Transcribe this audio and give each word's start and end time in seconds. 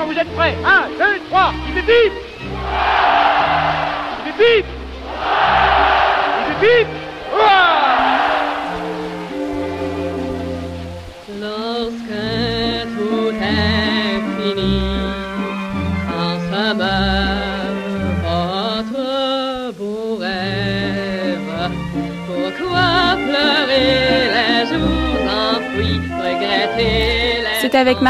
Attention, 0.00 0.12
vous 0.12 0.18
êtes 0.18 0.34
prêts. 0.34 0.56
Un, 0.64 0.88
deux, 0.98 1.20
trois, 1.28 1.52
il 1.68 1.74
fait 1.74 1.82
bip 1.82 2.19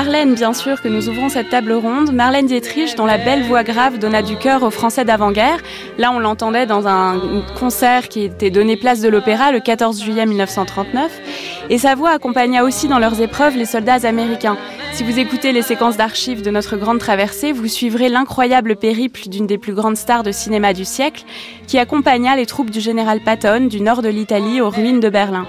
Marlène, 0.03 0.33
bien 0.33 0.55
sûr, 0.55 0.81
que 0.81 0.89
nous 0.89 1.11
ouvrons 1.11 1.29
cette 1.29 1.51
table 1.51 1.75
ronde. 1.75 2.11
Marlène 2.15 2.47
Dietrich, 2.47 2.97
dont 2.97 3.05
la 3.05 3.19
belle 3.19 3.43
voix 3.43 3.63
grave 3.63 3.99
donna 3.99 4.23
du 4.23 4.37
cœur 4.37 4.63
aux 4.63 4.71
Français 4.71 5.05
d'avant-guerre. 5.05 5.59
Là, 5.99 6.11
on 6.11 6.19
l'entendait 6.19 6.65
dans 6.65 6.89
un 6.89 7.21
concert 7.59 8.09
qui 8.09 8.23
était 8.23 8.49
donné 8.49 8.79
place 8.79 9.03
de 9.03 9.11
l'Opéra 9.11 9.53
le 9.53 9.61
14 9.61 10.03
juillet 10.03 10.25
1939. 10.25 11.21
Et 11.69 11.77
sa 11.77 11.97
voix 11.97 12.13
accompagna 12.13 12.65
aussi 12.65 12.89
dans 12.89 12.99
leurs 12.99 13.21
épreuves 13.21 13.59
les 13.59 13.67
soldats 13.67 14.09
américains. 14.09 14.57
Si 14.95 15.05
vous 15.05 15.19
écoutez 15.19 15.53
les 15.53 15.61
séquences 15.61 15.99
d'archives 15.99 16.41
de 16.41 16.51
notre 16.51 16.79
grande 16.79 16.99
traversée, 16.99 17.53
vous 17.53 17.69
suivrez 17.69 18.09
l'incroyable 18.09 18.77
périple 18.77 19.29
d'une 19.29 19.47
des 19.47 19.59
plus 19.59 19.75
grandes 19.75 19.99
stars 19.99 20.23
de 20.23 20.33
cinéma 20.33 20.73
du 20.73 20.87
siècle, 20.87 21.25
qui 21.67 21.77
accompagna 21.79 22.37
les 22.37 22.47
troupes 22.47 22.71
du 22.71 22.81
général 22.81 23.21
Patton 23.21 23.67
du 23.67 23.83
nord 23.83 24.01
de 24.01 24.09
l'Italie 24.09 24.63
aux 24.63 24.71
ruines 24.71 25.01
de 25.01 25.11
Berlin. 25.11 25.47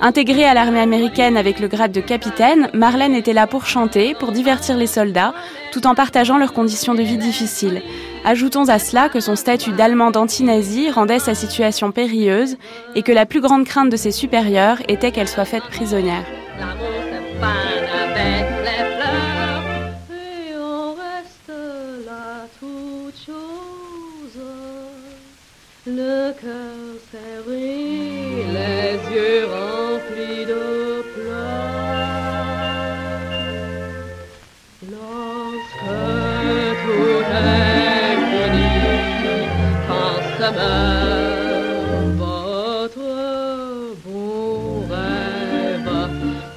Intégrée 0.00 0.44
à 0.44 0.54
l'armée 0.54 0.80
américaine 0.80 1.36
avec 1.36 1.60
le 1.60 1.68
grade 1.68 1.92
de 1.92 2.00
capitaine, 2.00 2.68
Marlène 2.74 3.14
était 3.14 3.32
là 3.32 3.46
pour 3.46 3.66
chanter, 3.66 4.14
pour 4.14 4.32
divertir 4.32 4.76
les 4.76 4.86
soldats, 4.86 5.34
tout 5.72 5.86
en 5.86 5.94
partageant 5.94 6.36
leurs 6.36 6.52
conditions 6.52 6.94
de 6.94 7.02
vie 7.02 7.16
difficiles. 7.16 7.82
Ajoutons 8.24 8.68
à 8.68 8.78
cela 8.78 9.08
que 9.08 9.20
son 9.20 9.36
statut 9.36 9.72
d'allemande 9.72 10.16
anti-nazi 10.16 10.90
rendait 10.90 11.18
sa 11.18 11.34
situation 11.34 11.92
périlleuse 11.92 12.56
et 12.94 13.02
que 13.02 13.12
la 13.12 13.26
plus 13.26 13.40
grande 13.40 13.64
crainte 13.64 13.90
de 13.90 13.96
ses 13.96 14.10
supérieurs 14.10 14.78
était 14.88 15.10
qu'elle 15.10 15.28
soit 15.28 15.44
faite 15.44 15.64
prisonnière. 15.64 16.24
Votre 42.18 43.10
beau 44.04 44.84
rêve, 44.90 45.92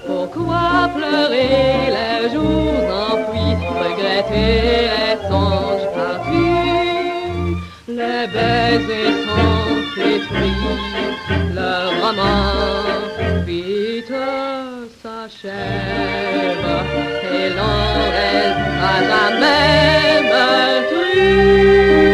pourquoi 0.06 0.90
pleurer 0.96 1.92
les 1.98 2.30
jours 2.34 2.86
enfouis, 3.12 3.56
regretter 3.80 4.90
les 4.94 5.16
songes 5.30 5.88
perdus, 5.96 7.56
les 7.88 8.24
baisers 8.34 9.18
sont 9.26 9.70
détruits, 9.96 10.66
le 11.56 11.74
roman 12.02 12.48
vite 13.46 14.20
s'achève, 15.02 16.70
et 17.34 17.50
l'on 17.58 17.84
reste 18.18 18.68
à 18.82 18.96
jamais 19.10 20.24
meurtri. 20.30 22.07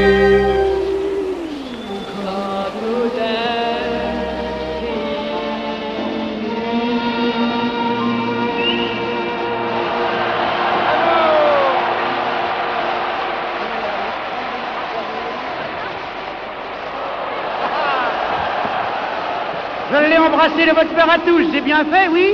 De 20.43 20.75
votre 20.75 20.93
part 20.93 21.09
à 21.09 21.19
tous, 21.19 21.53
j'ai 21.53 21.61
bien 21.61 21.85
fait, 21.85 22.09
oui 22.09 22.33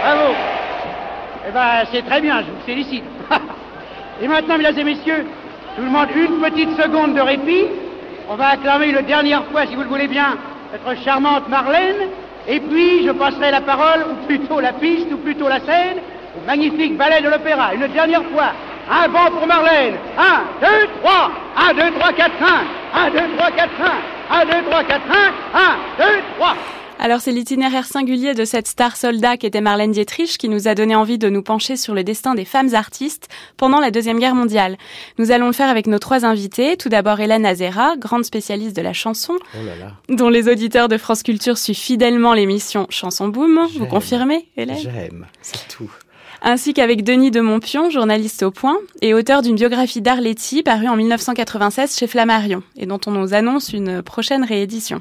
Bravo 0.00 0.34
Eh 1.46 1.52
ben, 1.52 1.84
c'est 1.92 2.00
très 2.06 2.22
bien, 2.22 2.38
je 2.38 2.46
vous 2.46 2.64
félicite. 2.64 3.04
Et 4.22 4.26
maintenant, 4.26 4.56
mesdames 4.56 4.78
et 4.78 4.84
messieurs, 4.84 5.26
je 5.76 5.82
vous 5.82 5.88
demande 5.88 6.08
une 6.16 6.40
petite 6.40 6.80
seconde 6.80 7.14
de 7.14 7.20
répit. 7.20 7.66
On 8.30 8.34
va 8.36 8.52
acclamer 8.52 8.86
une 8.86 9.02
dernière 9.02 9.44
fois, 9.52 9.66
si 9.66 9.74
vous 9.74 9.82
le 9.82 9.88
voulez 9.88 10.08
bien, 10.08 10.38
notre 10.72 10.98
charmante 11.02 11.50
Marlène. 11.50 12.08
Et 12.48 12.60
puis, 12.60 13.06
je 13.06 13.10
passerai 13.10 13.50
la 13.50 13.60
parole, 13.60 14.06
ou 14.10 14.26
plutôt 14.26 14.60
la 14.60 14.72
piste, 14.72 15.12
ou 15.12 15.18
plutôt 15.18 15.48
la 15.48 15.60
scène, 15.60 15.98
au 16.34 16.46
magnifique 16.46 16.96
ballet 16.96 17.20
de 17.20 17.28
l'opéra. 17.28 17.74
Une 17.74 17.88
dernière 17.88 18.24
fois. 18.32 18.52
Un 18.90 19.06
vent 19.08 19.30
pour 19.36 19.46
Marlène. 19.46 19.96
Un, 20.16 20.44
deux, 20.62 20.88
trois. 21.02 21.30
Un, 21.58 21.74
deux, 21.74 21.90
trois, 21.98 22.12
quatre, 22.14 22.38
cinq. 22.38 22.64
Un, 22.94 23.10
deux, 23.10 23.36
trois, 23.36 23.50
quatre, 23.50 23.76
cinq. 23.76 24.00
Un, 24.30 24.44
deux, 24.46 24.62
trois, 24.70 24.82
quatre, 24.84 25.06
cinq. 25.12 25.32
Un, 25.54 26.02
deux, 26.02 26.22
trois. 26.38 26.54
Alors 27.00 27.20
c'est 27.20 27.30
l'itinéraire 27.30 27.86
singulier 27.86 28.34
de 28.34 28.44
cette 28.44 28.66
star 28.66 28.96
soldat 28.96 29.36
qui 29.36 29.46
était 29.46 29.60
Marlène 29.60 29.92
Dietrich 29.92 30.36
qui 30.36 30.48
nous 30.48 30.66
a 30.66 30.74
donné 30.74 30.96
envie 30.96 31.16
de 31.16 31.28
nous 31.28 31.42
pencher 31.42 31.76
sur 31.76 31.94
le 31.94 32.02
destin 32.02 32.34
des 32.34 32.44
femmes 32.44 32.74
artistes 32.74 33.28
pendant 33.56 33.78
la 33.78 33.92
Deuxième 33.92 34.18
Guerre 34.18 34.34
mondiale. 34.34 34.76
Nous 35.16 35.30
allons 35.30 35.46
le 35.46 35.52
faire 35.52 35.68
avec 35.68 35.86
nos 35.86 36.00
trois 36.00 36.24
invités. 36.24 36.76
Tout 36.76 36.88
d'abord 36.88 37.20
Hélène 37.20 37.46
Azera, 37.46 37.94
grande 37.96 38.24
spécialiste 38.24 38.74
de 38.74 38.82
la 38.82 38.92
chanson, 38.92 39.34
Oh 39.54 39.64
là 39.64 39.76
là. 39.76 39.92
dont 40.08 40.28
les 40.28 40.48
auditeurs 40.48 40.88
de 40.88 40.98
France 40.98 41.22
Culture 41.22 41.56
suivent 41.56 41.76
fidèlement 41.76 42.34
l'émission 42.34 42.86
Chanson 42.90 43.28
Boom. 43.28 43.68
Vous 43.76 43.86
confirmez, 43.86 44.48
Hélène? 44.56 44.78
J'aime, 44.82 45.26
c'est 45.40 45.68
tout. 45.68 45.90
ainsi 46.42 46.74
qu'avec 46.74 47.04
Denis 47.04 47.30
de 47.30 47.40
Montpion, 47.40 47.90
journaliste 47.90 48.42
au 48.42 48.50
Point, 48.50 48.76
et 49.02 49.14
auteur 49.14 49.42
d'une 49.42 49.54
biographie 49.54 50.00
d'Arletty 50.02 50.64
parue 50.64 50.88
en 50.88 50.96
1996 50.96 51.96
chez 51.96 52.08
Flammarion, 52.08 52.64
et 52.76 52.86
dont 52.86 53.00
on 53.06 53.12
nous 53.12 53.34
annonce 53.34 53.72
une 53.72 54.02
prochaine 54.02 54.42
réédition. 54.44 55.00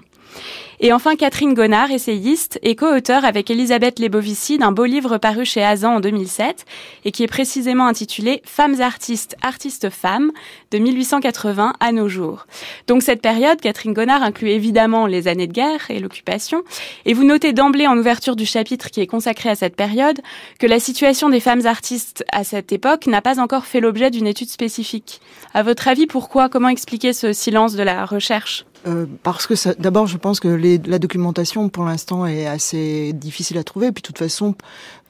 Et 0.79 0.93
enfin 0.93 1.15
Catherine 1.15 1.55
Gonard, 1.55 1.89
essayiste 1.89 2.59
et 2.61 2.75
co-auteur 2.75 3.25
avec 3.25 3.49
Elisabeth 3.49 3.97
Lebovici 3.97 4.59
d'un 4.59 4.71
beau 4.71 4.85
livre 4.85 5.17
paru 5.17 5.43
chez 5.43 5.63
Azan 5.63 5.95
en 5.95 5.99
2007 5.99 6.65
et 7.03 7.11
qui 7.11 7.23
est 7.23 7.27
précisément 7.27 7.87
intitulé 7.87 8.43
Femmes 8.45 8.79
artistes, 8.79 9.35
artistes 9.41 9.89
femmes 9.89 10.31
de 10.69 10.77
1880 10.77 11.73
à 11.79 11.91
nos 11.91 12.07
jours. 12.07 12.45
Donc 12.85 13.01
cette 13.01 13.23
période, 13.23 13.59
Catherine 13.59 13.93
Gonard 13.93 14.21
inclut 14.21 14.49
évidemment 14.49 15.07
les 15.07 15.27
années 15.27 15.47
de 15.47 15.51
guerre 15.51 15.89
et 15.89 15.99
l'occupation. 15.99 16.61
Et 17.05 17.15
vous 17.15 17.23
notez 17.23 17.53
d'emblée 17.53 17.87
en 17.87 17.97
ouverture 17.97 18.35
du 18.35 18.45
chapitre 18.45 18.91
qui 18.91 19.01
est 19.01 19.07
consacré 19.07 19.49
à 19.49 19.55
cette 19.55 19.75
période 19.75 20.21
que 20.59 20.67
la 20.67 20.79
situation 20.79 21.29
des 21.29 21.39
femmes 21.39 21.65
artistes 21.65 22.23
à 22.31 22.43
cette 22.43 22.71
époque 22.71 23.07
n'a 23.07 23.23
pas 23.23 23.39
encore 23.39 23.65
fait 23.65 23.79
l'objet 23.79 24.11
d'une 24.11 24.27
étude 24.27 24.49
spécifique. 24.49 25.21
À 25.55 25.63
votre 25.63 25.87
avis, 25.87 26.05
pourquoi? 26.05 26.49
Comment 26.49 26.69
expliquer 26.69 27.13
ce 27.13 27.33
silence 27.33 27.73
de 27.73 27.81
la 27.81 28.05
recherche? 28.05 28.65
Euh, 28.87 29.05
parce 29.23 29.47
que 29.47 29.53
d'abord, 29.79 30.07
je 30.07 30.17
pense 30.17 30.39
que 30.39 30.47
la 30.87 30.99
documentation, 30.99 31.69
pour 31.69 31.83
l'instant, 31.83 32.25
est 32.25 32.47
assez 32.47 33.13
difficile 33.13 33.57
à 33.57 33.63
trouver. 33.63 33.91
Puis, 33.91 34.01
de 34.01 34.07
toute 34.07 34.17
façon, 34.17 34.55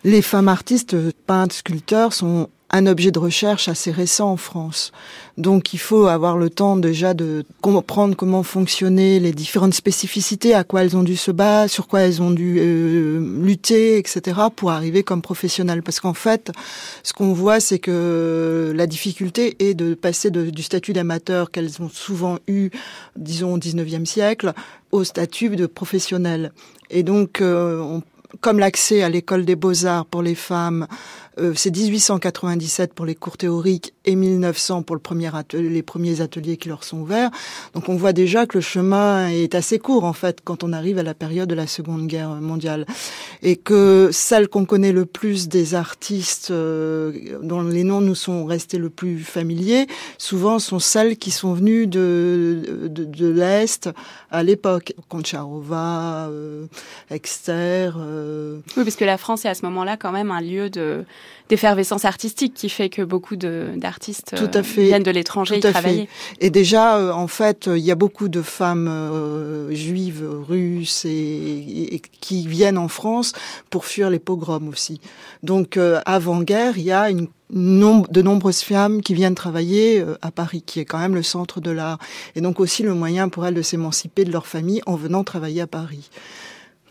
les 0.03 0.21
femmes 0.21 0.47
artistes, 0.47 0.95
peintres, 1.25 1.56
sculpteurs, 1.56 2.13
sont 2.13 2.50
un 2.69 2.85
objet 2.85 3.11
de 3.11 3.19
recherche 3.19 3.69
assez 3.69 3.91
récent 3.91 4.31
en 4.31 4.37
France. 4.37 4.91
Donc, 5.37 5.73
il 5.73 5.79
faut 5.79 6.07
avoir 6.07 6.37
le 6.37 6.49
temps 6.49 6.75
déjà 6.75 7.13
de 7.13 7.45
comprendre 7.61 8.15
comment 8.15 8.43
fonctionnaient 8.43 9.19
les 9.19 9.31
différentes 9.31 9.73
spécificités, 9.73 10.53
à 10.53 10.63
quoi 10.63 10.83
elles 10.83 10.97
ont 10.97 11.03
dû 11.03 11.15
se 11.15 11.31
battre, 11.31 11.71
sur 11.71 11.87
quoi 11.87 12.01
elles 12.01 12.21
ont 12.21 12.31
dû 12.31 12.57
euh, 12.59 13.19
lutter, 13.41 13.97
etc., 13.97 14.41
pour 14.55 14.71
arriver 14.71 15.03
comme 15.03 15.21
professionnelles. 15.21 15.83
Parce 15.83 15.99
qu'en 15.99 16.13
fait, 16.13 16.51
ce 17.03 17.13
qu'on 17.13 17.33
voit, 17.33 17.59
c'est 17.59 17.79
que 17.79 18.73
la 18.75 18.87
difficulté 18.87 19.55
est 19.59 19.73
de 19.73 19.93
passer 19.93 20.29
du 20.29 20.63
statut 20.63 20.91
d'amateur 20.91 21.51
qu'elles 21.51 21.81
ont 21.81 21.89
souvent 21.89 22.39
eu, 22.47 22.69
disons, 23.15 23.53
au 23.53 23.59
19e 23.59 24.05
siècle, 24.05 24.53
au 24.91 25.03
statut 25.03 25.55
de 25.55 25.67
professionnel. 25.67 26.51
Et 26.89 27.03
donc, 27.03 27.41
euh, 27.41 27.99
comme 28.41 28.59
l'accès 28.59 29.03
à 29.03 29.09
l'école 29.09 29.45
des 29.45 29.55
beaux-arts 29.55 30.05
pour 30.05 30.21
les 30.21 30.35
femmes 30.35 30.87
Euh, 31.39 31.53
c'est 31.55 31.75
1897 31.75 32.93
pour 32.93 33.05
les 33.05 33.15
cours 33.15 33.37
théoriques 33.37 33.93
et 34.05 34.15
1900 34.15 34.83
pour 34.83 34.95
le 34.95 35.01
premier 35.01 35.35
atelier, 35.35 35.69
les 35.69 35.83
premiers 35.83 36.21
ateliers 36.21 36.57
qui 36.57 36.69
leur 36.69 36.83
sont 36.83 36.99
ouverts. 36.99 37.29
Donc 37.73 37.89
on 37.89 37.95
voit 37.95 38.13
déjà 38.13 38.45
que 38.45 38.57
le 38.57 38.61
chemin 38.61 39.27
est 39.29 39.53
assez 39.53 39.79
court 39.79 40.03
en 40.03 40.13
fait 40.13 40.39
quand 40.43 40.63
on 40.63 40.73
arrive 40.73 40.97
à 40.97 41.03
la 41.03 41.13
période 41.13 41.49
de 41.49 41.55
la 41.55 41.67
Seconde 41.67 42.07
Guerre 42.07 42.29
mondiale 42.29 42.85
et 43.43 43.55
que 43.55 44.09
celle 44.11 44.47
qu'on 44.47 44.65
connaît 44.65 44.91
le 44.91 45.05
plus 45.05 45.47
des 45.47 45.75
artistes 45.75 46.49
euh, 46.51 47.37
dont 47.43 47.61
les 47.61 47.83
noms 47.83 48.01
nous 48.01 48.15
sont 48.15 48.45
restés 48.45 48.77
le 48.77 48.89
plus 48.89 49.19
familiers, 49.19 49.87
souvent 50.17 50.59
sont 50.59 50.79
celles 50.79 51.17
qui 51.17 51.31
sont 51.31 51.53
venues 51.53 51.87
de, 51.87 52.87
de, 52.87 53.03
de 53.03 53.27
l'Est 53.27 53.89
à 54.31 54.43
l'époque. 54.43 54.93
Concharova, 55.09 56.27
euh, 56.29 56.65
Exter. 57.11 57.91
Euh... 57.97 58.59
Oui, 58.75 58.83
parce 58.83 58.95
que 58.95 59.05
la 59.05 59.17
France 59.17 59.45
est 59.45 59.49
à 59.49 59.53
ce 59.55 59.63
moment-là 59.65 59.97
quand 59.97 60.11
même 60.11 60.31
un 60.31 60.41
lieu 60.41 60.69
de 60.69 61.05
d'effervescence 61.50 62.06
artistique 62.06 62.53
qui 62.53 62.69
fait 62.69 62.89
que 62.89 63.01
beaucoup 63.01 63.35
d'artistes 63.35 64.33
euh, 64.33 64.62
viennent 64.62 65.03
de 65.03 65.12
l'étranger 65.12 65.57
y 65.57 65.59
travailler. 65.59 66.09
Et 66.39 66.50
déjà, 66.50 66.97
euh, 66.97 67.12
en 67.12 67.27
fait, 67.27 67.68
il 67.68 67.83
y 67.83 67.91
a 67.91 67.95
beaucoup 67.95 68.27
de 68.27 68.41
femmes 68.41 68.88
euh, 68.89 69.74
juives, 69.74 70.25
russes 70.47 71.06
et, 71.06 71.95
et, 71.95 72.01
qui 72.21 72.47
viennent 72.47 72.77
en 72.77 72.88
France 72.88 73.33
pour 73.69 73.85
fuir 73.85 74.09
les 74.09 74.19
pogroms 74.19 74.68
aussi. 74.68 75.00
Donc, 75.44 75.79
avant-guerre, 76.06 76.77
il 76.77 76.83
y 76.83 76.91
a 76.91 77.09
une 77.09 77.27
de 77.50 78.21
nombreuses 78.21 78.62
femmes 78.62 79.01
qui 79.01 79.13
viennent 79.13 79.35
travailler 79.35 80.03
à 80.21 80.31
Paris, 80.31 80.63
qui 80.65 80.81
est 80.81 80.85
quand 80.85 80.97
même 80.97 81.15
le 81.15 81.23
centre 81.23 81.62
de 81.62 81.71
l'art, 81.71 81.97
et 82.35 82.41
donc 82.41 82.59
aussi 82.59 82.83
le 82.83 82.94
moyen 82.94 83.30
pour 83.30 83.45
elles 83.45 83.53
de 83.53 83.62
s'émanciper 83.62 84.25
de 84.25 84.33
leur 84.33 84.47
famille 84.47 84.81
en 84.85 84.95
venant 84.95 85.23
travailler 85.23 85.62
à 85.62 85.68
Paris. 85.68 86.09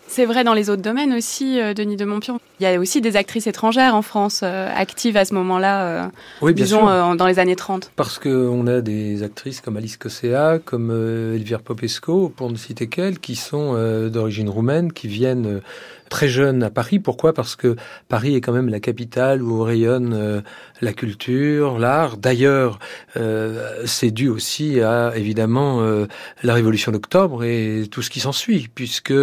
C'est 0.08 0.24
vrai 0.24 0.44
dans 0.44 0.54
les 0.54 0.70
autres 0.70 0.82
domaines 0.82 1.12
aussi, 1.12 1.60
euh, 1.60 1.74
Denis 1.74 1.96
de 1.96 2.04
Montpion. 2.04 2.40
Il 2.60 2.62
y 2.62 2.66
a 2.66 2.78
aussi 2.78 3.00
des 3.00 3.16
actrices 3.16 3.46
étrangères 3.46 3.94
en 3.94 4.02
France 4.02 4.40
euh, 4.42 4.68
actives 4.74 5.16
à 5.16 5.24
ce 5.24 5.34
moment-là, 5.34 5.86
euh, 5.86 6.08
oui, 6.40 6.54
disons 6.54 7.14
dans 7.14 7.26
les 7.26 7.38
années 7.38 7.56
30. 7.56 7.90
Parce 7.96 8.18
qu'on 8.18 8.66
a 8.66 8.80
des 8.80 9.22
actrices 9.22 9.60
comme 9.60 9.76
Alice 9.76 9.96
Cossea, 9.96 10.58
comme 10.64 10.90
Elvire 11.34 11.60
Popesco, 11.60 12.32
pour 12.34 12.50
ne 12.50 12.56
citer 12.56 12.86
qu'elles, 12.86 13.18
qui 13.18 13.34
sont 13.36 13.74
d'origine 14.08 14.48
roumaine, 14.48 14.92
qui 14.92 15.08
viennent 15.08 15.60
très 16.08 16.28
jeune 16.28 16.62
à 16.62 16.70
Paris. 16.70 16.98
Pourquoi? 16.98 17.32
Parce 17.32 17.56
que 17.56 17.76
Paris 18.08 18.34
est 18.34 18.40
quand 18.40 18.52
même 18.52 18.68
la 18.68 18.80
capitale 18.80 19.42
où 19.42 19.62
rayonne 19.62 20.14
euh, 20.14 20.40
la 20.80 20.92
culture, 20.92 21.78
l'art. 21.78 22.16
D'ailleurs, 22.16 22.78
euh, 23.16 23.82
c'est 23.86 24.10
dû 24.10 24.28
aussi 24.28 24.80
à 24.80 25.12
évidemment 25.16 25.80
euh, 25.80 26.06
la 26.42 26.54
Révolution 26.54 26.92
d'octobre 26.92 27.44
et 27.44 27.84
tout 27.90 28.02
ce 28.02 28.10
qui 28.10 28.20
s'ensuit, 28.20 28.68
puisque 28.74 29.14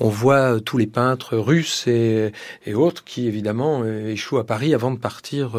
on 0.00 0.08
voit 0.08 0.60
tous 0.60 0.78
les 0.78 0.86
peintres 0.86 1.36
russes 1.36 1.86
et, 1.86 2.32
et, 2.66 2.74
autres 2.74 3.04
qui 3.04 3.26
évidemment 3.26 3.84
échouent 3.84 4.38
à 4.38 4.44
Paris 4.44 4.74
avant 4.74 4.90
de 4.90 4.98
partir 4.98 5.52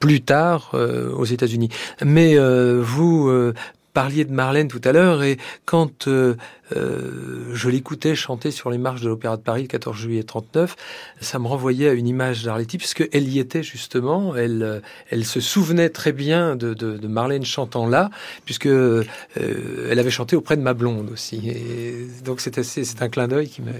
plus 0.00 0.20
tard 0.20 0.72
aux 0.74 1.24
États-Unis. 1.24 1.68
Mais 2.04 2.36
vous 2.38 3.52
parliez 3.96 4.26
de 4.26 4.32
Marlène 4.32 4.68
tout 4.68 4.82
à 4.84 4.92
l'heure 4.92 5.22
et 5.22 5.38
quand 5.64 6.06
euh, 6.06 6.36
euh, 6.76 7.48
je 7.54 7.70
l'écoutais 7.70 8.14
chanter 8.14 8.50
sur 8.50 8.68
les 8.68 8.76
marches 8.76 9.00
de 9.00 9.08
l'Opéra 9.08 9.38
de 9.38 9.42
Paris 9.42 9.62
le 9.62 9.68
14 9.68 9.96
juillet 9.96 10.22
39, 10.22 10.76
ça 11.22 11.38
me 11.38 11.46
renvoyait 11.46 11.88
à 11.88 11.92
une 11.94 12.06
image 12.06 12.44
d'Arletty 12.44 12.76
puisque 12.76 13.08
elle 13.10 13.26
y 13.26 13.38
était 13.38 13.62
justement, 13.62 14.36
elle, 14.36 14.62
euh, 14.62 14.80
elle 15.08 15.24
se 15.24 15.40
souvenait 15.40 15.88
très 15.88 16.12
bien 16.12 16.56
de, 16.56 16.74
de, 16.74 17.06
Marlène 17.08 17.46
chantant 17.46 17.86
là 17.86 18.10
puisque 18.44 18.66
elle 18.66 19.98
avait 19.98 20.10
chanté 20.10 20.36
auprès 20.36 20.58
de 20.58 20.62
ma 20.62 20.74
blonde 20.74 21.08
aussi. 21.10 21.48
Et 21.48 22.06
donc 22.22 22.42
c'est 22.42 22.58
assez, 22.58 22.84
c'est 22.84 23.00
un 23.00 23.08
clin 23.08 23.28
d'œil 23.28 23.48
qui 23.48 23.62
m'a 23.62 23.72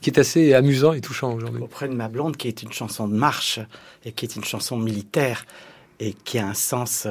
qui 0.00 0.08
est 0.08 0.18
assez 0.18 0.54
amusant 0.54 0.94
et 0.94 1.02
touchant 1.02 1.34
aujourd'hui. 1.34 1.62
Auprès 1.62 1.88
de 1.88 1.94
ma 1.94 2.08
blonde, 2.08 2.38
qui 2.38 2.48
est 2.48 2.62
une 2.62 2.72
chanson 2.72 3.08
de 3.08 3.14
marche 3.14 3.60
et 4.06 4.12
qui 4.12 4.24
est 4.24 4.36
une 4.36 4.44
chanson 4.44 4.78
militaire 4.78 5.44
et 6.00 6.14
qui 6.14 6.38
a 6.38 6.46
un 6.46 6.54
sens 6.54 7.06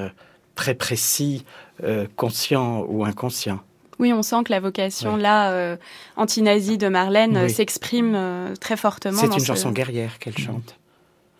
très 0.55 0.75
précis, 0.75 1.45
euh, 1.83 2.07
conscient 2.15 2.85
ou 2.88 3.05
inconscient. 3.05 3.59
Oui, 4.00 4.11
on 4.11 4.21
sent 4.21 4.44
que 4.45 4.51
la 4.51 4.59
vocation 4.59 5.15
oui. 5.15 5.21
là 5.21 5.51
euh, 5.51 5.77
anti-nazie 6.15 6.77
de 6.77 6.88
Marlène 6.88 7.39
oui. 7.44 7.50
s'exprime 7.50 8.13
euh, 8.15 8.55
très 8.55 8.77
fortement. 8.77 9.19
C'est 9.19 9.27
une 9.27 9.39
ce... 9.39 9.45
chanson 9.45 9.71
guerrière 9.71 10.19
qu'elle 10.19 10.38
chante. 10.38 10.77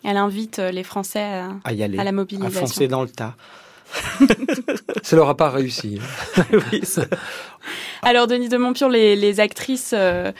Elle 0.04 0.18
invite 0.18 0.60
euh, 0.60 0.72
les 0.72 0.84
Français 0.84 1.24
à, 1.24 1.52
à 1.64 1.74
y 1.74 1.84
aller, 1.84 1.98
à 1.98 2.04
la 2.04 2.12
mobilisation. 2.12 2.58
à 2.58 2.62
foncer 2.62 2.88
dans 2.88 3.02
le 3.02 3.10
tas. 3.10 3.36
ça 5.04 5.16
leur 5.16 5.30
a 5.30 5.38
pas 5.38 5.50
réussi. 5.50 6.00
oui, 6.72 6.82
ça... 6.84 7.04
Alors, 8.02 8.28
Denis 8.28 8.50
de 8.50 8.58
Montpion, 8.58 8.90
les, 8.90 9.16
les 9.16 9.40
actrices, 9.40 9.94
euh, 9.94 10.32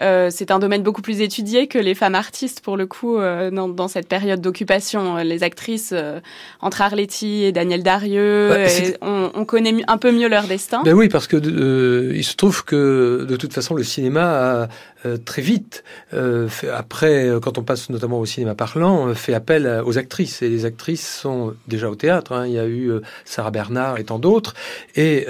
euh, 0.00 0.28
c'est 0.30 0.50
un 0.50 0.60
domaine 0.60 0.82
beaucoup 0.82 1.02
plus 1.02 1.20
étudié 1.20 1.66
que 1.66 1.78
les 1.78 1.94
femmes 1.94 2.14
artistes, 2.14 2.60
pour 2.60 2.76
le 2.76 2.86
coup, 2.86 3.18
euh, 3.18 3.50
dans, 3.50 3.68
dans, 3.68 3.88
cette 3.88 4.06
période 4.06 4.40
d'occupation. 4.40 5.16
Les 5.16 5.42
actrices, 5.42 5.90
euh, 5.92 6.20
entre 6.60 6.82
Arletty 6.82 7.44
et 7.44 7.52
Daniel 7.52 7.82
Darieux, 7.82 8.48
bah, 8.50 8.66
et 8.66 8.96
on, 9.02 9.30
on, 9.34 9.44
connaît 9.44 9.74
un 9.88 9.98
peu 9.98 10.12
mieux 10.12 10.28
leur 10.28 10.44
destin. 10.44 10.82
Ben 10.84 10.94
oui, 10.94 11.08
parce 11.08 11.26
que 11.26 11.36
euh, 11.36 12.12
il 12.14 12.24
se 12.24 12.36
trouve 12.36 12.64
que, 12.64 13.26
de 13.28 13.36
toute 13.36 13.52
façon, 13.52 13.74
le 13.74 13.82
cinéma 13.82 14.22
a 14.22 14.68
euh, 15.06 15.16
très 15.16 15.42
vite, 15.42 15.82
fait, 16.10 16.68
après, 16.68 17.30
quand 17.42 17.58
on 17.58 17.62
passe 17.62 17.90
notamment 17.90 18.20
au 18.20 18.26
cinéma 18.26 18.54
parlant, 18.54 19.12
fait 19.14 19.34
appel 19.34 19.82
aux 19.84 19.98
actrices. 19.98 20.42
Et 20.42 20.48
les 20.48 20.66
actrices 20.66 21.08
sont 21.08 21.54
déjà 21.66 21.90
au 21.90 21.94
théâtre. 21.94 22.32
Hein. 22.32 22.46
Il 22.46 22.52
y 22.52 22.58
a 22.58 22.66
eu 22.66 22.92
Sarah 23.24 23.50
Bernard 23.50 23.98
et 23.98 24.04
tant 24.04 24.18
d'autres. 24.18 24.54
Et 24.96 25.26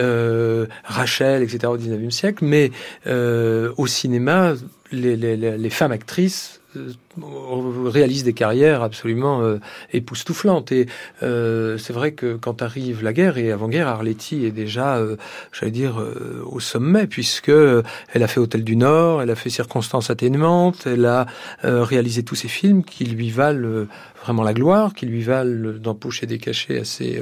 Rachel, 0.85 1.40
etc., 1.43 1.67
au 1.67 1.77
19e 1.77 2.11
siècle, 2.11 2.45
mais 2.45 2.71
euh, 3.07 3.73
au 3.77 3.87
cinéma, 3.87 4.55
les, 4.93 5.71
femmes 5.71 5.93
actrices 5.93 6.61
euh, 7.19 7.89
réalisent 7.89 8.25
des 8.25 8.33
carrières 8.33 8.83
absolument 8.83 9.43
euh, 9.43 9.59
époustouflantes. 9.93 10.73
Et 10.73 10.87
euh, 11.23 11.79
c'est 11.79 11.93
vrai 11.93 12.13
que 12.13 12.37
quand 12.37 12.63
arrive 12.63 13.03
la 13.03 13.13
guerre, 13.13 13.39
et 13.39 13.51
avant-guerre, 13.51 13.89
Arletty 13.89 14.45
est 14.47 14.51
déjà, 14.51 14.97
euh, 14.97 15.17
j'allais 15.53 15.73
dire, 15.73 16.01
euh, 16.01 16.43
au 16.47 16.61
sommet, 16.61 17.07
puisque 17.07 17.49
elle 17.51 18.23
a 18.23 18.29
fait 18.29 18.41
Hôtel 18.41 18.65
du 18.65 18.77
Nord, 18.77 19.23
elle 19.23 19.31
a 19.31 19.35
fait 19.35 19.51
Circonstances 19.51 20.11
atténuantes, 20.11 20.87
elle 20.87 21.07
a 21.07 21.27
euh, 21.65 21.83
réalisé 21.83 22.23
tous 22.23 22.37
ces 22.37 22.49
films 22.49 22.85
qui 22.85 23.05
lui 23.05 23.31
valent 23.31 23.87
vraiment 24.23 24.43
la 24.43 24.53
gloire, 24.53 24.93
qui 24.95 25.07
lui 25.07 25.23
valent 25.23 25.73
d'empocher 25.79 26.27
des 26.27 26.39
cachets 26.39 26.79
assez 26.79 27.21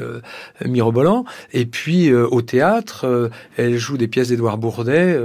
mirobolants. 0.65 1.25
Et 1.53 1.65
puis 1.65 2.13
au 2.13 2.43
théâtre, 2.43 3.31
elle 3.57 3.79
joue 3.79 3.97
des 3.97 4.09
pièces 4.09 4.29
d'Édouard 4.29 4.59
Bourdet 4.59 5.17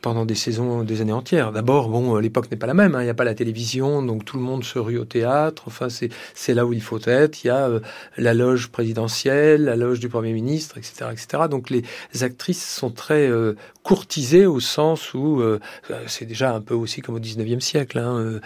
pendant 0.00 0.26
des 0.26 0.34
saisons, 0.34 0.82
des 0.82 1.02
années 1.02 1.12
entières. 1.12 1.52
D'abord, 1.52 1.88
bon, 1.88 2.16
l'époque 2.16 2.50
n'est 2.50 2.56
pas 2.56 2.66
la 2.66 2.74
même, 2.74 2.96
hein, 2.96 3.00
il 3.02 3.04
n'y 3.04 3.10
a 3.10 3.14
pas 3.14 3.22
la 3.24 3.34
télévision, 3.34 4.02
donc 4.04 4.24
tout 4.24 4.36
le 4.36 4.42
monde 4.42 4.64
se 4.64 4.78
rue 4.78 4.98
au 4.98 5.04
théâtre. 5.04 5.64
Enfin, 5.66 5.88
c'est 5.88 6.10
c'est 6.34 6.54
là 6.54 6.66
où 6.66 6.72
il 6.72 6.82
faut 6.82 7.00
être. 7.06 7.44
Il 7.44 7.48
y 7.48 7.50
a 7.50 7.68
euh, 7.68 7.80
la 8.16 8.34
loge 8.34 8.68
présidentielle, 8.68 9.64
la 9.64 9.76
loge 9.76 10.00
du 10.00 10.08
premier 10.08 10.32
ministre, 10.32 10.78
etc., 10.78 11.06
etc. 11.12 11.44
Donc 11.50 11.70
les 11.70 11.84
actrices 12.22 12.64
sont 12.64 12.90
très 12.90 13.28
euh, 13.28 13.54
courtisées 13.82 14.46
au 14.46 14.60
sens 14.60 15.14
où 15.14 15.40
euh, 15.40 15.60
c'est 16.06 16.24
déjà 16.26 16.54
un 16.54 16.60
peu 16.60 16.74
aussi 16.74 17.00
comme 17.00 17.16
au 17.16 17.20
19e 17.20 17.60
siècle. 17.60 17.98
Hein, 17.98 18.40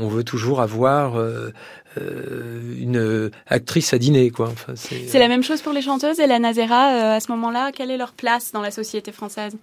on 0.00 0.08
veut 0.08 0.24
toujours 0.24 0.60
avoir 0.60 1.16
une 1.96 3.30
actrice 3.46 3.92
à 3.92 3.98
dîner, 3.98 4.30
quoi. 4.30 4.48
Enfin, 4.48 4.74
c'est 4.76 5.18
la 5.18 5.28
même 5.28 5.42
chose 5.42 5.62
pour 5.62 5.72
les 5.72 5.82
chanteuses. 5.82 6.18
Et 6.18 6.26
la 6.26 6.38
Nazera, 6.38 7.14
à 7.14 7.20
ce 7.20 7.30
moment-là, 7.32 7.70
quelle 7.72 7.90
est 7.90 7.96
leur 7.96 8.12
place 8.12 8.52
dans 8.52 8.62
la 8.62 8.70
société 8.70 9.12
française? 9.12 9.56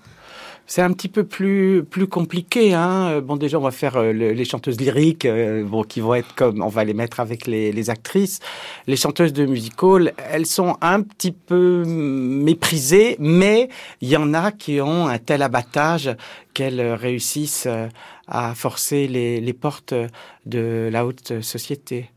C'est 0.71 0.81
un 0.81 0.93
petit 0.93 1.09
peu 1.09 1.25
plus 1.25 1.83
plus 1.83 2.07
compliqué. 2.07 2.73
Hein. 2.73 3.19
Bon, 3.19 3.35
déjà, 3.35 3.59
on 3.59 3.61
va 3.61 3.71
faire 3.71 3.97
euh, 3.97 4.13
les 4.13 4.45
chanteuses 4.45 4.79
lyriques, 4.79 5.25
euh, 5.25 5.65
bon, 5.65 5.83
qui 5.83 5.99
vont 5.99 6.13
être 6.13 6.33
comme, 6.33 6.61
on 6.61 6.69
va 6.69 6.85
les 6.85 6.93
mettre 6.93 7.19
avec 7.19 7.45
les, 7.45 7.73
les 7.73 7.89
actrices. 7.89 8.39
Les 8.87 8.95
chanteuses 8.95 9.33
de 9.33 9.45
music 9.45 9.83
hall, 9.83 10.13
elles 10.31 10.45
sont 10.45 10.77
un 10.79 11.01
petit 11.01 11.33
peu 11.33 11.83
méprisées, 11.85 13.17
mais 13.19 13.67
il 13.99 14.07
y 14.07 14.15
en 14.15 14.33
a 14.33 14.53
qui 14.53 14.79
ont 14.79 15.07
un 15.07 15.17
tel 15.17 15.41
abattage 15.41 16.15
qu'elles 16.53 16.93
réussissent 16.93 17.67
euh, 17.67 17.89
à 18.29 18.55
forcer 18.55 19.09
les, 19.09 19.41
les 19.41 19.53
portes 19.53 19.93
de 20.45 20.87
la 20.89 21.05
haute 21.05 21.41
société. 21.41 22.11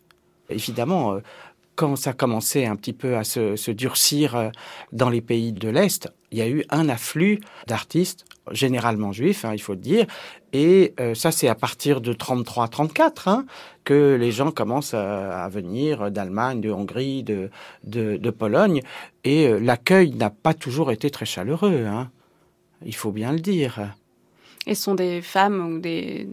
Évidemment, 0.49 1.18
quand 1.75 1.96
ça 1.96 2.12
commençait 2.12 2.66
un 2.66 2.76
petit 2.76 2.92
peu 2.92 3.16
à 3.16 3.25
se, 3.25 3.56
se 3.56 3.73
durcir 3.73 4.52
dans 4.92 5.11
les 5.11 5.23
pays 5.23 5.52
de 5.52 5.68
l'Est, 5.68 6.08
il 6.35 6.38
y 6.38 6.43
a 6.43 6.49
eu 6.49 6.64
un 6.69 6.88
afflux 6.88 7.38
d'artistes 7.69 8.25
généralement 8.50 9.12
juifs, 9.12 9.45
hein, 9.45 9.53
il 9.55 9.61
faut 9.61 9.75
le 9.75 9.79
dire. 9.79 10.05
Et 10.53 10.95
euh, 10.99 11.14
ça, 11.14 11.31
c'est 11.31 11.47
à 11.47 11.55
partir 11.55 12.00
de 12.00 12.12
33-34 12.12 13.31
hein, 13.31 13.47
que 13.85 14.17
les 14.21 14.33
gens 14.33 14.50
commencent 14.50 14.95
à, 14.95 15.49
venir 15.49 16.11
d'Allemagne, 16.11 16.61
de 16.61 16.73
Hongrie, 16.73 17.23
de, 17.23 17.50
de, 17.85 18.17
de 18.17 18.31
Pologne. 18.31 18.81
Et 19.23 19.47
euh, 19.47 19.61
l'accueil 19.61 20.11
n'a 20.11 20.31
pas 20.31 20.55
toujours 20.55 20.91
été 20.91 21.09
très 21.09 21.25
chaleureux. 21.25 21.87
Hein. 21.87 22.11
Il 22.85 22.97
faut 22.97 23.12
bien 23.12 23.33
le 23.33 23.41
dire. 23.41 23.95
Et 24.67 24.75
ce 24.75 24.83
sont 24.83 24.97
des 24.97 25.23
femmes 25.23 25.76
ou 25.76 25.79
des, 25.79 26.26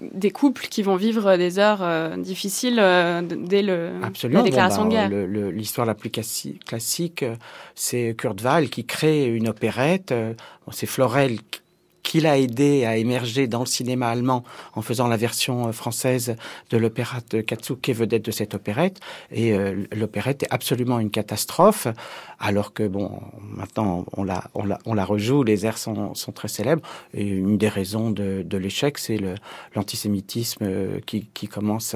des 0.00 0.30
couples 0.30 0.66
qui 0.68 0.82
vont 0.82 0.96
vivre 0.96 1.36
des 1.36 1.58
heures 1.58 1.82
euh, 1.82 2.16
difficiles 2.16 2.78
euh, 2.78 3.22
dès 3.22 3.62
le, 3.62 3.92
Absolument. 4.02 4.40
la 4.40 4.44
déclaration 4.44 4.84
bon, 4.84 4.94
bah, 4.94 5.08
de 5.08 5.26
guerre. 5.26 5.50
L'histoire 5.50 5.86
la 5.86 5.94
plus 5.94 6.10
classique, 6.10 7.24
c'est 7.74 8.14
Kurt 8.16 8.40
Weill 8.40 8.70
qui 8.70 8.84
crée 8.84 9.26
une 9.26 9.48
opérette. 9.48 10.12
Bon, 10.12 10.72
c'est 10.72 10.86
Florel 10.86 11.38
qu'il 12.02 12.26
a 12.26 12.38
aidé 12.38 12.84
à 12.84 12.96
émerger 12.96 13.46
dans 13.46 13.60
le 13.60 13.66
cinéma 13.66 14.08
allemand 14.08 14.44
en 14.74 14.82
faisant 14.82 15.08
la 15.08 15.16
version 15.16 15.68
euh, 15.68 15.72
française 15.72 16.36
de 16.70 16.76
l'opéra 16.76 17.18
de 17.30 17.40
Katsuke, 17.40 17.90
vedette 17.90 18.24
de 18.24 18.30
cette 18.30 18.54
opérette. 18.54 19.00
Et 19.30 19.52
euh, 19.52 19.84
l'opérette 19.94 20.44
est 20.44 20.50
absolument 20.50 21.00
une 21.00 21.10
catastrophe, 21.10 21.88
alors 22.38 22.72
que 22.72 22.86
bon, 22.86 23.20
maintenant 23.40 24.04
on 24.16 24.24
la, 24.24 25.04
rejoue, 25.04 25.42
les 25.42 25.66
airs 25.66 25.78
sont, 25.78 26.14
très 26.34 26.48
célèbres. 26.48 26.82
Et 27.14 27.26
une 27.26 27.58
des 27.58 27.68
raisons 27.68 28.10
de, 28.10 28.56
l'échec, 28.56 28.98
c'est 28.98 29.18
l'antisémitisme 29.74 30.64
euh, 30.64 31.00
qui, 31.04 31.48
commence 31.48 31.94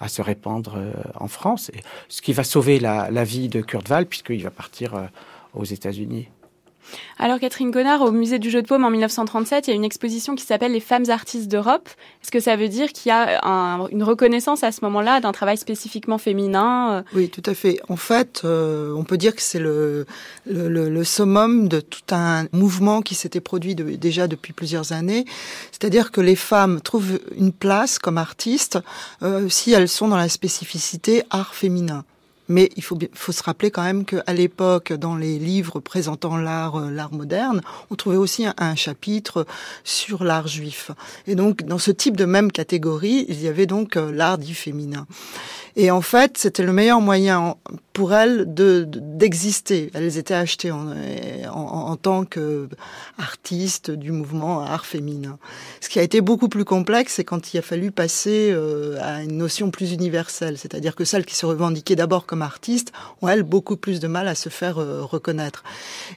à, 0.00 0.08
se 0.08 0.22
répandre 0.22 0.78
en 1.14 1.28
France. 1.28 1.70
Ce 2.08 2.22
qui 2.22 2.32
va 2.32 2.44
sauver 2.44 2.78
la, 2.78 3.10
la 3.10 3.24
vie 3.24 3.48
de 3.48 3.60
Kurt 3.60 3.88
Weill, 3.88 4.06
puisqu'il 4.06 4.42
va 4.42 4.50
partir 4.50 5.08
aux 5.54 5.64
États-Unis. 5.64 6.28
Alors 7.18 7.38
Catherine 7.38 7.70
Connard, 7.70 8.02
au 8.02 8.10
musée 8.10 8.38
du 8.38 8.50
jeu 8.50 8.62
de 8.62 8.66
paume 8.66 8.84
en 8.84 8.90
1937, 8.90 9.66
il 9.66 9.70
y 9.70 9.72
a 9.72 9.76
une 9.76 9.84
exposition 9.84 10.34
qui 10.34 10.44
s'appelle 10.44 10.72
Les 10.72 10.80
femmes 10.80 11.08
artistes 11.08 11.48
d'Europe. 11.48 11.88
Est-ce 12.22 12.30
que 12.30 12.40
ça 12.40 12.56
veut 12.56 12.68
dire 12.68 12.92
qu'il 12.92 13.10
y 13.10 13.12
a 13.12 13.40
un, 13.46 13.86
une 13.88 14.02
reconnaissance 14.02 14.64
à 14.64 14.72
ce 14.72 14.80
moment-là 14.84 15.20
d'un 15.20 15.32
travail 15.32 15.56
spécifiquement 15.56 16.18
féminin 16.18 16.92
euh? 16.92 17.02
Oui, 17.14 17.28
tout 17.28 17.42
à 17.46 17.54
fait. 17.54 17.80
En 17.88 17.96
fait, 17.96 18.42
euh, 18.44 18.92
on 18.94 19.04
peut 19.04 19.16
dire 19.16 19.34
que 19.34 19.42
c'est 19.42 19.58
le, 19.58 20.06
summum 21.04 21.68
de 21.68 21.80
tout 21.80 22.14
un 22.14 22.46
mouvement 22.52 23.02
qui 23.02 23.14
s'était 23.14 23.40
produit 23.40 23.74
déjà 23.74 24.26
depuis 24.26 24.52
plusieurs 24.52 24.92
années. 24.92 25.24
C'est-à-dire 25.70 26.10
que 26.10 26.20
les 26.20 26.36
femmes 26.36 26.80
trouvent 26.80 27.20
une 27.36 27.52
place 27.52 27.98
comme 27.98 28.18
artistes 28.18 28.78
euh, 29.22 29.48
si 29.48 29.72
elles 29.72 29.88
sont 29.88 30.08
dans 30.08 30.16
la 30.16 30.28
spécificité 30.28 31.22
art 31.30 31.54
féminin. 31.54 32.04
Mais 32.48 32.70
il 32.76 32.82
faut, 32.82 32.98
se 33.32 33.42
rappeler 33.42 33.70
quand 33.70 33.82
même 33.82 34.04
qu'à 34.04 34.32
l'époque, 34.32 34.92
dans 34.92 35.16
les 35.16 35.38
livres 35.38 35.80
présentant 35.80 36.36
l'art, 36.36 36.76
euh, 36.76 36.90
l'art 36.90 37.12
moderne, 37.12 37.62
on 37.90 37.94
trouvait 37.94 38.16
aussi 38.16 38.44
un, 38.44 38.54
un 38.58 38.74
chapitre 38.74 39.46
sur 39.82 40.24
l'art 40.24 40.46
juif. 40.46 40.90
Et 41.26 41.34
donc, 41.34 41.62
dans 41.62 41.78
ce 41.78 41.90
type 41.90 42.16
de 42.16 42.24
même 42.24 42.52
catégorie, 42.52 43.24
il 43.28 43.40
y 43.40 43.48
avait 43.48 43.66
donc 43.66 43.96
euh, 43.96 44.12
l'art 44.12 44.38
dit 44.38 44.54
féminin. 44.54 45.06
Et 45.76 45.90
en 45.90 46.00
fait, 46.00 46.38
c'était 46.38 46.62
le 46.62 46.72
meilleur 46.72 47.00
moyen 47.00 47.56
pour 47.92 48.14
elles 48.14 48.52
de, 48.52 48.86
d'exister. 48.88 49.90
Elles 49.94 50.18
étaient 50.18 50.34
achetées 50.34 50.70
en, 50.70 50.88
en, 51.48 51.50
en 51.50 51.96
tant 51.96 52.24
qu'artistes 52.24 53.90
du 53.90 54.12
mouvement 54.12 54.60
art 54.60 54.86
féminin. 54.86 55.38
Ce 55.80 55.88
qui 55.88 55.98
a 55.98 56.02
été 56.02 56.20
beaucoup 56.20 56.48
plus 56.48 56.64
complexe, 56.64 57.14
c'est 57.14 57.24
quand 57.24 57.52
il 57.52 57.58
a 57.58 57.62
fallu 57.62 57.90
passer 57.90 58.50
euh, 58.52 58.98
à 59.00 59.22
une 59.22 59.36
notion 59.36 59.70
plus 59.70 59.92
universelle. 59.92 60.58
C'est-à-dire 60.58 60.94
que 60.94 61.04
celles 61.04 61.24
qui 61.24 61.34
se 61.34 61.46
revendiquaient 61.46 61.96
d'abord 61.96 62.26
comme 62.26 62.42
artistes 62.42 62.92
ont, 63.22 63.28
elles, 63.28 63.42
beaucoup 63.42 63.76
plus 63.76 64.00
de 64.00 64.06
mal 64.06 64.28
à 64.28 64.34
se 64.34 64.48
faire 64.48 64.78
euh, 64.78 65.02
reconnaître. 65.02 65.64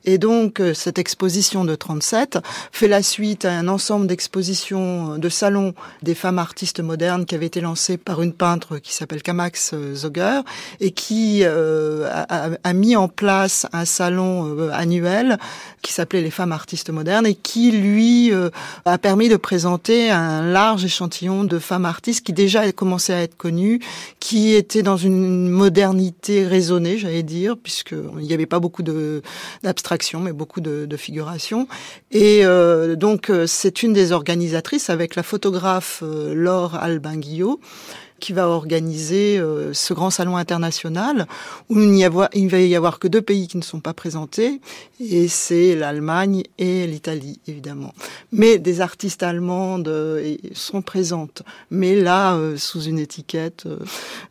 Et 0.06 0.18
donc, 0.18 0.60
euh, 0.60 0.74
cette 0.74 1.00
exposition 1.00 1.66
de 1.66 1.76
37 1.76 2.40
fait 2.72 2.88
la 2.88 3.02
suite 3.02 3.46
à 3.46 3.52
un 3.52 3.68
ensemble 3.68 4.08
d'expositions, 4.08 5.18
de 5.18 5.30
salons 5.30 5.74
des 6.04 6.16
femmes 6.16 6.40
artistes 6.40 6.80
modernes 6.80 7.26
qui 7.26 7.36
avaient 7.36 7.48
été 7.48 7.62
lancés 7.62 7.98
par 7.98 8.22
une 8.22 8.34
peintre 8.34 8.78
qui 8.78 8.94
s'appelle 8.94 9.22
Kama 9.22 9.47
Max 9.48 9.74
Zoger 9.94 10.42
et 10.82 10.92
qui 10.92 11.39
euh, 11.44 12.06
a, 12.12 12.74
mis 12.74 12.98
en 12.98 13.08
place 13.08 13.66
un 13.72 13.86
salon 13.86 14.58
euh, 14.60 14.72
annuel 14.74 15.38
qui 15.82 15.94
s'appelait 15.94 16.22
les 16.22 16.32
femmes 16.32 16.51
artistes 16.51 16.89
modernes 16.89 17.25
et 17.25 17.34
qui 17.34 17.72
lui 17.72 18.34
euh, 18.34 18.50
a 18.84 18.98
permis 18.98 19.30
de 19.30 19.38
présenter 19.38 20.10
un 20.10 20.42
large 20.42 20.84
échantillon 20.84 21.46
de 21.46 21.60
femmes 21.60 21.86
artistes 21.86 22.25
qui 22.25 22.34
déjà 22.34 22.70
commençaient 22.74 23.13
à 23.13 23.22
être 23.22 23.38
connues, 23.38 23.80
qui 24.20 24.54
étaient 24.54 24.84
dans 24.84 24.98
une 24.98 25.48
modernité 25.48 26.46
raisonnée, 26.46 26.98
j'allais 26.98 27.24
dire, 27.24 27.56
puisque 27.56 27.96
il 28.20 28.25
n'y 28.27 28.34
avait 28.34 28.46
pas 28.46 28.60
beaucoup 28.60 28.84
de 28.84 29.22
d'abstraction, 29.63 30.20
mais 30.20 30.34
beaucoup 30.34 30.60
de, 30.60 30.98
figuration. 30.98 31.68
Et 32.12 32.42
euh, 32.44 32.96
donc 32.96 33.32
c'est 33.46 33.84
une 33.84 33.94
des 33.94 34.12
organisatrices 34.12 34.89
avec 34.89 35.16
la 35.16 35.24
photographe 35.24 36.01
euh, 36.04 36.34
Laure 36.34 36.75
Albinguillot 36.75 37.60
qui 38.20 38.34
va 38.34 38.48
organiser 38.48 39.38
euh, 39.38 39.74
ce 39.74 39.94
grand 39.94 40.10
salon 40.10 40.38
international 40.38 41.28
où 41.70 41.80
il, 41.80 41.92
n'y 41.92 42.04
avoir, 42.04 42.30
il 42.34 42.50
va 42.50 42.60
y 42.60 42.76
avoir 42.76 43.00
que 43.00 43.08
deux 43.08 43.22
pays 43.22 43.48
qui 43.48 43.58
ne 43.58 43.64
sont 43.64 43.80
pas 43.80 43.94
présentés 43.94 44.60
et 45.00 45.28
c'est 45.28 45.76
l'Allemagne 45.76 46.44
et 46.58 46.88
l'Italie 46.88 47.40
évidemment. 47.48 47.94
Mais 48.32 48.58
des 48.58 48.82
artistes 48.82 49.24
allemandes 49.24 49.88
euh, 49.88 50.36
sont 50.54 50.82
présentes, 50.82 51.44
mais 51.70 51.96
là 51.96 52.36
euh, 52.36 52.58
sous 52.58 52.82
une 52.82 53.00
étiquette 53.00 53.68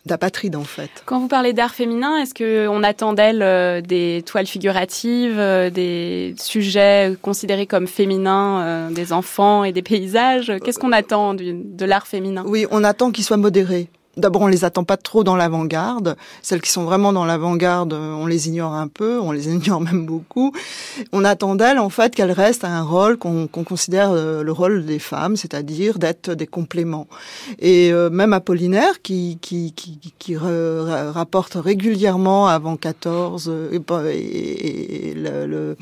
d'apatride 0.05 0.57
en 0.57 0.65
fait. 0.65 0.91
Quand 1.05 1.21
vous 1.21 1.29
parlez 1.29 1.53
d'art 1.53 1.75
féminin, 1.75 2.17
est-ce 2.19 2.35
que 2.35 2.67
on 2.69 2.83
attend 2.83 3.13
d'elle 3.13 3.83
des 3.83 4.23
toiles 4.27 4.47
figuratives, 4.47 5.37
des 5.73 6.35
sujets 6.39 7.17
considérés 7.23 7.67
comme 7.67 7.87
féminins, 7.87 8.91
des 8.91 9.13
enfants 9.13 9.65
et 9.65 9.73
des 9.73 9.83
paysages? 9.83 10.53
Qu'est-ce 10.65 10.79
qu'on 10.79 10.93
attend 10.93 11.35
de 11.35 11.85
l'art 11.85 12.07
féminin? 12.07 12.45
Oui, 12.47 12.67
on 12.71 12.85
attend 12.85 13.13
qu'il 13.13 13.25
soit 13.25 13.37
modéré 13.37 13.86
D'abord, 14.17 14.43
on 14.43 14.47
les 14.47 14.65
attend 14.65 14.85
pas 14.85 14.97
trop 14.97 15.25
dans 15.25 15.37
l'avant-garde. 15.37 16.17
Celles 16.41 16.63
qui 16.63 16.71
sont 16.71 16.85
vraiment 16.85 17.13
dans 17.13 17.27
l'avant-garde, 17.27 17.93
on 17.93 18.25
les 18.25 18.49
ignore 18.49 18.73
un 18.73 18.89
peu, 18.89 19.21
on 19.21 19.31
les 19.31 19.49
ignore 19.53 19.83
même 19.83 20.07
beaucoup. 20.07 20.53
On 21.13 21.23
attend 21.23 21.55
d'elles, 21.55 21.79
en 21.79 21.91
fait, 21.91 22.15
qu'elles 22.15 22.33
restent 22.33 22.65
à 22.65 22.71
un 22.71 22.83
rôle 22.83 23.19
qu'on 23.19 23.47
qu 23.47 23.63
considère 23.63 24.13
euh, 24.13 24.43
le 24.43 24.53
rôle 24.53 24.87
des 24.87 24.99
femmes, 24.99 25.37
c'est-à-dire 25.37 25.99
d'être 25.99 26.31
des 26.31 26.47
compléments. 26.47 27.09
Et 27.59 27.93
euh, 27.93 28.09
même 28.09 28.33
Apollinaire, 28.33 29.03
qui, 29.03 29.39
rapporte 30.39 31.55
régulièrement 31.55 32.49
avant 32.49 32.77
14 32.77 33.53
et, 33.71 35.15
le, 35.15 35.77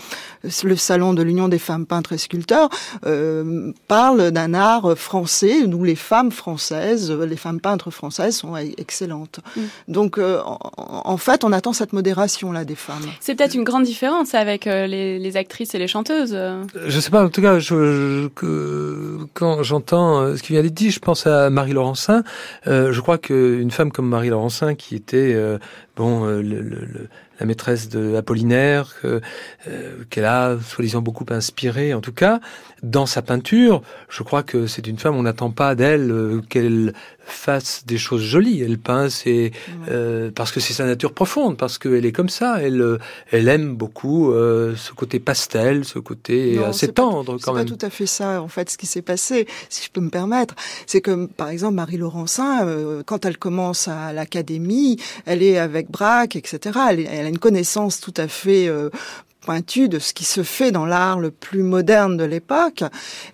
salon 0.76 1.14
de 1.14 1.22
l'Union 1.22 1.46
des 1.46 1.58
femmes 1.58 1.86
peintres 1.86 2.14
et 2.14 2.18
sculpteurs, 2.18 2.68
euh, 3.06 3.70
parle 3.86 4.32
d'un 4.32 4.54
art 4.54 4.98
français 4.98 5.62
où 5.62 5.84
les 5.84 5.94
femmes 5.94 6.32
françaises, 6.32 7.12
les 7.12 7.36
femmes 7.36 7.60
peintres 7.60 7.92
françaises 7.92 8.23
sont 8.32 8.56
excellentes. 8.56 9.40
Mm. 9.56 9.60
Donc, 9.88 10.18
euh, 10.18 10.40
en, 10.44 10.58
en, 10.76 11.16
fait, 11.16 11.44
on 11.44 11.52
attend 11.52 11.72
cette 11.72 11.92
modération 11.92 12.52
là 12.52 12.64
des 12.64 12.74
femmes. 12.74 13.04
C'est 13.20 13.34
peut-être 13.34 13.54
une 13.54 13.64
grande 13.64 13.84
différence 13.84 14.34
avec 14.34 14.66
euh, 14.66 14.86
les, 14.86 15.18
les, 15.18 15.36
actrices 15.36 15.74
et 15.74 15.78
les 15.78 15.88
chanteuses. 15.88 16.38
Je 16.86 17.00
sais 17.00 17.10
pas. 17.10 17.24
En 17.24 17.28
tout 17.28 17.42
cas, 17.42 17.58
je, 17.58 17.74
je, 17.74 18.28
que, 18.28 19.18
quand 19.34 19.62
j'entends 19.62 20.20
euh, 20.20 20.36
ce 20.36 20.42
qui 20.42 20.52
vient 20.52 20.62
d'être 20.62 20.74
dit, 20.74 20.90
je 20.90 21.00
pense 21.00 21.26
à 21.26 21.50
Marie 21.50 21.72
Laurencin. 21.72 22.22
Euh, 22.66 22.92
je 22.92 23.00
crois 23.00 23.18
qu'une 23.18 23.70
femme 23.70 23.90
comme 23.90 24.08
Marie 24.08 24.30
Laurencin, 24.30 24.74
qui 24.74 24.94
était 24.94 25.32
euh, 25.34 25.58
bon 25.96 26.24
le, 26.24 26.42
le, 26.42 26.60
le 26.60 27.08
la 27.40 27.46
maîtresse 27.46 27.88
de 27.88 28.16
Apollinaire, 28.16 28.94
euh, 29.04 29.20
qu'elle 30.10 30.24
a 30.24 30.56
soi-disant 30.60 31.02
beaucoup 31.02 31.26
inspiré. 31.30 31.94
En 31.94 32.00
tout 32.00 32.12
cas, 32.12 32.40
dans 32.82 33.06
sa 33.06 33.22
peinture, 33.22 33.82
je 34.08 34.22
crois 34.22 34.42
que 34.42 34.66
c'est 34.66 34.86
une 34.86 34.98
femme, 34.98 35.16
on 35.16 35.22
n'attend 35.22 35.50
pas 35.50 35.74
d'elle 35.74 36.10
euh, 36.10 36.40
qu'elle 36.48 36.92
fasse 37.26 37.84
des 37.86 37.98
choses 37.98 38.22
jolies. 38.22 38.62
Elle 38.62 38.78
peint, 38.78 39.08
c'est 39.08 39.52
euh, 39.90 40.30
parce 40.34 40.52
que 40.52 40.60
c'est 40.60 40.72
sa 40.72 40.84
nature 40.84 41.12
profonde, 41.12 41.56
parce 41.56 41.78
qu'elle 41.78 42.04
est 42.04 42.12
comme 42.12 42.28
ça. 42.28 42.60
Elle, 42.60 42.98
elle 43.30 43.48
aime 43.48 43.74
beaucoup 43.74 44.32
euh, 44.32 44.74
ce 44.76 44.92
côté 44.92 45.18
pastel, 45.20 45.84
ce 45.84 45.98
côté 45.98 46.56
non, 46.56 46.66
assez 46.66 46.88
tendre 46.88 47.38
quand 47.40 47.52
même. 47.52 47.66
C'est 47.66 47.72
pas 47.72 47.78
tout 47.78 47.86
à 47.86 47.90
fait 47.90 48.06
ça, 48.06 48.42
en 48.42 48.48
fait, 48.48 48.70
ce 48.70 48.78
qui 48.78 48.86
s'est 48.86 49.02
passé, 49.02 49.46
si 49.68 49.84
je 49.84 49.90
peux 49.90 50.00
me 50.00 50.10
permettre. 50.10 50.54
C'est 50.86 51.00
que, 51.00 51.26
par 51.26 51.48
exemple, 51.48 51.74
Marie 51.74 51.96
Laurencin, 51.96 52.66
euh, 52.66 53.02
quand 53.04 53.24
elle 53.24 53.38
commence 53.38 53.88
à 53.88 54.12
l'académie, 54.12 54.98
elle 55.26 55.42
est 55.42 55.58
avec 55.58 55.90
Braque, 55.90 56.36
etc. 56.36 56.78
Elle, 56.90 57.06
elle, 57.10 57.26
a 57.26 57.28
une 57.28 57.38
connaissance 57.38 58.00
tout 58.00 58.14
à 58.16 58.28
fait 58.28 58.68
euh, 58.68 58.90
pointue 59.44 59.88
de 59.88 59.98
ce 59.98 60.12
qui 60.12 60.24
se 60.24 60.42
fait 60.42 60.72
dans 60.72 60.86
l'art 60.86 61.18
le 61.18 61.30
plus 61.30 61.62
moderne 61.62 62.16
de 62.16 62.24
l'époque. 62.24 62.82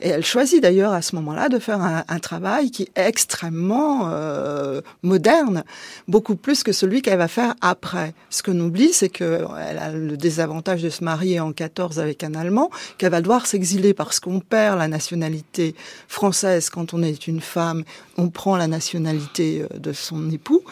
Et 0.01 0.09
elle 0.09 0.25
choisit 0.25 0.63
d'ailleurs 0.63 0.93
à 0.93 1.03
ce 1.03 1.15
moment-là 1.17 1.49
de 1.49 1.59
faire 1.59 1.81
un, 1.81 2.19
travail 2.21 2.71
qui 2.71 2.83
est 2.83 2.93
extrêmement 2.97 4.11
euh, 4.11 4.81
moderne, 5.03 5.65
beaucoup 6.07 6.37
plus 6.37 6.63
que 6.63 6.73
celui 6.73 7.01
qu'elle 7.01 7.19
va 7.19 7.29
faire 7.29 7.55
après. 7.61 8.13
Ce 8.29 8.43
qu'on 8.43 8.59
oublie, 8.61 8.93
c'est 8.93 9.09
qu'elle 9.09 9.47
a 9.79 9.91
le 9.91 10.17
désavantage 10.17 10.83
de 10.83 10.91
se 10.91 11.03
marier 11.03 11.41
en 11.41 11.53
14 11.53 11.99
avec 11.99 12.23
un 12.25 12.35
Allemand, 12.35 12.71
qu'elle 12.99 13.11
va 13.11 13.21
devoir 13.21 13.47
s'exiler 13.47 13.95
parce 13.95 14.21
qu'on 14.21 14.41
perd 14.41 14.79
la 14.79 14.89
nationalité 14.89 15.75
française 16.09 16.69
quand 16.69 16.93
on 16.93 17.03
est 17.03 17.27
une 17.27 17.41
femme, 17.41 17.85
on 18.19 18.29
prend 18.29 18.57
la 18.57 18.67
nationalité 18.67 19.63
euh, 19.63 19.79
de 19.79 19.93
son 19.93 20.31
époux. 20.31 20.63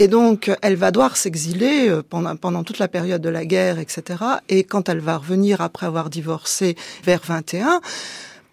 Et 0.00 0.06
donc, 0.06 0.50
elle 0.62 0.76
va 0.76 0.90
devoir 0.92 1.16
s'exiler 1.16 1.88
euh, 1.88 2.02
pendant, 2.08 2.36
pendant 2.36 2.62
toute 2.62 2.78
la 2.78 2.88
période 2.88 3.20
de 3.20 3.28
la 3.28 3.44
guerre, 3.44 3.78
etc. 3.78 4.22
Et 4.48 4.62
quand 4.62 4.88
elle 4.88 5.00
va 5.00 5.18
revenir 5.18 5.60
après 5.60 5.86
avoir 5.86 6.08
divorcé 6.08 6.76
vers 7.04 7.20
21, 7.24 7.80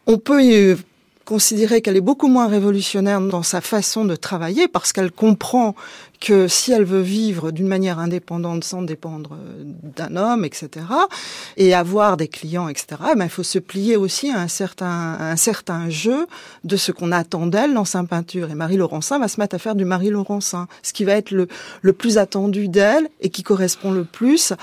on 0.08 0.18
peut 0.18 0.78
considérer 1.26 1.82
qu'elle 1.82 1.98
est 1.98 2.02
beaucoup 2.02 2.28
moins 2.28 2.48
révolutionnaire 2.48 3.20
dans 3.20 3.44
sa 3.44 3.62
façon 3.62 4.06
de 4.06 4.16
travailler 4.16 4.68
parce 4.68 4.94
qu'elle 4.94 5.12
comprend 5.12 5.76
que 6.20 6.48
si 6.48 6.72
elle 6.72 6.84
veut 6.84 7.02
vivre 7.02 7.52
d'une 7.52 7.68
manière 7.68 8.00
indépendante 8.00 8.64
sans 8.64 8.82
dépendre 8.82 9.32
euh, 9.34 9.64
d'un 9.96 10.16
homme, 10.16 10.46
etc., 10.46 10.86
et 11.58 11.74
avoir 11.74 12.18
des 12.18 12.28
clients, 12.28 12.68
etc., 12.68 12.88
eh 13.12 13.16
ben, 13.16 13.26
il 13.26 13.30
faut 13.30 13.44
se 13.44 13.60
plier 13.60 13.96
aussi 13.98 14.32
à 14.32 14.40
un 14.40 14.48
certain, 14.48 15.18
un 15.20 15.36
certain 15.36 15.90
jeu 15.90 16.28
de 16.64 16.78
ce 16.78 16.92
qu'on 16.92 17.12
attend 17.12 17.48
d'elle 17.48 17.74
dans 17.74 17.86
sa 17.86 18.04
peinture. 18.04 18.50
Et 18.50 18.56
Marie 18.56 18.78
Laurencin 18.78 19.20
va 19.20 19.28
se 19.28 19.40
mettre 19.40 19.56
à 19.56 19.60
faire 19.60 19.76
du 19.76 19.86
Marie 19.86 20.10
Laurencin, 20.10 20.68
ce 20.84 20.94
qui 20.94 21.04
va 21.04 21.14
être 21.14 21.32
le, 21.32 21.48
le 21.82 21.94
plus 21.94 22.18
attendu 22.18 22.68
d'elle 22.68 23.08
et 23.22 23.30
qui 23.30 23.44
correspond 23.44 23.92
le 23.92 24.04
plus 24.04 24.54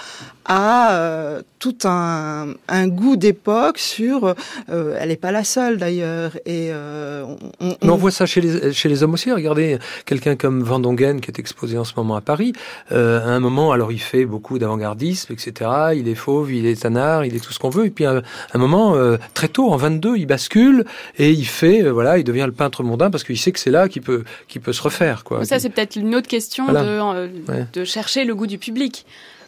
à 0.44 0.94
euh, 0.94 1.42
tout 1.59 1.76
un, 1.85 2.54
un 2.68 2.88
goût 2.88 3.16
d'époque 3.16 3.78
sur. 3.78 4.35
Euh, 4.71 4.97
elle 4.99 5.09
n'est 5.09 5.16
pas 5.16 5.32
la 5.32 5.44
seule 5.44 5.78
d'ailleurs. 5.78 6.37
Et 6.47 6.71
euh, 6.71 7.25
on, 7.61 7.76
on... 7.80 7.88
on, 7.88 7.97
voit 7.97 8.11
ça 8.11 8.26
chez 8.26 8.40
les, 8.40 8.73
chez 8.73 8.88
les 8.88 9.02
hommes 9.02 9.14
aussi. 9.14 9.30
Regardez 9.30 9.78
quelqu'un 10.04 10.37
comme 10.37 10.62
Van 10.62 10.78
Dongen 10.78 11.21
qui 11.21 11.30
est 11.30 11.38
exposé 11.42 11.76
en 11.76 11.84
ce 11.84 11.92
moment 11.96 12.16
à 12.16 12.20
Paris. 12.20 12.52
Euh, 12.92 13.20
à 13.20 13.30
un 13.30 13.40
moment, 13.40 13.72
alors 13.72 13.92
il 13.92 14.00
fait 14.00 14.25
beaucoup 14.25 14.58
d'avant-gardisme, 14.58 15.32
etc. 15.32 15.70
Il 15.94 16.08
est 16.08 16.14
fauve, 16.14 16.52
il 16.52 16.66
est 16.66 16.82
tanard, 16.82 17.25
il 17.25 17.34
est 17.37 17.40
tout 17.40 17.52
ce 17.52 17.58
qu'on 17.58 17.68
veut. 17.68 17.87
Et 17.87 17.90
puis 17.90 18.06
à 18.06 18.22
un 18.54 18.58
moment, 18.58 18.94
euh, 18.94 19.18
très 19.34 19.49
tôt, 19.49 19.70
en 19.70 19.76
22, 19.76 20.16
il 20.16 20.26
bascule 20.26 20.84
et 21.18 21.30
il 21.30 21.44
fait, 21.44 21.82
euh, 21.82 21.90
voilà, 21.90 22.18
il 22.18 22.25
devient 22.25 22.46
le 22.46 22.52
peintre 22.52 22.82
mondain 22.82 23.11
parce 23.11 23.25
qu'il 23.25 23.38
sait 23.38 23.52
que 23.52 23.58
c'est 23.58 23.70
là 23.70 23.88
qu'il 23.88 24.02
peut, 24.02 24.25
qu'il 24.49 24.62
peut 24.62 24.72
se 24.72 24.82
refaire. 24.82 25.25
Quoi. 25.25 25.44
Ça, 25.44 25.58
c'est 25.58 25.70
peut-être 25.70 25.96
une 25.96 26.14
autre 26.14 26.28
question 26.28 26.64
voilà. 26.64 26.82
de, 26.82 27.30
ouais. 27.49 27.66
de 27.72 27.84
chercher 27.84 28.25
le 28.25 28.34
goût 28.34 28.46
du 28.46 28.58
public. 28.58 29.04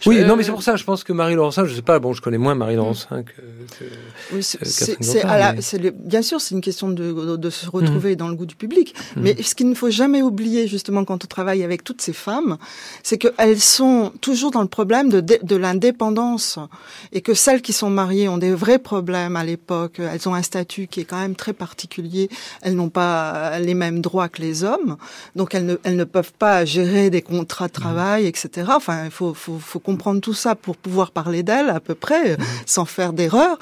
Oui, 0.06 0.24
non, 0.24 0.36
mais 0.36 0.42
c'est 0.42 0.50
pour 0.50 0.62
ça, 0.62 0.76
je 0.76 0.84
pense 0.84 1.04
que 1.04 1.12
Marie 1.12 1.34
Laurencin, 1.34 1.64
je 1.64 1.74
sais 1.74 1.82
pas, 1.82 1.98
bon, 1.98 2.12
je 2.12 2.20
connais 2.20 2.38
moins 2.38 2.54
Marie 2.54 2.76
Laurencin 2.76 3.22
que, 3.22 3.32
que, 3.78 3.84
oui, 4.32 4.42
c'est, 4.42 4.98
mais... 5.00 5.90
bien 5.90 6.22
sûr, 6.22 6.40
c'est 6.40 6.54
une 6.54 6.60
question 6.60 6.88
de, 6.88 7.12
de, 7.12 7.36
de 7.36 7.50
se 7.50 7.68
retrouver 7.68 8.12
mmh. 8.12 8.16
dans 8.16 8.28
le 8.28 8.34
goût 8.34 8.46
du 8.46 8.56
public. 8.56 8.94
Mmh. 9.16 9.20
Mais 9.20 9.42
ce 9.42 9.54
qu'il 9.54 9.68
ne 9.68 9.74
faut 9.74 9.90
jamais 9.90 10.22
oublier, 10.22 10.68
justement, 10.68 11.04
quand 11.04 11.24
on 11.24 11.26
travaille 11.26 11.62
avec 11.62 11.84
toutes 11.84 12.00
ces 12.02 12.12
femmes, 12.12 12.58
c'est 13.02 13.18
qu'elles 13.18 13.60
sont 13.60 14.12
toujours 14.20 14.50
dans 14.50 14.62
le 14.62 14.68
problème 14.68 15.08
de, 15.08 15.20
de 15.20 15.56
l'indépendance. 15.56 16.58
Et 17.12 17.20
que 17.20 17.34
celles 17.34 17.62
qui 17.62 17.72
sont 17.72 17.90
mariées 17.90 18.28
ont 18.28 18.38
des 18.38 18.54
vrais 18.54 18.78
problèmes 18.78 19.36
à 19.36 19.44
l'époque. 19.44 19.98
Elles 20.00 20.28
ont 20.28 20.34
un 20.34 20.42
statut 20.42 20.86
qui 20.86 21.00
est 21.00 21.04
quand 21.04 21.18
même 21.20 21.36
très 21.36 21.52
particulier. 21.52 22.28
Elles 22.62 22.74
n'ont 22.74 22.90
pas 22.90 23.58
les 23.58 23.74
mêmes 23.74 24.00
droits 24.00 24.28
que 24.28 24.42
les 24.42 24.64
hommes. 24.64 24.96
Donc, 25.36 25.54
elles 25.54 25.66
ne, 25.66 25.76
elles 25.84 25.96
ne 25.96 26.04
peuvent 26.04 26.32
pas 26.38 26.64
gérer 26.64 27.10
des 27.10 27.22
contrats 27.22 27.68
de 27.68 27.72
travail, 27.72 28.26
etc. 28.26 28.48
Enfin, 28.68 29.04
il 29.06 29.10
faut, 29.10 29.34
faut, 29.34 29.58
faut 29.58 29.78
comprendre 29.78 29.93
tout 30.20 30.34
ça 30.34 30.54
pour 30.54 30.76
pouvoir 30.76 31.10
parler 31.10 31.42
d'elles 31.42 31.70
à 31.70 31.80
peu 31.80 31.94
près, 31.94 32.36
mmh. 32.36 32.44
sans 32.66 32.84
faire 32.84 33.12
d'erreur. 33.12 33.58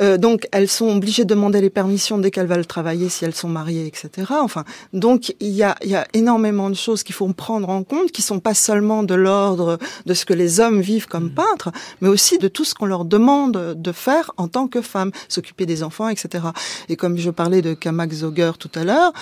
Euh, 0.00 0.18
donc 0.18 0.46
elles 0.52 0.68
sont 0.68 0.88
obligées 0.88 1.24
de 1.24 1.34
demander 1.34 1.60
les 1.60 1.70
permissions 1.70 2.18
dès 2.18 2.30
qu'elles 2.30 2.46
veulent 2.46 2.66
travailler, 2.66 3.08
si 3.08 3.24
elles 3.24 3.34
sont 3.34 3.48
mariées, 3.48 3.86
etc. 3.86 4.32
Enfin, 4.40 4.64
donc 4.92 5.34
il 5.40 5.48
y 5.48 5.62
a, 5.62 5.76
y 5.84 5.94
a 5.94 6.06
énormément 6.12 6.70
de 6.70 6.74
choses 6.74 7.02
qu'il 7.02 7.14
faut 7.14 7.26
prendre 7.32 7.68
en 7.68 7.82
compte, 7.82 8.12
qui 8.12 8.22
sont 8.22 8.40
pas 8.40 8.54
seulement 8.54 9.02
de 9.02 9.14
l'ordre 9.14 9.78
de 10.04 10.14
ce 10.14 10.24
que 10.24 10.34
les 10.34 10.60
hommes 10.60 10.80
vivent 10.80 11.06
comme 11.06 11.26
mmh. 11.26 11.34
peintres, 11.34 11.72
mais 12.00 12.08
aussi 12.08 12.38
de 12.38 12.48
tout 12.48 12.64
ce 12.64 12.74
qu'on 12.74 12.86
leur 12.86 13.04
demande 13.04 13.74
de 13.76 13.92
faire 13.92 14.32
en 14.36 14.48
tant 14.48 14.68
que 14.68 14.80
femmes, 14.80 15.10
s'occuper 15.28 15.66
des 15.66 15.82
enfants, 15.82 16.08
etc. 16.08 16.44
Et 16.88 16.96
comme 16.96 17.16
je 17.16 17.30
parlais 17.30 17.62
de 17.62 17.74
Kamak 17.74 18.12
Zoger 18.12 18.52
tout 18.58 18.70
à 18.74 18.84
l'heure, 18.84 19.12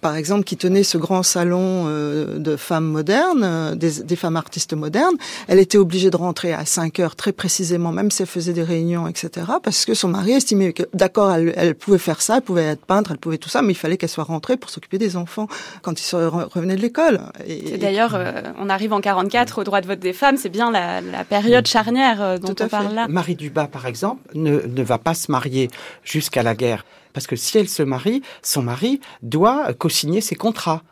par 0.00 0.16
exemple, 0.16 0.44
qui 0.44 0.56
tenait 0.56 0.82
ce 0.82 0.98
grand 0.98 1.22
salon 1.22 1.86
euh, 1.86 2.38
de 2.38 2.56
femmes 2.56 2.86
modernes, 2.86 3.42
euh, 3.44 3.74
des, 3.74 4.02
des 4.02 4.16
femmes 4.16 4.36
artistes 4.36 4.74
modernes, 4.74 5.16
elle 5.48 5.58
était 5.58 5.78
obligée 5.78 6.03
obligée 6.04 6.10
de 6.10 6.16
rentrer 6.16 6.52
à 6.52 6.64
5 6.64 7.00
heures 7.00 7.16
très 7.16 7.32
précisément, 7.32 7.92
même 7.92 8.10
si 8.10 8.22
elle 8.22 8.28
faisait 8.28 8.52
des 8.52 8.62
réunions, 8.62 9.06
etc. 9.08 9.46
Parce 9.62 9.84
que 9.84 9.94
son 9.94 10.08
mari 10.08 10.32
estimait 10.32 10.72
que, 10.72 10.82
d'accord, 10.92 11.32
elle, 11.32 11.52
elle, 11.56 11.74
pouvait 11.74 11.98
faire 11.98 12.20
ça, 12.20 12.36
elle 12.36 12.42
pouvait 12.42 12.64
être 12.64 12.84
peintre, 12.84 13.12
elle 13.12 13.18
pouvait 13.18 13.38
tout 13.38 13.48
ça, 13.48 13.62
mais 13.62 13.72
il 13.72 13.76
fallait 13.76 13.96
qu'elle 13.96 14.08
soit 14.08 14.24
rentrée 14.24 14.56
pour 14.56 14.70
s'occuper 14.70 14.98
des 14.98 15.16
enfants 15.16 15.48
quand 15.82 16.00
ils 16.00 16.14
revenaient 16.14 16.76
de 16.76 16.80
l'école. 16.80 17.20
Et, 17.46 17.74
et 17.74 17.78
d'ailleurs, 17.78 18.14
euh, 18.14 18.42
on 18.58 18.68
arrive 18.68 18.92
en 18.92 19.00
44 19.00 19.60
au 19.60 19.64
droit 19.64 19.80
de 19.80 19.86
vote 19.86 20.00
des 20.00 20.12
femmes, 20.12 20.36
c'est 20.36 20.48
bien 20.48 20.70
la, 20.70 21.00
la, 21.00 21.24
période 21.24 21.66
charnière 21.66 22.20
euh, 22.20 22.38
dont 22.38 22.54
on 22.60 22.68
parle 22.68 22.94
là. 22.94 23.06
Marie 23.08 23.36
Dubas, 23.36 23.68
par 23.68 23.86
exemple, 23.86 24.22
ne, 24.34 24.60
ne 24.60 24.82
va 24.82 24.98
pas 24.98 25.14
se 25.14 25.30
marier 25.30 25.70
jusqu'à 26.02 26.42
la 26.42 26.54
guerre. 26.54 26.84
Parce 27.12 27.26
que 27.26 27.36
si 27.36 27.56
elle 27.58 27.68
se 27.68 27.82
marie, 27.82 28.22
son 28.42 28.62
mari 28.62 29.00
doit 29.22 29.72
co-signer 29.74 30.20
ses 30.20 30.34
contrats. 30.34 30.82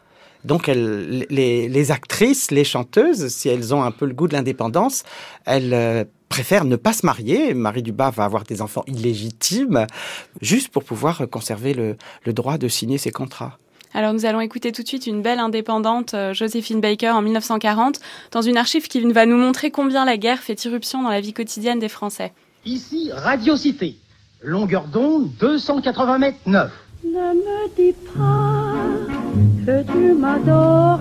Donc, 0.44 0.68
elles, 0.68 1.26
les, 1.30 1.68
les, 1.68 1.90
actrices, 1.90 2.50
les 2.50 2.64
chanteuses, 2.64 3.28
si 3.28 3.48
elles 3.48 3.74
ont 3.74 3.82
un 3.82 3.90
peu 3.90 4.06
le 4.06 4.14
goût 4.14 4.28
de 4.28 4.34
l'indépendance, 4.34 5.04
elles 5.44 5.72
euh, 5.72 6.04
préfèrent 6.28 6.64
ne 6.64 6.76
pas 6.76 6.92
se 6.92 7.06
marier. 7.06 7.54
Marie 7.54 7.82
Dubas 7.82 8.10
va 8.10 8.24
avoir 8.24 8.44
des 8.44 8.62
enfants 8.62 8.84
illégitimes, 8.86 9.86
juste 10.40 10.68
pour 10.68 10.84
pouvoir 10.84 11.28
conserver 11.30 11.74
le, 11.74 11.96
le 12.24 12.32
droit 12.32 12.58
de 12.58 12.68
signer 12.68 12.98
ses 12.98 13.10
contrats. 13.10 13.58
Alors 13.94 14.14
nous 14.14 14.24
allons 14.24 14.40
écouter 14.40 14.72
tout 14.72 14.82
de 14.82 14.88
suite 14.88 15.06
une 15.06 15.20
belle 15.20 15.38
indépendante, 15.38 16.14
euh, 16.14 16.32
Joséphine 16.32 16.80
Baker, 16.80 17.10
en 17.10 17.22
1940, 17.22 18.00
dans 18.30 18.40
une 18.40 18.56
archive 18.56 18.88
qui 18.88 19.00
va 19.12 19.26
nous 19.26 19.36
montrer 19.36 19.70
combien 19.70 20.04
la 20.04 20.16
guerre 20.16 20.38
fait 20.38 20.64
irruption 20.64 21.02
dans 21.02 21.10
la 21.10 21.20
vie 21.20 21.34
quotidienne 21.34 21.78
des 21.78 21.90
Français. 21.90 22.32
Ici, 22.64 23.10
Radio 23.12 23.56
Cité. 23.56 23.96
Longueur 24.40 24.86
d'onde 24.86 25.30
280 25.38 26.18
mètres 26.18 26.38
9. 26.46 26.70
Ne 27.04 27.34
me 27.34 27.68
dis 27.76 27.94
pas 28.14 28.74
que 29.66 29.82
tu 29.90 30.14
m'adores, 30.14 31.00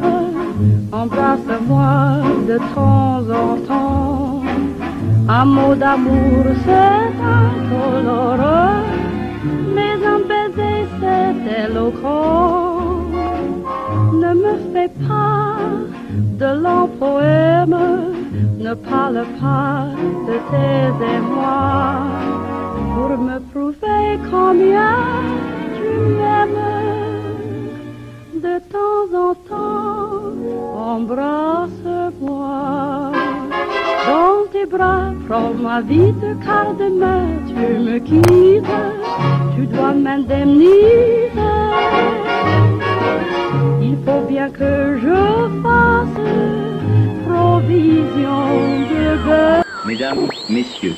embrasse-moi 0.92 2.24
de 2.48 2.58
temps 2.74 3.22
en 3.30 3.56
temps. 3.68 4.42
Un 5.30 5.46
mot 5.46 5.76
d'amour, 5.76 6.46
c'est 6.66 7.12
incolore, 7.38 8.82
mais 9.76 9.94
un 10.14 10.22
baiser, 10.28 10.88
c'est 11.00 11.66
éloquent. 11.66 13.06
Ne 14.14 14.34
me 14.34 14.54
fais 14.74 14.92
pas 15.08 15.56
de 16.14 16.64
longs 16.64 16.90
poèmes, 16.98 17.78
ne 18.58 18.74
parle 18.74 19.24
pas 19.40 19.86
de 20.28 20.38
tes 20.50 21.16
émois, 21.16 22.08
pour 22.96 23.18
me 23.20 23.38
prouver 23.52 24.20
combien 24.32 24.98
m'aimes 26.16 26.82
de 28.36 28.56
temps 28.72 29.08
en 29.16 29.34
temps, 29.50 30.34
embrasse-moi. 30.76 32.52
Dans 34.08 34.40
tes 34.52 34.66
bras, 34.66 35.14
prends 35.28 35.54
ma 35.54 35.82
vie 35.82 36.12
de 36.24 36.34
car 36.44 36.74
demain 36.74 37.26
tu 37.48 37.54
me 37.54 38.00
quittes, 38.00 38.66
tu 39.56 39.68
dois 39.68 39.94
m'indemniser. 39.94 40.72
Il 43.82 43.98
faut 44.06 44.22
bien 44.28 44.50
que 44.50 44.98
je 45.04 45.16
fasse 45.62 46.20
provision 47.28 48.42
de 48.92 49.04
beurre. 49.24 49.64
Mesdames, 49.86 50.28
messieurs, 50.50 50.96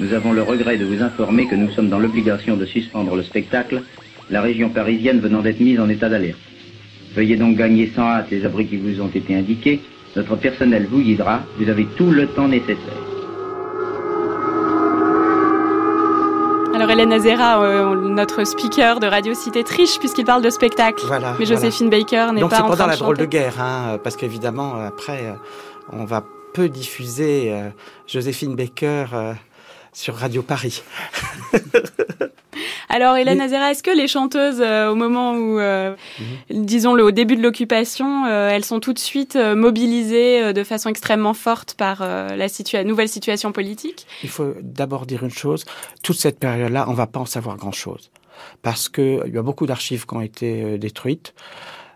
nous 0.00 0.12
avons 0.14 0.32
le 0.32 0.42
regret 0.42 0.76
de 0.78 0.84
vous 0.84 1.02
informer 1.02 1.46
que 1.46 1.54
nous 1.54 1.70
sommes 1.70 1.88
dans 1.88 1.98
l'obligation 1.98 2.56
de 2.56 2.64
suspendre 2.64 3.16
le 3.16 3.22
spectacle, 3.22 3.82
la 4.30 4.40
région 4.40 4.68
parisienne 4.68 5.20
venant 5.20 5.40
d'être 5.42 5.60
mise 5.60 5.80
en 5.80 5.88
état 5.88 6.08
d'alerte. 6.08 6.38
Veuillez 7.14 7.36
donc 7.36 7.56
gagner 7.56 7.90
sans 7.94 8.02
hâte 8.02 8.30
les 8.30 8.44
abris 8.44 8.66
qui 8.66 8.76
vous 8.76 9.00
ont 9.00 9.08
été 9.08 9.34
indiqués. 9.34 9.80
Notre 10.16 10.36
personnel 10.36 10.86
vous 10.90 11.00
guidera. 11.00 11.42
Vous 11.58 11.68
avez 11.68 11.86
tout 11.96 12.10
le 12.10 12.26
temps 12.26 12.48
nécessaire. 12.48 12.76
Alors 16.74 16.90
Hélène 16.90 17.12
Azera, 17.12 17.62
euh, 17.62 17.94
notre 18.08 18.44
speaker 18.44 19.00
de 19.00 19.06
Radio 19.06 19.34
Cité 19.34 19.64
triche 19.64 19.98
puisqu'il 19.98 20.24
parle 20.24 20.42
de 20.42 20.50
spectacle. 20.50 21.04
Voilà, 21.06 21.34
Mais 21.38 21.44
Joséphine 21.44 21.88
voilà. 21.88 22.04
Baker 22.04 22.32
n'est 22.32 22.40
Donc 22.40 22.50
pas 22.50 22.56
c'est 22.56 22.62
en 22.62 22.66
pendant 22.66 22.76
train 22.76 22.86
la 22.86 22.94
de 22.94 23.00
drôle 23.00 23.16
de 23.16 23.24
guerre, 23.24 23.60
hein, 23.60 23.98
parce 24.04 24.16
qu'évidemment 24.16 24.76
après 24.76 25.26
euh, 25.26 25.32
on 25.92 26.04
va 26.04 26.22
peu 26.52 26.68
diffuser 26.68 27.52
euh, 27.52 27.70
Joséphine 28.06 28.56
Baker 28.56 29.06
euh, 29.12 29.32
sur 29.92 30.16
Radio 30.16 30.42
Paris. 30.42 30.82
Alors 32.88 33.16
Hélène 33.16 33.40
Azera, 33.40 33.70
est-ce 33.70 33.82
que 33.82 33.90
les 33.90 34.08
chanteuses, 34.08 34.60
euh, 34.60 34.90
au 34.90 34.94
moment 34.94 35.32
où, 35.34 35.58
euh, 35.58 35.94
Mhm. 36.50 36.64
disons 36.64 36.94
le 36.94 37.04
au 37.04 37.10
début 37.10 37.36
de 37.36 37.42
l'occupation, 37.42 38.24
euh, 38.26 38.48
elles 38.48 38.64
sont 38.64 38.80
tout 38.80 38.92
de 38.94 38.98
suite 38.98 39.36
euh, 39.36 39.54
mobilisées 39.54 40.42
euh, 40.42 40.52
de 40.52 40.64
façon 40.64 40.88
extrêmement 40.88 41.34
forte 41.34 41.74
par 41.74 41.98
euh, 42.00 42.34
la 42.34 42.48
situa 42.48 42.84
nouvelle 42.84 43.08
situation 43.08 43.52
politique? 43.52 44.06
Il 44.22 44.28
faut 44.30 44.54
d'abord 44.62 45.04
dire 45.06 45.22
une 45.22 45.30
chose, 45.30 45.64
toute 46.02 46.16
cette 46.16 46.38
période-là, 46.38 46.86
on 46.88 46.94
va 46.94 47.06
pas 47.06 47.20
en 47.20 47.26
savoir 47.26 47.56
grand-chose. 47.56 48.10
Parce 48.62 48.88
que 48.88 49.20
il 49.26 49.34
y 49.34 49.38
a 49.38 49.42
beaucoup 49.42 49.66
d'archives 49.66 50.06
qui 50.06 50.14
ont 50.14 50.20
été 50.20 50.62
euh, 50.62 50.78
détruites. 50.78 51.34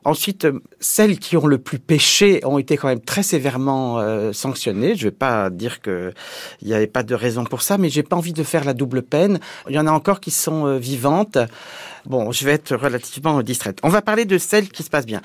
Ensuite, 0.05 0.47
euh, 0.47 0.61
celles 0.81 1.19
qui 1.19 1.37
ont 1.37 1.47
le 1.47 1.59
plus 1.59 1.79
péché 1.79 2.41
ont 2.45 2.59
été 2.59 2.77
quand 2.77 2.88
même 2.88 3.01
très 3.01 3.23
sévèrement 3.23 4.01
euh, 4.01 4.33
sanctionnées. 4.33 4.97
Je 4.97 5.05
vais 5.05 5.11
pas 5.12 5.49
dire 5.49 5.81
que 5.81 6.12
il 6.61 6.69
n'y 6.69 6.75
avait 6.75 6.87
pas 6.87 7.03
de 7.03 7.15
raison 7.15 7.45
pour 7.45 7.62
ça, 7.62 7.79
mais 7.79 7.88
j'ai 7.88 8.03
pas 8.03 8.17
envie 8.17 8.33
de 8.33 8.43
faire 8.43 8.65
la 8.65 8.75
double 8.75 9.03
peine. 9.03 9.38
Il 9.69 9.75
y 9.75 9.79
en 9.79 9.87
a 9.87 9.93
encore 9.93 10.21
qui 10.21 10.31
sont 10.31 10.67
euh, 10.67 10.79
vivantes. 10.79 11.38
Bon, 12.07 12.33
je 12.33 12.45
vais 12.45 12.53
être 12.53 12.75
relativement 12.75 13.43
distraite. 13.43 13.79
On 13.83 13.88
va 13.88 14.03
parler 14.03 14.25
de 14.25 14.38
celles 14.38 14.69
qui 14.69 14.83
se 14.83 14.91
passent 14.91 15.07
bien. 15.07 15.23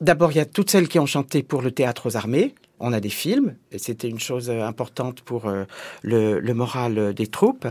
D'abord, 0.00 0.32
il 0.32 0.38
y 0.38 0.40
a 0.40 0.46
toutes 0.46 0.70
celles 0.70 0.88
qui 0.88 0.98
ont 0.98 1.06
chanté 1.06 1.42
pour 1.42 1.60
le 1.60 1.70
théâtre 1.70 2.08
aux 2.08 2.16
armées, 2.16 2.54
on 2.80 2.92
a 2.92 3.00
des 3.00 3.08
films, 3.08 3.54
et 3.72 3.78
c'était 3.78 4.08
une 4.08 4.20
chose 4.20 4.50
euh, 4.50 4.62
importante 4.62 5.20
pour 5.22 5.46
euh, 5.46 5.64
le, 6.02 6.52
moral 6.54 7.14
des 7.14 7.26
troupes. 7.26 7.66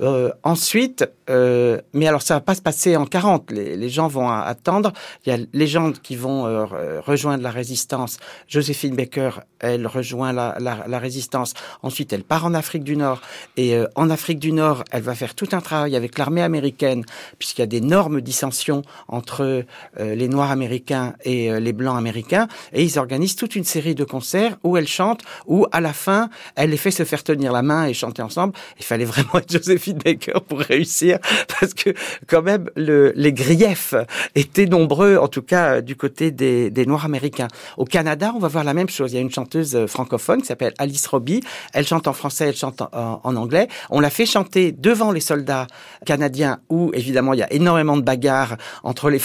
Euh, 0.00 0.30
ensuite, 0.42 1.04
euh, 1.30 1.80
mais 1.92 2.06
alors 2.06 2.22
ça 2.22 2.34
va 2.34 2.40
pas 2.40 2.54
se 2.54 2.62
passer 2.62 2.96
en 2.96 3.06
40, 3.06 3.50
les, 3.50 3.88
gens 3.88 4.08
vont 4.08 4.28
attendre. 4.28 4.92
Il 5.24 5.30
y 5.30 5.32
a 5.32 5.38
les 5.52 5.66
gens 5.66 5.92
qui 5.92 6.16
vont 6.16 6.46
euh, 6.46 7.00
rejoindre 7.00 7.42
la 7.42 7.50
résistance. 7.50 8.18
Joséphine 8.48 8.96
Baker, 8.96 9.30
elle 9.60 9.86
rejoint 9.86 10.32
la, 10.32 10.98
résistance. 10.98 11.54
Ensuite, 11.82 12.12
elle 12.12 12.24
part 12.24 12.44
en 12.44 12.54
Afrique 12.54 12.84
du 12.84 12.96
Nord, 12.96 13.20
et 13.56 13.76
en 13.94 14.10
Afrique 14.10 14.38
du 14.38 14.52
Nord, 14.52 14.84
elle 14.90 15.02
va 15.02 15.14
faire 15.14 15.34
tout 15.34 15.48
un 15.52 15.60
travail 15.60 15.96
avec 15.96 16.18
l'armée 16.18 16.42
américaine, 16.42 17.04
puisqu'il 17.38 17.60
y 17.60 17.64
a 17.64 17.66
d'énormes 17.66 18.20
dissensions 18.20 18.82
entre 19.08 19.64
les 19.98 20.28
Noirs 20.28 20.50
américains 20.50 21.14
et 21.24 21.60
les 21.60 21.72
Blancs 21.72 21.96
américains, 21.96 22.48
et 22.72 22.82
ils 22.82 22.98
organisent 22.98 23.36
toute 23.36 23.56
une 23.56 23.64
série 23.64 23.94
de 23.94 24.04
concerts 24.04 24.51
où 24.62 24.76
elle 24.76 24.88
chante, 24.88 25.22
où 25.46 25.66
à 25.72 25.80
la 25.80 25.92
fin, 25.92 26.30
elle 26.56 26.70
les 26.70 26.76
fait 26.76 26.90
se 26.90 27.04
faire 27.04 27.22
tenir 27.22 27.52
la 27.52 27.62
main 27.62 27.86
et 27.86 27.94
chanter 27.94 28.22
ensemble. 28.22 28.54
Il 28.78 28.84
fallait 28.84 29.04
vraiment 29.04 29.36
être 29.36 29.52
Joséphine 29.52 29.98
Baker 29.98 30.40
pour 30.46 30.60
réussir, 30.60 31.18
parce 31.60 31.74
que 31.74 31.90
quand 32.26 32.42
même, 32.42 32.68
le, 32.76 33.12
les 33.16 33.32
griefs 33.32 33.94
étaient 34.34 34.66
nombreux, 34.66 35.16
en 35.16 35.28
tout 35.28 35.42
cas 35.42 35.80
du 35.80 35.96
côté 35.96 36.30
des, 36.30 36.70
Noirs 36.86 37.04
américains. 37.04 37.48
Au 37.76 37.84
Canada, 37.84 38.32
on 38.34 38.40
va 38.40 38.48
voir 38.48 38.64
la 38.64 38.74
même 38.74 38.88
chose. 38.88 39.12
Il 39.12 39.14
y 39.14 39.18
a 39.18 39.20
une 39.20 39.30
chanteuse 39.30 39.86
francophone 39.86 40.40
qui 40.40 40.48
s'appelle 40.48 40.74
Alice 40.78 41.06
Robbie. 41.06 41.40
Elle 41.72 41.86
chante 41.86 42.08
en 42.08 42.12
français, 42.12 42.48
elle 42.48 42.56
chante 42.56 42.82
en, 42.82 43.36
anglais. 43.36 43.68
On 43.88 44.00
l'a 44.00 44.10
fait 44.10 44.26
chanter 44.26 44.72
devant 44.72 45.12
les 45.12 45.20
soldats 45.20 45.68
canadiens, 46.04 46.58
où 46.70 46.90
évidemment 46.92 47.34
il 47.34 47.38
y 47.38 47.42
a 47.42 47.52
énormément 47.52 47.96
de 47.96 48.02
bagarres 48.02 48.56
entre 48.82 49.10
les 49.10 49.18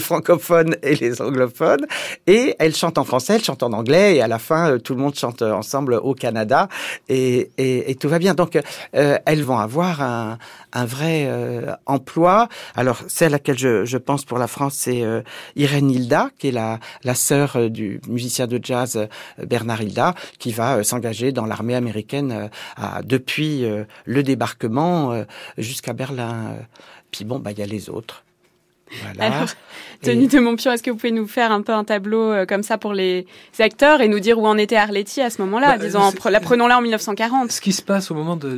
francophones 0.00 0.76
et 0.82 0.94
les 0.94 1.20
anglophones. 1.20 1.86
Et 2.26 2.56
elle 2.58 2.74
chante 2.74 2.96
en 2.96 3.04
français, 3.04 3.34
elle 3.34 3.44
chante 3.44 3.62
en 3.62 3.72
anglais, 3.72 4.16
et 4.16 4.22
à 4.22 4.28
la 4.28 4.38
fin, 4.38 4.63
euh, 4.64 4.78
tout 4.78 4.94
le 4.94 5.00
monde 5.00 5.14
chante 5.14 5.42
ensemble 5.42 5.94
au 5.94 6.14
Canada 6.14 6.68
et, 7.08 7.50
tout 8.00 8.08
va 8.08 8.18
bien. 8.18 8.34
Donc, 8.34 8.58
euh, 8.94 9.18
elles 9.26 9.42
vont 9.42 9.58
avoir 9.58 10.02
un, 10.02 10.38
vrai 10.84 11.24
euh, 11.26 11.74
emploi. 11.86 12.48
Alors, 12.74 13.02
celle 13.08 13.28
à 13.28 13.36
laquelle 13.36 13.58
je, 13.58 13.96
pense 13.96 14.24
pour 14.24 14.38
la 14.38 14.46
France, 14.46 14.74
c'est 14.74 15.02
Irène 15.56 15.90
Hilda, 15.90 16.30
qui 16.38 16.48
est 16.48 16.52
la, 16.52 16.78
sœur 17.14 17.70
du 17.70 18.00
musicien 18.08 18.46
de 18.46 18.58
jazz 18.62 19.08
Bernard 19.38 19.82
Hilda, 19.82 20.14
qui 20.38 20.52
va 20.52 20.82
s'engager 20.82 21.32
dans 21.32 21.46
l'armée 21.46 21.74
américaine 21.74 22.50
depuis 23.04 23.64
le 24.04 24.22
débarquement 24.22 25.24
jusqu'à 25.58 25.92
Berlin. 25.92 26.56
Puis 27.10 27.24
bon, 27.24 27.38
bah 27.38 27.52
il 27.52 27.58
y 27.58 27.62
a 27.62 27.66
les 27.66 27.88
autres. 27.88 28.23
Voilà. 29.02 29.36
Alors, 29.36 29.48
Denis 30.02 30.28
de 30.28 30.38
Montpion, 30.38 30.72
est-ce 30.72 30.82
que 30.82 30.90
vous 30.90 30.96
pouvez 30.96 31.12
nous 31.12 31.26
faire 31.26 31.50
un 31.52 31.62
peu 31.62 31.72
un 31.72 31.84
tableau 31.84 32.30
euh, 32.30 32.46
comme 32.46 32.62
ça 32.62 32.78
pour 32.78 32.92
les 32.92 33.26
acteurs 33.58 34.00
et 34.00 34.08
nous 34.08 34.20
dire 34.20 34.38
où 34.38 34.46
en 34.46 34.58
était 34.58 34.76
Arletty 34.76 35.20
à 35.20 35.30
ce 35.30 35.40
moment-là, 35.42 35.76
bah, 35.76 35.78
disons, 35.78 36.12
la 36.28 36.40
prenons-la 36.40 36.78
en 36.78 36.82
1940 36.82 37.50
Ce 37.52 37.60
qui 37.60 37.72
se 37.72 37.82
passe 37.82 38.10
au 38.10 38.14
moment 38.14 38.36
de 38.36 38.48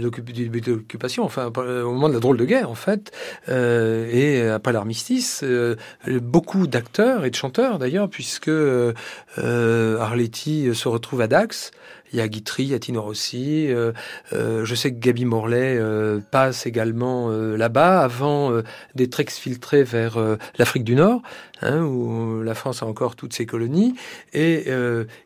l'occupation, 0.00 1.24
enfin 1.24 1.50
au 1.56 1.92
moment 1.92 2.08
de 2.08 2.14
la 2.14 2.20
drôle 2.20 2.36
de 2.36 2.44
guerre 2.44 2.70
en 2.70 2.74
fait, 2.74 3.12
euh, 3.48 4.08
et 4.10 4.48
après 4.48 4.72
l'armistice, 4.72 5.40
euh, 5.42 5.76
beaucoup 6.06 6.66
d'acteurs 6.66 7.24
et 7.24 7.30
de 7.30 7.34
chanteurs 7.34 7.78
d'ailleurs, 7.78 8.08
puisque 8.08 8.48
euh, 8.48 8.92
Arletty 9.36 10.74
se 10.74 10.88
retrouve 10.88 11.20
à 11.20 11.26
Dax, 11.26 11.70
il 12.12 12.18
y 12.18 12.22
a 12.22 12.28
Guitry, 12.28 12.64
il 12.64 12.70
y 12.70 12.74
a 12.74 12.78
Tino 12.78 13.02
Rossi. 13.02 13.66
Euh, 13.68 13.92
euh, 14.32 14.64
je 14.64 14.74
sais 14.74 14.92
que 14.92 14.98
Gaby 14.98 15.24
Morlaix 15.24 15.76
euh, 15.78 16.20
passe 16.30 16.66
également 16.66 17.30
là-bas 17.30 18.00
avant 18.00 18.52
d'être 18.94 19.20
exfiltré 19.20 19.82
vers 19.82 20.18
l'Afrique 20.58 20.84
du 20.84 20.94
Nord, 20.94 21.22
hein, 21.62 21.82
où 21.82 22.42
la 22.42 22.54
France 22.54 22.82
a 22.82 22.86
encore 22.86 23.16
toutes 23.16 23.32
ses 23.32 23.46
colonies. 23.46 23.94
Et 24.32 24.66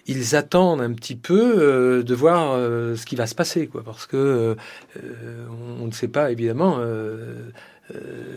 ils 0.06 0.36
attendent 0.36 0.80
un 0.80 0.92
petit 0.92 1.16
peu 1.16 2.02
de 2.04 2.14
voir 2.14 2.56
ce 2.56 3.04
qui 3.04 3.16
va 3.16 3.26
se 3.26 3.34
passer, 3.34 3.66
quoi, 3.66 3.82
parce 3.84 4.06
que 4.06 4.56
on, 5.80 5.86
ne 5.86 5.92
sait 5.92 6.08
pas 6.08 6.30
évidemment 6.30 6.78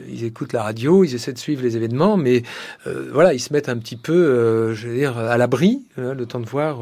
ils 0.09 0.23
écoutent 0.23 0.53
la 0.53 0.63
radio, 0.63 1.03
ils 1.03 1.13
essaient 1.13 1.33
de 1.33 1.37
suivre 1.37 1.61
les 1.61 1.77
événements, 1.77 2.17
mais 2.17 2.43
voilà, 2.85 3.33
ils 3.33 3.39
se 3.39 3.53
mettent 3.53 3.69
un 3.69 3.77
petit 3.77 3.97
peu, 3.97 4.73
je 4.73 4.87
veux 4.87 4.95
dire, 4.95 5.17
à 5.17 5.37
l'abri, 5.37 5.83
hein, 5.97 6.13
le 6.13 6.25
temps 6.25 6.39
de 6.39 6.47
voir 6.47 6.79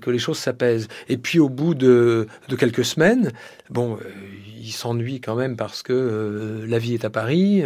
que 0.00 0.10
les 0.10 0.18
choses 0.18 0.38
s'apaisent. 0.38 0.88
Et 1.08 1.16
puis 1.16 1.38
au 1.38 1.48
bout 1.48 1.74
de, 1.74 2.26
quelques 2.58 2.84
semaines, 2.84 3.32
bon, 3.70 3.98
ils 4.60 4.72
s'ennuient 4.72 5.20
quand 5.20 5.34
même 5.34 5.56
parce 5.56 5.82
que 5.82 6.64
la 6.66 6.78
vie 6.78 6.94
est 6.94 7.04
à 7.04 7.10
Paris, 7.10 7.62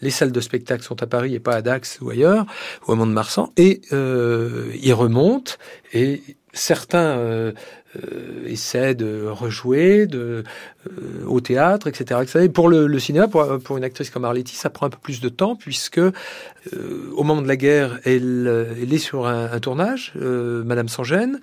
les 0.00 0.10
salles 0.10 0.32
de 0.32 0.40
spectacle 0.40 0.82
sont 0.82 1.02
à 1.02 1.06
Paris 1.06 1.34
et 1.34 1.40
pas 1.40 1.54
à 1.54 1.62
Dax 1.62 1.98
ou 2.00 2.10
ailleurs, 2.10 2.46
ou 2.86 2.92
à 2.92 2.96
Mont-de-Marsan, 2.96 3.52
et 3.56 3.80
ils 3.92 4.94
remontent 4.94 5.54
et 5.92 6.22
certains 6.52 7.52
euh, 7.96 8.46
essaient 8.46 8.94
de 8.94 9.26
rejouer 9.26 10.06
de, 10.06 10.44
euh, 10.86 11.24
au 11.26 11.40
théâtre, 11.40 11.86
etc. 11.86 12.20
etc. 12.22 12.44
Et 12.44 12.48
pour 12.50 12.68
le, 12.68 12.86
le 12.86 12.98
cinéma, 12.98 13.28
pour, 13.28 13.58
pour, 13.60 13.78
une 13.78 13.84
actrice 13.84 14.10
comme 14.10 14.26
Arletty, 14.26 14.56
ça 14.56 14.68
prend 14.68 14.86
un 14.86 14.90
peu 14.90 14.98
plus 15.00 15.22
de 15.22 15.30
temps 15.30 15.56
puisque 15.56 15.98
euh, 15.98 16.12
au 17.14 17.22
moment 17.24 17.40
de 17.40 17.48
la 17.48 17.56
guerre, 17.56 17.98
elle, 18.04 18.74
elle 18.80 18.92
est 18.92 18.98
sur 18.98 19.26
un, 19.26 19.50
un 19.50 19.60
tournage, 19.60 20.12
Madame 20.16 20.88
sans 20.88 21.02
gêne. 21.02 21.40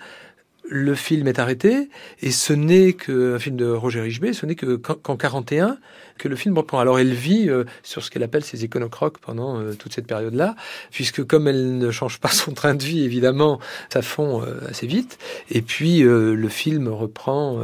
Le 0.69 0.93
film 0.93 1.27
est 1.27 1.39
arrêté 1.39 1.89
et 2.21 2.31
ce 2.31 2.53
n'est 2.53 2.93
qu'un 2.93 3.39
film 3.39 3.55
de 3.55 3.65
Roger 3.65 4.01
Richebé, 4.01 4.33
ce 4.33 4.45
n'est 4.45 4.55
que 4.55 4.75
qu'en 4.75 5.17
41 5.17 5.77
que 6.17 6.27
le 6.27 6.35
film 6.35 6.57
reprend. 6.57 6.79
Alors 6.79 6.99
elle 6.99 7.13
vit 7.13 7.49
euh, 7.49 7.65
sur 7.83 8.03
ce 8.03 8.11
qu'elle 8.11 8.23
appelle 8.23 8.43
ses 8.43 8.63
éconocroques 8.63 9.17
pendant 9.19 9.59
euh, 9.59 9.73
toute 9.73 9.93
cette 9.93 10.07
période-là, 10.07 10.55
puisque 10.91 11.25
comme 11.25 11.47
elle 11.47 11.77
ne 11.77 11.91
change 11.91 12.19
pas 12.19 12.29
son 12.31 12.53
train 12.53 12.75
de 12.75 12.83
vie, 12.83 13.03
évidemment, 13.03 13.59
ça 13.91 14.01
fond 14.01 14.41
euh, 14.43 14.69
assez 14.69 14.87
vite. 14.87 15.17
Et 15.49 15.61
puis 15.61 15.99
le 16.01 16.49
film 16.49 16.87
reprend 16.87 17.61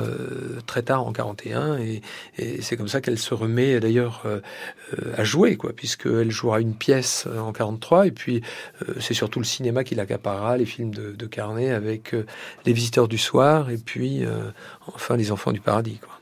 très 0.65 0.83
tard 0.83 1.05
en 1.05 1.13
41, 1.13 1.77
et, 1.77 2.01
et 2.37 2.61
c'est 2.61 2.77
comme 2.77 2.87
ça 2.87 3.01
qu'elle 3.01 3.17
se 3.17 3.33
remet 3.33 3.79
d'ailleurs 3.79 4.23
à 5.17 5.23
jouer, 5.23 5.57
quoi, 5.57 5.73
puisqu'elle 5.73 6.31
jouera 6.31 6.59
une 6.59 6.75
pièce 6.75 7.27
en 7.37 7.51
43, 7.51 8.07
et 8.07 8.11
puis 8.11 8.41
c'est 8.99 9.13
surtout 9.13 9.39
le 9.39 9.45
cinéma 9.45 9.83
qui 9.83 9.95
l'accaparera, 9.95 10.57
les 10.57 10.65
films 10.65 10.93
de, 10.93 11.11
de 11.11 11.25
Carnet 11.25 11.71
avec 11.71 12.15
Les 12.65 12.73
Visiteurs 12.73 13.07
du 13.07 13.17
Soir, 13.17 13.69
et 13.69 13.77
puis 13.77 14.23
enfin 14.87 15.17
Les 15.17 15.31
Enfants 15.31 15.51
du 15.51 15.61
Paradis, 15.61 15.99
quoi. 15.99 16.20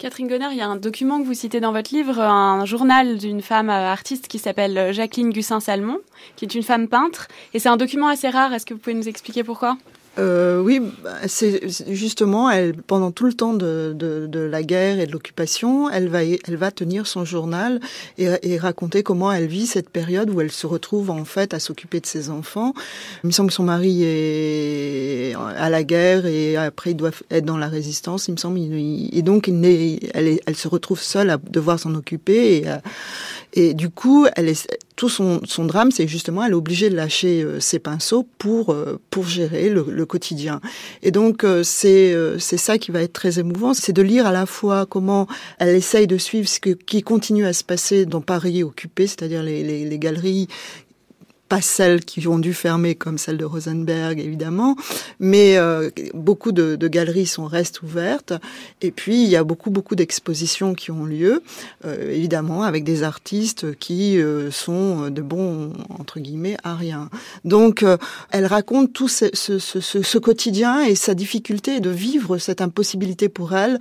Catherine 0.00 0.28
Gonner, 0.28 0.48
il 0.50 0.56
y 0.56 0.62
a 0.62 0.66
un 0.66 0.76
document 0.76 1.20
que 1.20 1.26
vous 1.26 1.34
citez 1.34 1.60
dans 1.60 1.72
votre 1.72 1.94
livre, 1.94 2.20
un 2.20 2.64
journal 2.64 3.18
d'une 3.18 3.42
femme 3.42 3.68
euh, 3.68 3.92
artiste 3.92 4.28
qui 4.28 4.38
s'appelle 4.38 4.78
euh, 4.78 4.92
Jacqueline 4.94 5.28
Gussin-Salmon, 5.28 5.98
qui 6.36 6.46
est 6.46 6.54
une 6.54 6.62
femme 6.62 6.88
peintre. 6.88 7.28
Et 7.52 7.58
c'est 7.58 7.68
un 7.68 7.76
document 7.76 8.08
assez 8.08 8.30
rare. 8.30 8.54
Est-ce 8.54 8.64
que 8.64 8.72
vous 8.72 8.80
pouvez 8.80 8.94
nous 8.96 9.10
expliquer 9.10 9.44
pourquoi? 9.44 9.76
Euh, 10.20 10.60
oui, 10.60 10.80
c'est 11.26 11.68
justement 11.88 12.50
elle 12.50 12.74
pendant 12.74 13.10
tout 13.10 13.24
le 13.24 13.32
temps 13.32 13.54
de, 13.54 13.94
de, 13.96 14.26
de 14.26 14.40
la 14.40 14.62
guerre 14.62 15.00
et 15.00 15.06
de 15.06 15.12
l'occupation, 15.12 15.88
elle 15.88 16.08
va 16.08 16.22
elle 16.22 16.56
va 16.56 16.70
tenir 16.70 17.06
son 17.06 17.24
journal 17.24 17.80
et, 18.18 18.28
et, 18.42 18.58
raconter 18.58 19.02
comment 19.02 19.32
elle 19.32 19.46
vit 19.46 19.66
cette 19.66 19.88
période 19.88 20.28
où 20.30 20.40
elle 20.40 20.50
se 20.50 20.66
retrouve 20.66 21.10
en 21.10 21.24
fait 21.24 21.54
à 21.54 21.58
s'occuper 21.58 22.00
de 22.00 22.06
ses 22.06 22.28
enfants. 22.28 22.74
Il 23.24 23.28
me 23.28 23.32
semble 23.32 23.48
que 23.48 23.54
son 23.54 23.64
mari 23.64 24.02
est 24.04 25.34
à 25.56 25.70
la 25.70 25.82
guerre 25.82 26.26
et 26.26 26.56
après 26.56 26.90
il 26.90 26.96
doit 26.96 27.12
être 27.30 27.44
dans 27.46 27.58
la 27.58 27.68
résistance. 27.68 28.28
Il 28.28 28.32
me 28.32 28.36
semble 28.36 28.58
et 28.60 29.22
donc 29.22 29.48
il 29.48 29.64
elle, 30.14 30.28
est, 30.28 30.42
elle 30.46 30.56
se 30.56 30.68
retrouve 30.68 31.00
seule 31.00 31.30
à 31.30 31.38
devoir 31.38 31.78
s'en 31.78 31.94
occuper 31.94 32.64
et 33.52 33.74
du 33.74 33.90
coup 33.90 34.26
elle 34.36 34.48
est 34.48 34.68
tout 34.96 35.08
son, 35.08 35.40
son 35.44 35.64
drame, 35.64 35.90
c'est 35.90 36.06
justement 36.06 36.44
elle 36.44 36.52
est 36.52 36.54
obligée 36.54 36.90
de 36.90 36.96
lâcher 36.96 37.42
euh, 37.42 37.58
ses 37.58 37.78
pinceaux 37.78 38.26
pour 38.38 38.70
euh, 38.70 39.00
pour 39.08 39.24
gérer 39.24 39.70
le, 39.70 39.86
le, 39.88 40.06
quotidien. 40.06 40.60
Et 41.02 41.10
donc 41.10 41.42
euh, 41.42 41.62
c'est 41.62 42.14
c'est 42.38 42.58
ça 42.58 42.78
qui 42.78 42.90
va 42.90 43.02
être 43.02 43.12
très 43.12 43.38
émouvant, 43.38 43.72
c'est 43.72 43.92
de 43.92 44.02
lire 44.02 44.26
à 44.26 44.32
la 44.32 44.46
fois 44.46 44.86
comment 44.86 45.26
elle 45.58 45.74
essaye 45.74 46.06
de 46.06 46.18
suivre 46.18 46.48
ce 46.48 46.60
que, 46.60 46.70
qui 46.70 47.02
continue 47.02 47.46
à 47.46 47.52
se 47.52 47.64
passer 47.64 48.04
dans 48.04 48.20
Paris 48.20 48.62
occupé, 48.62 49.06
c'est-à-dire 49.06 49.42
les, 49.42 49.62
les, 49.62 49.84
les 49.84 49.98
galeries 49.98 50.48
pas 51.50 51.60
celles 51.60 52.04
qui 52.04 52.26
ont 52.28 52.38
dû 52.38 52.54
fermer 52.54 52.94
comme 52.94 53.18
celle 53.18 53.36
de 53.36 53.44
Rosenberg 53.44 54.20
évidemment, 54.20 54.76
mais 55.18 55.58
euh, 55.58 55.90
beaucoup 56.14 56.52
de, 56.52 56.76
de, 56.76 56.88
galeries 56.88 57.26
sont 57.26 57.44
restent 57.44 57.82
ouvertes. 57.82 58.32
Et 58.82 58.92
puis 58.92 59.24
il 59.24 59.28
y 59.28 59.34
a 59.34 59.42
beaucoup 59.42 59.70
beaucoup 59.70 59.96
d'expositions 59.96 60.74
qui 60.74 60.92
ont 60.92 61.04
lieu, 61.04 61.42
euh, 61.84 62.12
évidemment 62.12 62.62
avec 62.62 62.84
des 62.84 63.02
artistes 63.02 63.76
qui 63.80 64.16
euh, 64.18 64.52
sont 64.52 65.10
de 65.10 65.22
bons 65.22 65.72
entre 65.88 66.20
guillemets 66.20 66.56
à 66.62 66.76
rien. 66.76 67.10
Donc 67.44 67.82
euh, 67.82 67.96
elle 68.30 68.46
raconte 68.46 68.92
tout 68.92 69.08
ce, 69.08 69.26
ce, 69.32 69.58
ce, 69.58 69.80
ce, 69.80 70.18
quotidien 70.18 70.80
et 70.84 70.94
sa 70.94 71.14
difficulté 71.14 71.80
de 71.80 71.90
vivre 71.90 72.38
cette 72.38 72.60
impossibilité 72.60 73.28
pour 73.28 73.56
elle 73.56 73.80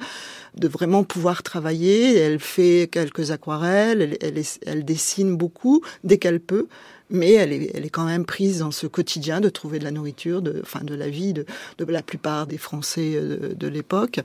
de 0.60 0.68
vraiment 0.68 1.04
pouvoir 1.04 1.44
travailler. 1.44 2.18
Elle 2.18 2.40
fait 2.40 2.90
quelques 2.92 3.32
aquarelles, 3.32 4.18
elle, 4.22 4.86
dessine 4.86 5.36
beaucoup 5.36 5.82
dès 6.04 6.18
qu'elle 6.18 6.40
peut 6.40 6.68
mais 7.12 7.34
elle 7.34 7.54
est, 7.54 7.90
quand 7.90 8.06
même 8.06 8.24
prise 8.24 8.60
dans 8.60 8.70
ce 8.70 8.86
quotidien 8.86 9.42
de 9.42 9.50
trouver 9.50 9.80
de 9.80 9.84
la 9.84 9.90
nourriture, 9.90 10.44
de, 10.44 10.60
enfin 10.62 10.82
de 10.84 10.94
la 10.94 11.10
vie 11.10 11.34
de, 11.34 11.46
la 11.88 12.04
plupart 12.04 12.46
des 12.46 12.60
Français 12.60 13.14
de, 13.14 13.56
de 13.56 13.68
l'époque. 13.68 14.20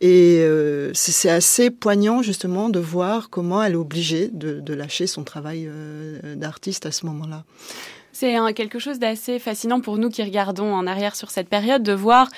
Et 0.00 0.38
euh, 0.40 0.90
c'est 0.94 1.28
assez 1.28 1.70
poignant 1.70 2.22
justement 2.22 2.70
de 2.70 2.80
voir 2.80 3.28
comment 3.28 3.62
elle 3.62 3.72
est 3.72 3.76
obligée 3.76 4.28
de, 4.32 4.58
de 4.60 4.74
lâcher 4.74 5.06
son 5.06 5.22
travail 5.22 5.66
euh, 5.68 6.34
d'artiste 6.34 6.86
à 6.86 6.92
ce 6.92 7.04
moment-là. 7.04 7.44
C'est 8.12 8.36
quelque 8.54 8.78
chose 8.78 8.98
d'assez 8.98 9.38
fascinant 9.38 9.80
pour 9.80 9.96
nous 9.96 10.08
qui 10.08 10.22
regardons 10.22 10.74
en 10.74 10.86
arrière 10.86 11.16
sur 11.16 11.30
cette 11.30 11.48
période 11.48 11.82
de 11.82 11.92
voir 11.92 12.28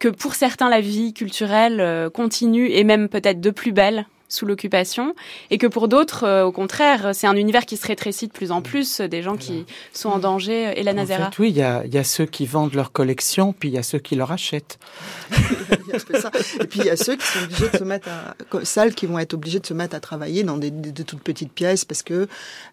que 0.00 0.08
pour 0.08 0.34
certains 0.34 0.68
la 0.68 0.80
vie 0.80 1.12
culturelle 1.12 1.80
euh, 1.80 2.10
continue 2.10 2.68
et 2.70 2.84
même 2.84 3.08
peut-être 3.08 3.40
de 3.40 3.50
plus 3.50 3.72
belle 3.72 4.06
sous 4.28 4.46
l'occupation, 4.46 5.14
et 5.50 5.58
que 5.58 5.66
pour 5.66 5.88
d'autres, 5.88 6.24
euh, 6.24 6.44
au 6.44 6.52
contraire, 6.52 7.10
c'est 7.14 7.26
un 7.26 7.36
univers 7.36 7.66
qui 7.66 7.76
se 7.76 7.86
rétrécit 7.86 8.26
de 8.26 8.32
plus 8.32 8.50
en 8.50 8.62
plus, 8.62 9.00
euh, 9.00 9.08
des 9.08 9.22
gens 9.22 9.36
qui 9.36 9.66
sont 9.92 10.08
en 10.08 10.18
danger. 10.18 10.72
Et 10.76 10.82
la 10.82 10.92
Nazara. 10.92 11.30
oui, 11.38 11.50
il 11.50 11.56
y 11.56 11.62
a, 11.62 11.84
y 11.86 11.98
a, 11.98 12.04
ceux 12.04 12.26
qui 12.26 12.46
vendent 12.46 12.74
leur 12.74 12.92
collection, 12.92 13.52
puis 13.52 13.68
il 13.68 13.74
y 13.74 13.78
a 13.78 13.82
ceux 13.82 13.98
qui 13.98 14.16
leur 14.16 14.32
achètent. 14.32 14.78
et 15.32 16.66
puis 16.66 16.80
il 16.80 16.86
y 16.86 16.90
a 16.90 16.96
ceux 16.96 17.16
qui 17.16 17.26
sont 17.26 17.44
obligés 17.44 17.68
de 17.68 17.76
se 17.76 17.84
mettre 17.84 18.08
à, 18.08 18.34
salles 18.64 18.94
qui 18.94 19.06
vont 19.06 19.18
être 19.18 19.34
obligés 19.34 19.60
de 19.60 19.66
se 19.66 19.74
mettre 19.74 19.94
à 19.94 20.00
travailler 20.00 20.42
dans 20.42 20.56
des, 20.56 20.70
de 20.70 21.02
toutes 21.02 21.22
petites 21.22 21.52
pièces 21.52 21.84
parce 21.84 22.02
que 22.02 22.26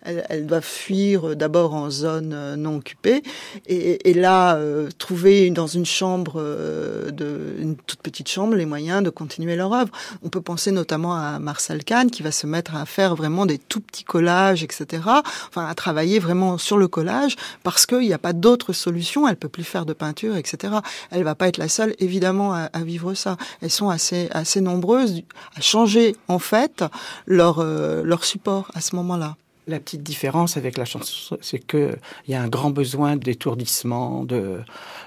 elles, 0.03 0.45
doivent 0.45 0.63
fuir 0.63 1.35
d'abord 1.35 1.75
en 1.75 1.89
zone 1.89 2.31
euh, 2.33 2.55
non 2.55 2.77
occupée, 2.77 3.21
et, 3.67 4.09
et 4.09 4.13
là 4.13 4.59
trouver 4.97 5.49
dans 5.49 5.67
une 5.67 5.85
chambre, 5.85 6.41
de, 6.41 7.55
une 7.59 7.75
toute 7.75 8.01
petite 8.01 8.29
chambre, 8.29 8.55
les 8.55 8.65
moyens 8.65 9.03
de 9.03 9.09
continuer 9.09 9.55
leur 9.55 9.73
œuvre. 9.73 9.91
On 10.23 10.29
peut 10.29 10.41
penser 10.41 10.71
notamment 10.71 11.15
à 11.15 11.39
Marcel 11.41 11.83
Kahn 11.83 12.09
qui 12.09 12.23
va 12.23 12.31
se 12.31 12.47
mettre 12.47 12.75
à 12.75 12.85
faire 12.85 13.15
vraiment 13.15 13.45
des 13.45 13.57
tout 13.57 13.81
petits 13.81 14.03
collages, 14.03 14.63
etc. 14.63 15.03
Enfin, 15.49 15.65
à 15.65 15.73
travailler 15.75 16.19
vraiment 16.19 16.57
sur 16.57 16.77
le 16.77 16.87
collage 16.87 17.35
parce 17.63 17.85
qu'il 17.85 17.99
n'y 17.99 18.13
a 18.13 18.17
pas 18.17 18.33
d'autre 18.33 18.73
solution. 18.73 19.27
Elle 19.27 19.35
peut 19.35 19.49
plus 19.49 19.63
faire 19.63 19.85
de 19.85 19.93
peinture, 19.93 20.35
etc. 20.37 20.75
Elle 21.09 21.23
va 21.23 21.35
pas 21.35 21.47
être 21.47 21.57
la 21.57 21.69
seule, 21.69 21.95
évidemment, 21.99 22.53
à, 22.53 22.69
vivre 22.79 23.13
ça. 23.13 23.37
Elles 23.61 23.69
sont 23.69 23.89
assez 23.89 24.29
assez 24.31 24.61
nombreuses 24.61 25.23
à 25.55 25.61
changer 25.61 26.15
en 26.27 26.39
fait 26.39 26.83
leur 27.25 27.59
euh, 27.59 28.03
leur 28.03 28.23
support 28.23 28.71
à 28.73 28.81
ce 28.81 28.95
moment-là. 28.95 29.35
La 29.67 29.79
petite 29.79 30.01
différence 30.01 30.57
avec 30.57 30.75
la 30.77 30.85
chanson, 30.85 31.37
c'est 31.39 31.59
qu'il 31.59 31.95
y 32.27 32.33
a 32.33 32.41
un 32.41 32.47
grand 32.47 32.71
besoin 32.71 33.15
d'étourdissement, 33.15 34.23
de, 34.23 34.59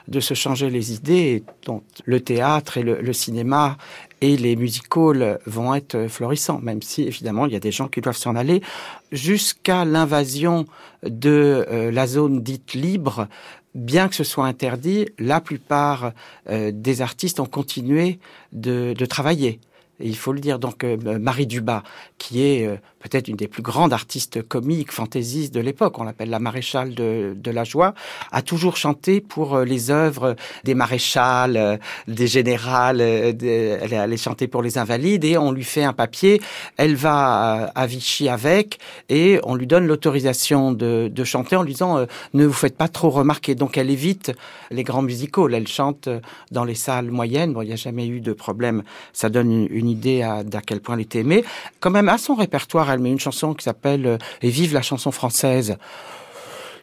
de 0.07 0.21
se 0.21 0.35
changer 0.35 0.71
les 0.71 0.93
idées. 0.93 1.43
Donc, 1.67 1.83
le 2.05 2.21
théâtre 2.21 2.79
et 2.79 2.85
le, 2.85 3.01
le 3.01 3.13
cinéma 3.13 3.77
et 4.21 4.37
les 4.37 4.55
musicals 4.55 5.41
vont 5.45 5.75
être 5.75 6.07
florissants, 6.07 6.61
même 6.61 6.83
si 6.83 7.03
évidemment 7.03 7.47
il 7.47 7.53
y 7.53 7.57
a 7.57 7.61
des 7.61 7.73
gens 7.73 7.89
qui 7.89 8.01
doivent 8.01 8.17
s'en 8.17 8.37
aller, 8.37 8.63
jusqu'à 9.11 9.85
l'invasion 9.85 10.67
de 11.03 11.67
euh, 11.69 11.91
la 11.91 12.07
zone 12.07 12.41
dite 12.41 12.75
libre. 12.75 13.27
Bien 13.75 14.09
que 14.09 14.15
ce 14.15 14.25
soit 14.25 14.47
interdit, 14.47 15.09
la 15.19 15.41
plupart 15.41 16.13
euh, 16.49 16.71
des 16.73 17.03
artistes 17.03 17.41
ont 17.41 17.47
continué 17.47 18.21
de, 18.53 18.95
de 18.97 19.05
travailler. 19.07 19.59
Il 20.01 20.17
faut 20.17 20.33
le 20.33 20.41
dire. 20.41 20.59
Donc 20.59 20.83
euh, 20.83 20.97
Marie 21.21 21.47
Dubas, 21.47 21.85
qui 22.19 22.43
est 22.43 22.67
euh, 22.67 22.77
peut-être 22.99 23.29
une 23.29 23.37
des 23.37 23.47
plus 23.47 23.63
grandes 23.63 23.93
artistes 23.93 24.43
comiques, 24.43 24.91
fantaisistes 24.91 25.55
de 25.55 25.61
l'époque, 25.61 25.99
on 26.01 26.05
l'appelle 26.05 26.31
la 26.31 26.41
maréchale 26.41 26.95
de, 26.95 27.51
la 27.51 27.63
joie, 27.63 27.95
a 28.33 28.43
toujours 28.43 28.77
chanté 28.77 29.21
pour 29.21 29.55
euh, 29.55 29.65
les 29.65 29.93
œuvres 29.93 30.35
des 30.65 30.75
maréchals, 30.75 31.79
des 32.09 32.27
générales. 32.27 33.01
elle 33.01 33.95
allait 33.95 34.17
chanter 34.17 34.49
pour 34.49 34.63
les 34.63 34.79
invalides 34.79 35.25
et 35.25 35.39
on 35.39 35.53
lui 35.53 35.63
fait 35.63 35.85
un 35.85 35.93
papier. 35.93 36.41
Elle 36.77 36.97
va 36.97 37.71
à, 37.75 37.87
Vichy 37.87 38.29
avec 38.29 38.79
et 39.09 39.39
on 39.45 39.55
lui 39.55 39.67
donne 39.67 39.87
l'autorisation 39.87 40.73
de, 40.73 41.11
chanter 41.25 41.57
en 41.57 41.63
lui 41.63 41.73
disant 41.73 42.07
ne 42.35 42.47
vous 42.47 42.53
faites 42.53 42.77
pas 42.77 42.89
trop 42.89 43.11
remarquer. 43.11 43.55
Donc 43.55 43.79
elle 43.79 43.91
évite 43.91 44.33
les 44.71 44.83
grands 44.83 45.03
musicals. 45.03 45.55
Elle 45.55 45.69
chante 45.69 46.09
dans 46.51 46.65
les 46.65 46.75
salles 46.75 47.11
moyennes. 47.11 47.53
Bon, 47.53 47.63
il 47.63 47.69
n'y 47.69 47.73
a 47.73 47.77
jamais 47.77 48.07
eu 48.07 48.21
de 48.21 48.33
problème. 48.33 48.83
Ça 49.13 49.29
donne 49.29 49.67
une 49.71 49.84
idée 49.89 50.27
d'à 50.45 50.61
quel 50.61 50.81
point 50.81 50.95
elle 50.97 51.03
était 51.03 51.21
aimée. 51.21 51.45
Quand 51.81 51.91
même, 51.91 52.09
à 52.09 52.19
son 52.19 52.35
répertoire, 52.35 52.91
elle 52.91 53.01
met 53.01 53.11
une 53.11 53.21
chanson 53.21 53.55
qui 53.55 53.65
s'appelle 53.65 54.07
euh, 54.07 54.19
Et 54.43 54.51
vive 54.51 54.73
la 54.73 54.83
chanson 54.83 55.11
française 55.11 55.77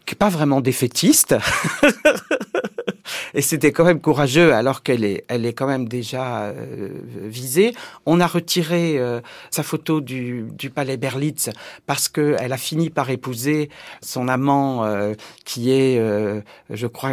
qui 0.06 0.16
est 0.16 0.18
pas 0.18 0.30
vraiment 0.30 0.62
défaitiste. 0.62 1.36
et 3.36 3.42
c'était 3.44 3.72
quand 3.72 3.84
même 3.84 4.02
courageux 4.02 4.52
alors 4.52 4.82
qu'elle 4.82 5.06
est, 5.06 5.26
elle 5.28 5.46
est 5.46 5.54
quand 5.54 5.68
même 5.68 5.88
déjà 5.88 6.46
euh, 6.46 6.90
visée. 7.22 7.76
On 8.08 8.20
a 8.20 8.26
retiré 8.26 8.98
euh, 8.98 9.22
sa 9.52 9.62
photo 9.62 10.02
du, 10.02 10.48
du 10.58 10.72
palais 10.72 10.98
Berlitz 10.98 11.52
parce 11.86 12.10
que 12.10 12.36
elle 12.40 12.52
a 12.52 12.58
fini 12.58 12.90
par 12.90 13.12
épouser 13.12 13.70
son 14.02 14.28
amant 14.28 14.92
qui 15.46 15.72
est, 15.72 16.02
je 16.72 16.88
crois, 16.88 17.12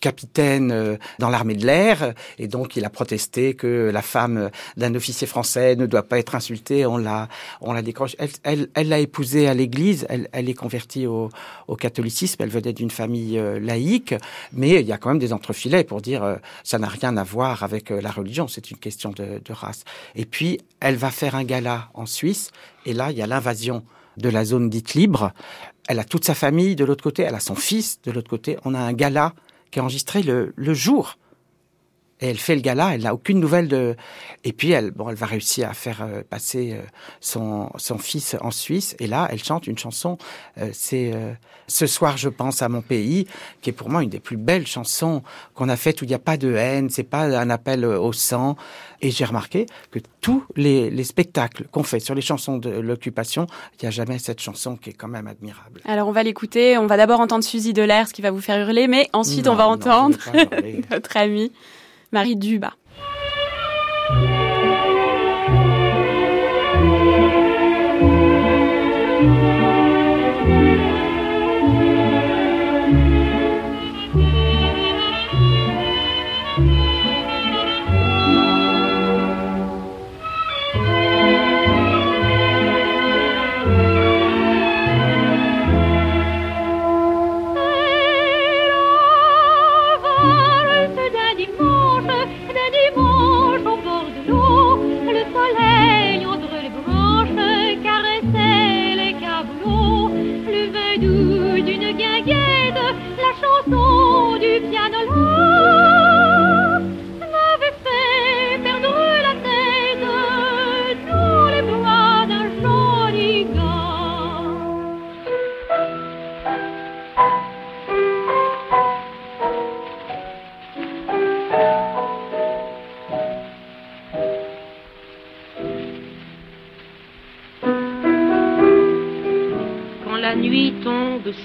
capitaine 0.00 0.72
euh, 0.72 0.96
dans 1.18 1.28
l'armée 1.28 1.54
de 1.54 1.66
l'air, 1.66 2.14
et 2.38 2.48
donc 2.48 2.76
il 2.76 2.84
a 2.84 2.90
protesté 2.90 3.54
que 3.54 3.90
la 3.92 4.02
femme 4.02 4.50
d'un 4.76 4.94
officier 4.94 5.26
français 5.26 5.76
ne 5.76 5.86
doit 5.86 6.02
pas 6.02 6.18
être 6.18 6.34
insultée. 6.34 6.86
On 6.86 6.96
l'a, 6.96 7.28
on 7.60 7.72
l'a 7.72 7.82
décroché. 7.82 8.16
Elle, 8.18 8.30
elle, 8.42 8.68
elle 8.74 8.88
l'a 8.88 8.98
épousé 8.98 9.46
à 9.46 9.54
l'Église. 9.54 10.06
Elle, 10.08 10.28
elle 10.32 10.48
est 10.48 10.54
convertie 10.54 11.06
au, 11.06 11.28
au 11.68 11.76
catholicisme. 11.76 12.42
Elle 12.42 12.50
venait 12.50 12.72
d'une 12.72 12.90
famille 12.90 13.38
euh, 13.38 13.60
laïque, 13.60 14.14
mais 14.52 14.80
il 14.80 14.86
y 14.86 14.92
a 14.92 14.98
quand 14.98 15.10
même 15.10 15.18
des 15.18 15.32
entrefilets 15.32 15.84
pour 15.84 16.00
dire 16.00 16.22
euh, 16.24 16.36
ça 16.64 16.78
n'a 16.78 16.88
rien 16.88 17.16
à 17.16 17.24
voir 17.24 17.62
avec 17.62 17.90
la 17.90 18.10
religion. 18.10 18.48
C'est 18.48 18.70
une 18.70 18.78
question 18.78 19.10
de, 19.10 19.40
de 19.44 19.52
race. 19.52 19.84
Et 20.14 20.24
puis 20.24 20.60
elle 20.80 20.96
va 20.96 21.10
faire 21.10 21.34
un 21.34 21.44
gala 21.44 21.88
en 21.94 22.06
Suisse, 22.06 22.50
et 22.86 22.92
là 22.92 23.10
il 23.10 23.18
y 23.18 23.22
a 23.22 23.26
l'invasion 23.26 23.84
de 24.16 24.28
la 24.28 24.44
zone 24.44 24.68
dite 24.70 24.94
libre. 24.94 25.32
Elle 25.88 25.98
a 25.98 26.04
toute 26.04 26.24
sa 26.24 26.34
famille 26.34 26.76
de 26.76 26.84
l'autre 26.84 27.02
côté, 27.02 27.22
elle 27.22 27.34
a 27.34 27.40
son 27.40 27.54
fils 27.54 28.00
de 28.04 28.10
l'autre 28.10 28.30
côté. 28.30 28.58
On 28.64 28.74
a 28.74 28.78
un 28.78 28.92
gala 28.92 29.34
qui 29.70 29.78
est 29.78 29.82
enregistré 29.82 30.22
le, 30.22 30.52
le 30.56 30.74
jour. 30.74 31.16
Et 32.20 32.28
elle 32.28 32.38
fait 32.38 32.54
le 32.54 32.60
gala, 32.60 32.94
elle 32.94 33.02
n'a 33.02 33.14
aucune 33.14 33.40
nouvelle 33.40 33.68
de. 33.68 33.96
Et 34.44 34.52
puis 34.52 34.70
elle, 34.72 34.90
bon, 34.90 35.08
elle 35.08 35.16
va 35.16 35.26
réussir 35.26 35.68
à 35.68 35.74
faire 35.74 36.02
euh, 36.02 36.22
passer 36.28 36.72
euh, 36.74 36.82
son, 37.20 37.70
son 37.76 37.98
fils 37.98 38.36
en 38.40 38.50
Suisse. 38.50 38.94
Et 38.98 39.06
là, 39.06 39.28
elle 39.30 39.42
chante 39.42 39.66
une 39.66 39.78
chanson. 39.78 40.18
Euh, 40.58 40.70
c'est 40.72 41.12
ce 41.66 41.86
soir, 41.86 42.16
je 42.16 42.28
pense 42.28 42.62
à 42.62 42.68
mon 42.68 42.82
pays, 42.82 43.26
qui 43.62 43.70
est 43.70 43.72
pour 43.72 43.88
moi 43.88 44.02
une 44.02 44.08
des 44.08 44.20
plus 44.20 44.36
belles 44.36 44.66
chansons 44.66 45.22
qu'on 45.54 45.68
a 45.68 45.76
faites 45.76 46.02
où 46.02 46.04
il 46.04 46.08
n'y 46.08 46.14
a 46.14 46.18
pas 46.18 46.36
de 46.36 46.52
haine, 46.54 46.90
c'est 46.90 47.04
pas 47.04 47.22
un 47.22 47.48
appel 47.48 47.84
au 47.84 48.12
sang. 48.12 48.56
Et 49.02 49.10
j'ai 49.10 49.24
remarqué 49.24 49.66
que 49.90 49.98
tous 50.20 50.44
les, 50.56 50.90
les 50.90 51.04
spectacles 51.04 51.64
qu'on 51.70 51.82
fait 51.82 52.00
sur 52.00 52.14
les 52.14 52.20
chansons 52.20 52.58
de 52.58 52.70
l'occupation, 52.70 53.46
il 53.74 53.84
n'y 53.84 53.88
a 53.88 53.90
jamais 53.90 54.18
cette 54.18 54.40
chanson 54.40 54.76
qui 54.76 54.90
est 54.90 54.94
quand 54.94 55.08
même 55.08 55.26
admirable. 55.26 55.80
Alors 55.86 56.08
on 56.08 56.12
va 56.12 56.22
l'écouter. 56.22 56.76
On 56.76 56.86
va 56.86 56.96
d'abord 56.96 57.20
entendre 57.20 57.44
Suzy 57.44 57.72
Delair, 57.72 58.08
ce 58.08 58.12
qui 58.12 58.22
va 58.22 58.30
vous 58.30 58.40
faire 58.40 58.58
hurler, 58.58 58.88
mais 58.88 59.08
ensuite 59.12 59.48
on 59.48 59.54
va 59.54 59.66
entendre 59.66 60.18
notre 60.90 61.16
ami 61.16 61.52
Marie 62.12 62.36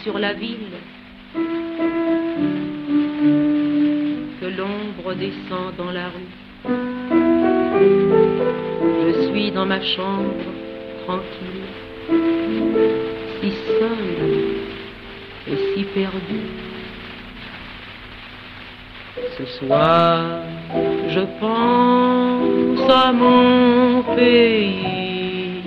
Sur 0.04 0.18
la 0.18 0.34
ville, 0.34 0.72
que 4.42 4.46
l'ombre 4.46 5.14
descend 5.14 5.76
dans 5.78 5.92
la 5.92 6.08
rue. 6.08 6.34
Je 9.04 9.28
suis 9.28 9.52
dans 9.52 9.68
ma 9.68 9.80
chambre, 9.84 10.34
tranquille, 11.06 11.68
si 13.40 13.52
seule 13.80 14.56
et 15.48 15.58
si 15.76 15.84
perdue. 15.84 16.50
Ce 19.38 19.46
soir, 19.60 20.42
je 21.10 21.22
pense 21.40 22.90
à 22.90 23.12
mon 23.12 24.02
pays, 24.16 25.62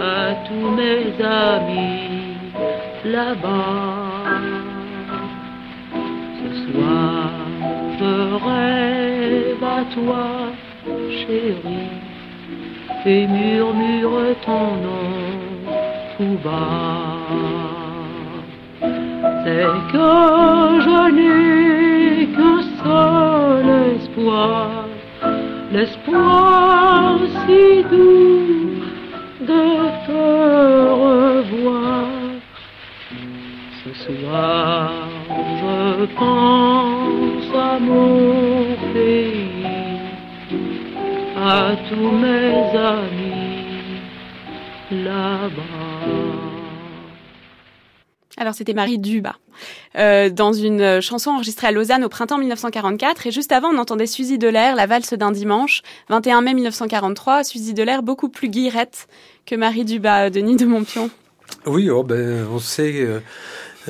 à 0.00 0.34
tous 0.48 0.70
mes 0.70 1.24
amis 1.24 2.05
là-bas. 3.12 4.40
Ce 6.38 6.48
soir, 6.64 7.30
je 7.98 8.12
rêve 8.46 9.64
à 9.64 9.82
toi, 9.94 10.26
chérie, 11.10 11.94
et 13.04 13.26
murmure 13.26 14.34
ton 14.44 14.66
nom 14.86 15.26
tout 16.16 16.38
bas. 16.44 17.16
C'est 19.44 19.70
que 19.92 20.10
je 20.86 21.00
n'ai 21.16 22.26
qu'un 22.34 22.62
seul 22.82 23.66
espoir, 23.96 24.68
l'espoir 25.72 27.18
si 27.46 27.84
doux 27.90 28.45
je 34.08 36.04
pense 36.16 37.54
à 37.54 37.78
mon 37.80 38.66
à 41.38 41.76
tous 41.88 42.10
mes 42.10 42.76
amis 42.76 44.00
là-bas. 44.90 45.62
Alors 48.38 48.54
c'était 48.54 48.74
Marie 48.74 48.98
Dubas, 48.98 49.36
euh, 49.96 50.28
dans 50.28 50.52
une 50.52 51.00
chanson 51.00 51.30
enregistrée 51.30 51.68
à 51.68 51.72
Lausanne 51.72 52.04
au 52.04 52.08
printemps 52.08 52.38
1944. 52.38 53.26
Et 53.26 53.30
juste 53.30 53.52
avant, 53.52 53.68
on 53.68 53.78
entendait 53.78 54.06
Suzy 54.06 54.38
Delair, 54.38 54.76
La 54.76 54.86
valse 54.86 55.14
d'un 55.14 55.30
dimanche, 55.30 55.82
21 56.10 56.42
mai 56.42 56.54
1943. 56.54 57.44
Suzy 57.44 57.74
Delair, 57.74 58.02
beaucoup 58.02 58.28
plus 58.28 58.48
guirette 58.48 59.08
que 59.46 59.54
Marie 59.54 59.84
Dubas, 59.84 60.30
Denis 60.30 60.56
de 60.56 60.66
Montpion. 60.66 61.10
Oui, 61.64 61.88
oh, 61.90 62.02
ben, 62.02 62.46
on 62.52 62.58
sait 62.58 63.02
euh, 63.02 63.20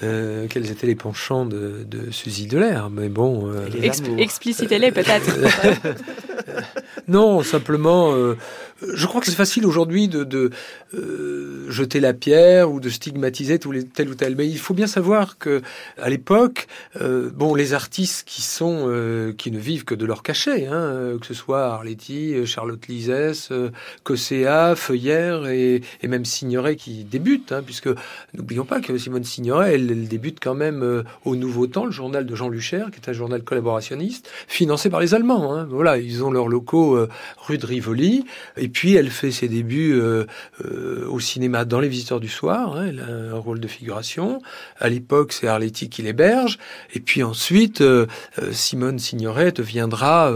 euh, 0.02 0.46
quels 0.48 0.70
étaient 0.70 0.86
les 0.86 0.94
penchants 0.94 1.46
de, 1.46 1.84
de 1.88 2.10
Suzy 2.10 2.46
Delair, 2.46 2.90
mais 2.90 3.08
bon... 3.08 3.48
Euh, 3.48 3.68
Exp- 3.68 4.18
explicitez-les 4.18 4.92
peut-être. 4.92 5.30
non, 7.08 7.42
simplement, 7.42 8.12
euh, 8.14 8.36
je 8.82 9.06
crois 9.06 9.20
que 9.20 9.26
c'est 9.26 9.36
facile 9.36 9.66
aujourd'hui 9.66 10.08
de, 10.08 10.50
euh, 10.94 11.70
jeter 11.70 12.00
la 12.00 12.12
pierre 12.12 12.70
ou 12.70 12.80
de 12.80 12.88
stigmatiser 12.88 13.58
tous 13.58 13.72
les, 13.72 13.84
tel 13.84 14.08
ou 14.08 14.14
tel. 14.14 14.36
Mais 14.36 14.46
il 14.46 14.58
faut 14.58 14.74
bien 14.74 14.86
savoir 14.86 15.38
que 15.38 15.62
à 15.98 16.10
l'époque, 16.10 16.66
euh, 17.00 17.30
bon, 17.34 17.54
les 17.54 17.72
artistes 17.72 18.26
qui 18.26 18.42
sont 18.42 18.84
euh, 18.88 19.32
qui 19.32 19.50
ne 19.50 19.58
vivent 19.58 19.84
que 19.84 19.94
de 19.94 20.04
leur 20.04 20.22
cachet, 20.22 20.66
hein, 20.66 21.16
que 21.20 21.26
ce 21.26 21.34
soit 21.34 21.66
Arletty, 21.66 22.46
Charlotte 22.46 22.86
Lisès, 22.86 23.50
Cossea, 24.04 24.74
Feuillère 24.76 25.46
et, 25.46 25.82
même 26.06 26.24
Signoret 26.24 26.76
qui 26.76 27.04
débutent, 27.04 27.52
hein, 27.52 27.62
puisque 27.64 27.88
n'oublions 28.34 28.64
pas 28.64 28.80
que 28.80 28.96
Simone 28.96 29.24
Signoret, 29.24 29.74
elle, 29.74 30.06
débute 30.06 30.38
quand 30.40 30.54
même 30.54 31.04
au 31.24 31.36
Nouveau 31.36 31.66
Temps, 31.66 31.84
le 31.84 31.90
journal 31.90 32.26
de 32.26 32.34
Jean 32.36 32.48
Lucher, 32.48 32.84
qui 32.92 33.00
est 33.00 33.10
un 33.10 33.12
journal 33.12 33.42
collaborationniste, 33.42 34.30
financé 34.46 34.88
par 34.88 35.00
les 35.00 35.14
Allemands. 35.14 35.54
Hein. 35.54 35.66
Voilà, 35.68 35.98
ils 35.98 36.22
ont 36.22 36.30
leurs 36.30 36.48
locaux 36.48 37.06
rue 37.38 37.58
de 37.58 37.66
Rivoli. 37.66 38.24
Puis, 38.68 38.94
elle 38.94 39.10
fait 39.10 39.30
ses 39.30 39.48
débuts 39.48 39.94
euh, 39.94 40.24
euh, 40.64 41.06
au 41.08 41.20
cinéma 41.20 41.64
dans 41.64 41.80
Les 41.80 41.88
Visiteurs 41.88 42.20
du 42.20 42.28
Soir. 42.28 42.76
hein, 42.76 42.86
elle 42.88 43.00
a 43.00 43.34
un 43.36 43.38
rôle 43.38 43.60
de 43.60 43.68
figuration. 43.68 44.40
À 44.78 44.88
l'époque, 44.88 45.32
c'est 45.32 45.46
Arletty 45.46 45.88
qui 45.88 46.02
l'héberge. 46.02 46.58
Et 46.94 47.00
puis 47.00 47.22
ensuite, 47.22 47.80
euh, 47.80 48.06
Simone 48.52 48.98
Signoret 48.98 49.52
deviendra, 49.52 50.32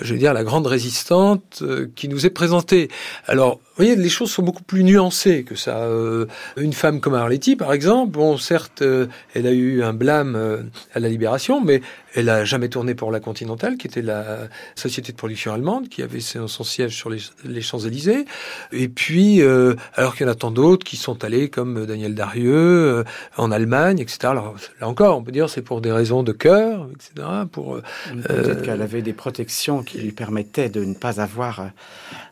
je 0.00 0.12
veux 0.12 0.18
dire, 0.18 0.32
la 0.32 0.44
grande 0.44 0.66
résistante 0.66 1.62
qui 1.94 2.08
nous 2.08 2.26
est 2.26 2.30
présentée. 2.30 2.88
Alors, 3.26 3.60
vous 3.76 3.84
voyez, 3.84 3.96
les 3.96 4.08
choses 4.08 4.30
sont 4.30 4.44
beaucoup 4.44 4.62
plus 4.62 4.84
nuancées 4.84 5.42
que 5.42 5.56
ça. 5.56 5.78
Euh, 5.78 6.26
une 6.56 6.72
femme 6.72 7.00
comme 7.00 7.14
Arletty, 7.14 7.56
par 7.56 7.72
exemple, 7.72 8.12
bon, 8.12 8.38
certes, 8.38 8.82
euh, 8.82 9.08
elle 9.34 9.48
a 9.48 9.50
eu 9.50 9.82
un 9.82 9.92
blâme 9.92 10.36
euh, 10.36 10.62
à 10.94 11.00
la 11.00 11.08
Libération, 11.08 11.60
mais 11.60 11.82
elle 12.14 12.28
a 12.28 12.44
jamais 12.44 12.68
tourné 12.68 12.94
pour 12.94 13.10
la 13.10 13.18
Continentale, 13.18 13.76
qui 13.76 13.88
était 13.88 14.00
la 14.00 14.46
société 14.76 15.10
de 15.10 15.16
production 15.16 15.52
allemande, 15.52 15.88
qui 15.88 16.02
avait 16.02 16.20
son, 16.20 16.46
siège 16.46 16.94
sur 16.94 17.10
les, 17.10 17.60
Champs-Élysées. 17.62 18.26
Et 18.70 18.86
puis, 18.86 19.42
euh, 19.42 19.74
alors 19.94 20.14
qu'il 20.14 20.24
y 20.24 20.28
en 20.28 20.32
a 20.32 20.36
tant 20.36 20.52
d'autres 20.52 20.84
qui 20.84 20.96
sont 20.96 21.24
allés, 21.24 21.48
comme 21.48 21.84
Daniel 21.84 22.14
Darieux, 22.14 23.02
en 23.36 23.50
Allemagne, 23.50 23.98
etc. 23.98 24.18
Alors, 24.22 24.54
là 24.80 24.86
encore, 24.86 25.18
on 25.18 25.24
peut 25.24 25.32
dire 25.32 25.50
c'est 25.50 25.62
pour 25.62 25.80
des 25.80 25.90
raisons 25.90 26.22
de 26.22 26.30
cœur, 26.30 26.88
etc. 26.92 27.26
Pour, 27.50 27.80
Peut-être 28.28 28.62
qu'elle 28.62 28.82
avait 28.82 29.02
des 29.02 29.14
protections 29.14 29.82
qui 29.82 29.98
lui 29.98 30.12
permettaient 30.12 30.68
de 30.68 30.84
ne 30.84 30.94
pas 30.94 31.20
avoir 31.20 31.70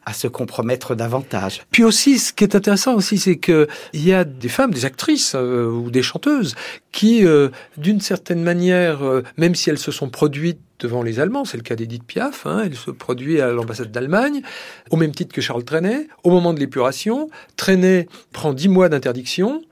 à 0.05 0.13
se 0.13 0.27
compromettre 0.29 0.95
davantage. 0.95 1.63
Puis 1.71 1.85
aussi, 1.85 2.19
ce 2.19 2.33
qui 2.33 2.45
est 2.45 2.57
intéressant 2.57 2.95
aussi, 2.95 3.19
c'est 3.19 3.37
que 3.37 3.69
il 3.93 4.05
y 4.05 4.13
a 4.13 4.25
des 4.25 4.49
femmes, 4.49 4.73
des 4.73 4.85
actrices 4.85 5.35
euh, 5.35 5.67
ou 5.71 5.91
des 5.91 6.03
chanteuses 6.03 6.55
qui, 6.91 7.25
euh, 7.25 7.49
d'une 7.77 8.01
certaine 8.01 8.43
manière, 8.43 9.05
euh, 9.05 9.23
même 9.37 9.55
si 9.55 9.71
elles 9.71 9.79
se 9.79 9.93
sont 9.93 10.09
produites 10.11 10.61
devant 10.81 11.03
les 11.05 11.21
Allemands, 11.21 11.45
c'est 11.45 11.57
le 11.57 11.63
cas 11.63 11.77
d'Edith 11.77 12.03
Piaf, 12.05 12.45
hein, 12.47 12.63
elle 12.65 12.75
se 12.75 12.91
produit 12.91 13.41
à 13.41 13.53
l'ambassade 13.53 13.93
d'Allemagne, 13.93 14.43
au 14.91 14.97
même 14.97 15.15
titre 15.15 15.33
que 15.33 15.41
Charles 15.41 15.65
Trenet, 15.65 16.09
au 16.25 16.31
moment 16.31 16.53
de 16.53 16.59
l'épuration. 16.59 17.31
Trenet 17.57 18.09
prend 18.33 18.53
dix 18.53 18.69
mois 18.69 18.89
d'interdiction. 18.89 19.63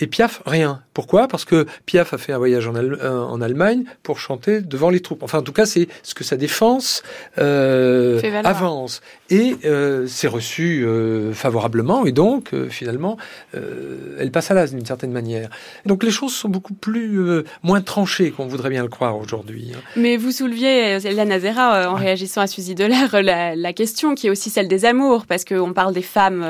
Et 0.00 0.06
Piaf, 0.06 0.42
rien. 0.46 0.82
Pourquoi? 0.94 1.26
Parce 1.26 1.44
que 1.44 1.66
Piaf 1.84 2.14
a 2.14 2.18
fait 2.18 2.32
un 2.32 2.38
voyage 2.38 2.68
en, 2.68 2.76
Al- 2.76 2.98
euh, 3.02 3.18
en 3.20 3.40
Allemagne 3.40 3.82
pour 4.04 4.20
chanter 4.20 4.60
devant 4.60 4.90
les 4.90 5.00
troupes. 5.00 5.24
Enfin, 5.24 5.38
en 5.38 5.42
tout 5.42 5.52
cas, 5.52 5.66
c'est 5.66 5.88
ce 6.04 6.14
que 6.14 6.22
sa 6.22 6.36
défense 6.36 7.02
euh, 7.38 8.20
avance. 8.44 9.00
Et 9.30 9.56
euh, 9.66 10.06
c'est 10.06 10.26
reçu 10.28 10.84
euh, 10.86 11.32
favorablement, 11.34 12.06
et 12.06 12.12
donc, 12.12 12.54
euh, 12.54 12.68
finalement, 12.70 13.16
elle 13.52 14.30
passe 14.30 14.50
à 14.50 14.54
l'as 14.54 14.68
d'une 14.72 14.86
certaine 14.86 15.12
manière. 15.12 15.50
Donc 15.84 16.02
les 16.02 16.10
choses 16.10 16.32
sont 16.32 16.48
beaucoup 16.48 16.74
plus 16.74 17.20
moins 17.62 17.80
tranchées 17.82 18.30
qu'on 18.30 18.46
voudrait 18.46 18.70
bien 18.70 18.82
le 18.82 18.88
croire 18.88 19.18
aujourd'hui. 19.18 19.72
hein. 19.74 19.80
Mais 19.96 20.16
vous 20.16 20.30
souleviez, 20.32 20.94
Azera, 20.94 21.74
euh, 21.74 21.86
en 21.88 21.94
réagissant 21.94 22.40
à 22.40 22.46
Suzy 22.46 22.74
Delair, 22.74 23.22
la, 23.22 23.54
la 23.54 23.72
question 23.72 24.14
qui 24.14 24.28
est 24.28 24.30
aussi 24.30 24.48
celle 24.50 24.68
des 24.68 24.84
amours, 24.84 25.26
parce 25.26 25.44
qu'on 25.44 25.72
parle 25.72 25.92
des 25.92 26.02
femmes 26.02 26.44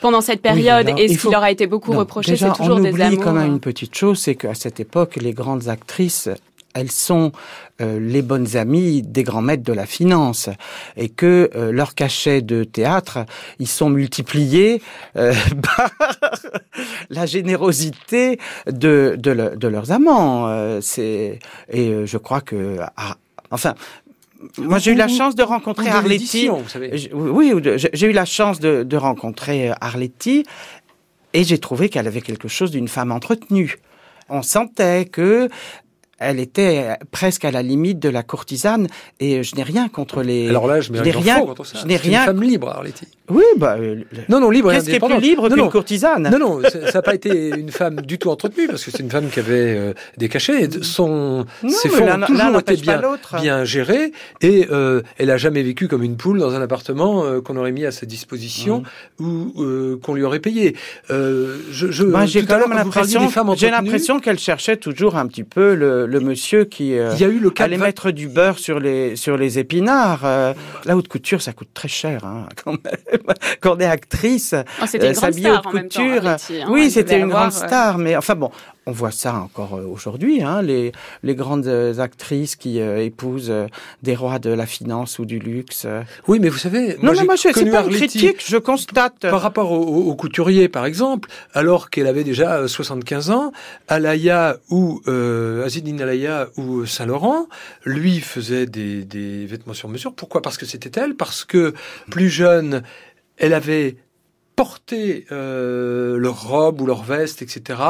pendant 0.00 0.20
cette 0.20 0.42
période, 0.42 0.88
alors, 0.88 0.98
et 1.00 1.08
ce 1.08 1.16
faut- 1.18 1.28
qui 1.28 1.32
leur 1.34 1.42
a 1.42 1.50
été 1.50 1.66
beaucoup 1.66 1.92
Non, 1.92 2.00
reproché, 2.00 2.36
c'est 2.36 2.52
toujours 2.52 2.76
on 2.76 2.80
des 2.80 2.90
oublie 2.90 3.02
amours. 3.02 3.24
quand 3.24 3.32
même 3.32 3.44
euh, 3.50 3.54
une 3.54 3.60
petite 3.60 3.94
chose, 3.96 4.18
c'est 4.18 4.34
qu'à 4.34 4.54
cette 4.54 4.80
époque, 4.80 5.16
les 5.16 5.32
grandes 5.32 5.68
actrices, 5.68 6.28
elles 6.74 6.90
sont 6.90 7.32
euh, 7.80 7.98
les 8.00 8.22
bonnes 8.22 8.56
amies 8.56 9.02
des 9.02 9.22
grands 9.22 9.42
maîtres 9.42 9.62
de 9.62 9.72
la 9.72 9.86
finance, 9.86 10.48
et 10.96 11.08
que 11.08 11.50
euh, 11.54 11.72
leurs 11.72 11.94
cachets 11.94 12.42
de 12.42 12.64
théâtre, 12.64 13.24
ils 13.58 13.68
sont 13.68 13.90
multipliés 13.90 14.80
euh, 15.16 15.32
par 15.76 15.90
la 17.10 17.26
générosité 17.26 18.38
de, 18.66 19.16
de, 19.18 19.30
le- 19.30 19.56
de 19.56 19.68
leurs 19.68 19.90
amants. 19.92 20.80
C'est 20.80 21.38
et 21.70 22.06
je 22.06 22.18
crois 22.18 22.40
que 22.40 22.78
ah, 22.96 23.16
enfin. 23.50 23.74
Moi, 24.58 24.78
j'ai 24.80 24.90
eu 24.90 24.96
la 24.96 25.06
chance 25.06 25.36
de 25.36 25.44
rencontrer 25.44 25.88
Arletty. 25.88 26.48
vous 26.48 26.68
savez. 26.68 27.08
Oui, 27.12 27.52
j'ai 27.92 28.06
eu 28.08 28.12
la 28.12 28.24
chance 28.24 28.58
de, 28.58 28.82
de 28.82 28.96
rencontrer 28.96 29.70
Arletty 29.80 30.44
et 31.32 31.44
j'ai 31.44 31.58
trouvé 31.58 31.88
qu'elle 31.88 32.08
avait 32.08 32.22
quelque 32.22 32.48
chose 32.48 32.72
d'une 32.72 32.88
femme 32.88 33.12
entretenue. 33.12 33.76
On 34.28 34.42
sentait 34.42 35.04
que 35.04 35.48
elle 36.22 36.40
était 36.40 36.96
presque 37.10 37.44
à 37.44 37.50
la 37.50 37.62
limite 37.62 37.98
de 37.98 38.08
la 38.08 38.22
courtisane 38.22 38.86
et 39.20 39.42
je 39.42 39.56
n'ai 39.56 39.62
rien 39.62 39.88
contre 39.88 40.22
les. 40.22 40.48
Alors 40.48 40.66
là, 40.66 40.80
je 40.80 40.92
n'ai 40.92 41.00
rien. 41.10 41.40
contre 41.40 41.64
ça. 41.64 41.78
Je 41.80 41.86
n'ai 41.86 41.96
C'est 41.98 42.04
une 42.04 42.10
rien. 42.10 42.24
femme 42.24 42.42
libre, 42.42 42.68
Arletty. 42.68 43.06
Oui, 43.32 43.44
bah. 43.56 43.76
euh, 43.78 43.96
le- 43.96 44.04
Non, 44.28 44.40
non, 44.40 44.50
libre 44.50 44.70
Qu'est-ce 44.72 44.84
qui 44.84 44.92
est 44.92 44.98
plus 44.98 45.04
indépendante. 45.06 45.22
libre 45.24 45.42
Non, 45.48 45.54
qu'une 45.54 45.64
non. 45.64 45.70
courtisane 45.70 46.30
Non, 46.32 46.38
non, 46.38 46.60
ça 46.68 46.78
n'a 46.92 47.02
pas 47.02 47.14
été 47.14 47.48
une 47.50 47.70
femme 47.70 47.96
du 48.02 48.18
tout 48.18 48.30
entretenue 48.30 48.66
parce 48.68 48.84
que 48.84 48.90
c'est 48.90 49.00
une 49.00 49.10
femme 49.10 49.28
qui 49.30 49.40
avait 49.40 49.76
euh, 49.76 49.94
des 50.18 50.28
cachets. 50.28 50.62
Et 50.64 50.68
son, 50.82 51.46
Non, 51.62 51.68
ses 51.70 51.88
fonds 51.88 52.08
ont 52.08 52.20
toujours 52.26 52.58
été 52.60 52.76
bien, 52.76 53.00
bien 53.40 53.64
gérés 53.64 54.12
et 54.40 54.66
euh, 54.70 55.02
elle 55.18 55.30
a 55.30 55.36
jamais 55.36 55.62
vécu 55.62 55.88
comme 55.88 56.02
une 56.02 56.16
poule 56.16 56.38
dans 56.38 56.54
un 56.54 56.60
appartement 56.62 57.24
euh, 57.24 57.40
qu'on 57.40 57.56
aurait 57.56 57.72
mis 57.72 57.84
à 57.86 57.90
sa 57.92 58.06
disposition 58.06 58.82
ou 59.18 59.52
euh, 59.62 59.98
qu'on 60.02 60.14
lui 60.14 60.22
aurait 60.24 60.40
payé. 60.40 60.76
Euh, 61.10 61.56
je, 61.70 61.90
je, 61.90 62.04
Bah, 62.04 62.26
j'ai 62.26 62.44
quand 62.44 62.58
même 62.58 62.72
l'impression, 62.76 63.28
j'ai 63.56 63.70
l'impression 63.70 64.20
qu'elle 64.20 64.38
cherchait 64.38 64.76
toujours 64.76 65.16
un 65.16 65.26
petit 65.26 65.44
peu 65.44 65.74
le, 65.74 66.06
le 66.06 66.20
monsieur 66.20 66.64
qui 66.64 66.98
euh, 66.98 67.10
Il 67.14 67.20
y 67.20 67.24
a 67.24 67.28
eu 67.28 67.38
le 67.38 67.50
allait 67.58 67.76
de- 67.76 67.82
mettre 67.82 68.10
du 68.10 68.28
beurre 68.28 68.58
sur 68.58 68.80
les 68.80 69.16
sur 69.16 69.36
les 69.36 69.58
épinards. 69.58 70.22
Euh, 70.24 70.52
la 70.84 70.96
haute 70.96 71.08
couture, 71.08 71.40
ça 71.42 71.52
coûte 71.52 71.68
très 71.74 71.88
cher 71.88 72.24
hein, 72.24 72.48
quand 72.64 72.72
même. 72.72 73.21
Quand 73.60 73.76
on 73.76 73.80
est 73.80 73.84
actrice, 73.86 74.54
Oh, 74.82 74.84
c'était 74.86 75.06
une 75.06 75.12
euh, 75.12 75.14
grande 75.14 75.32
s'habiller 75.32 75.48
star 75.50 75.58
haute 75.60 75.66
en 75.66 75.72
même 75.72 75.88
temps, 75.88 76.02
couture. 76.04 76.26
Arletty, 76.26 76.62
hein. 76.62 76.66
oui, 76.70 76.90
c'était 76.90 77.16
une 77.18 77.24
avoir, 77.24 77.48
grande 77.50 77.62
euh, 77.62 77.66
star, 77.66 77.98
mais 77.98 78.16
enfin 78.16 78.34
bon, 78.34 78.50
on 78.86 78.92
voit 78.92 79.10
ça 79.12 79.34
encore 79.36 79.74
euh, 79.74 79.84
aujourd'hui. 79.86 80.42
Hein, 80.42 80.62
les 80.62 80.92
les 81.22 81.34
grandes 81.34 81.66
euh, 81.66 81.98
actrices 81.98 82.56
qui 82.56 82.80
euh, 82.80 83.04
épousent 83.04 83.50
euh, 83.50 83.66
des 84.02 84.14
rois 84.16 84.38
de 84.38 84.50
la 84.50 84.66
finance 84.66 85.18
ou 85.18 85.24
du 85.24 85.38
luxe. 85.38 85.86
Oui, 86.28 86.38
mais 86.40 86.48
vous 86.48 86.58
savez, 86.58 86.96
Non, 87.02 87.12
non, 87.12 87.18
j'ai 87.20 87.24
moi, 87.26 87.36
je- 87.36 87.42
c'est 87.54 87.70
pas 87.70 87.82
une 87.84 87.90
critique, 87.90 88.42
je 88.46 88.56
constate. 88.56 89.20
Par 89.20 89.40
rapport 89.40 89.70
au, 89.72 89.78
au- 89.82 90.10
au 90.10 90.14
couturier, 90.16 90.68
par 90.68 90.84
exemple, 90.86 91.28
alors 91.54 91.90
qu'elle 91.90 92.06
avait 92.06 92.24
déjà 92.24 92.56
euh, 92.56 92.66
75 92.68 93.30
ans, 93.30 93.52
Alaya 93.88 94.56
ou 94.70 95.00
euh, 95.06 95.64
Azedine 95.64 96.00
Alaya 96.00 96.48
ou 96.56 96.86
Saint-Laurent, 96.86 97.46
lui 97.84 98.20
faisait 98.20 98.66
des, 98.66 99.04
des 99.04 99.46
vêtements 99.46 99.74
sur 99.74 99.88
mesure. 99.88 100.12
Pourquoi? 100.14 100.42
Parce 100.42 100.56
que 100.58 100.66
c'était 100.66 101.00
elle. 101.00 101.14
Parce 101.14 101.44
que 101.44 101.74
plus 102.10 102.30
jeune, 102.30 102.82
elle 103.42 103.52
avait 103.52 103.96
porter 104.56 105.26
euh, 105.32 106.16
leur 106.18 106.42
robe 106.48 106.80
ou 106.80 106.86
leur 106.86 107.02
veste, 107.02 107.42
etc. 107.42 107.80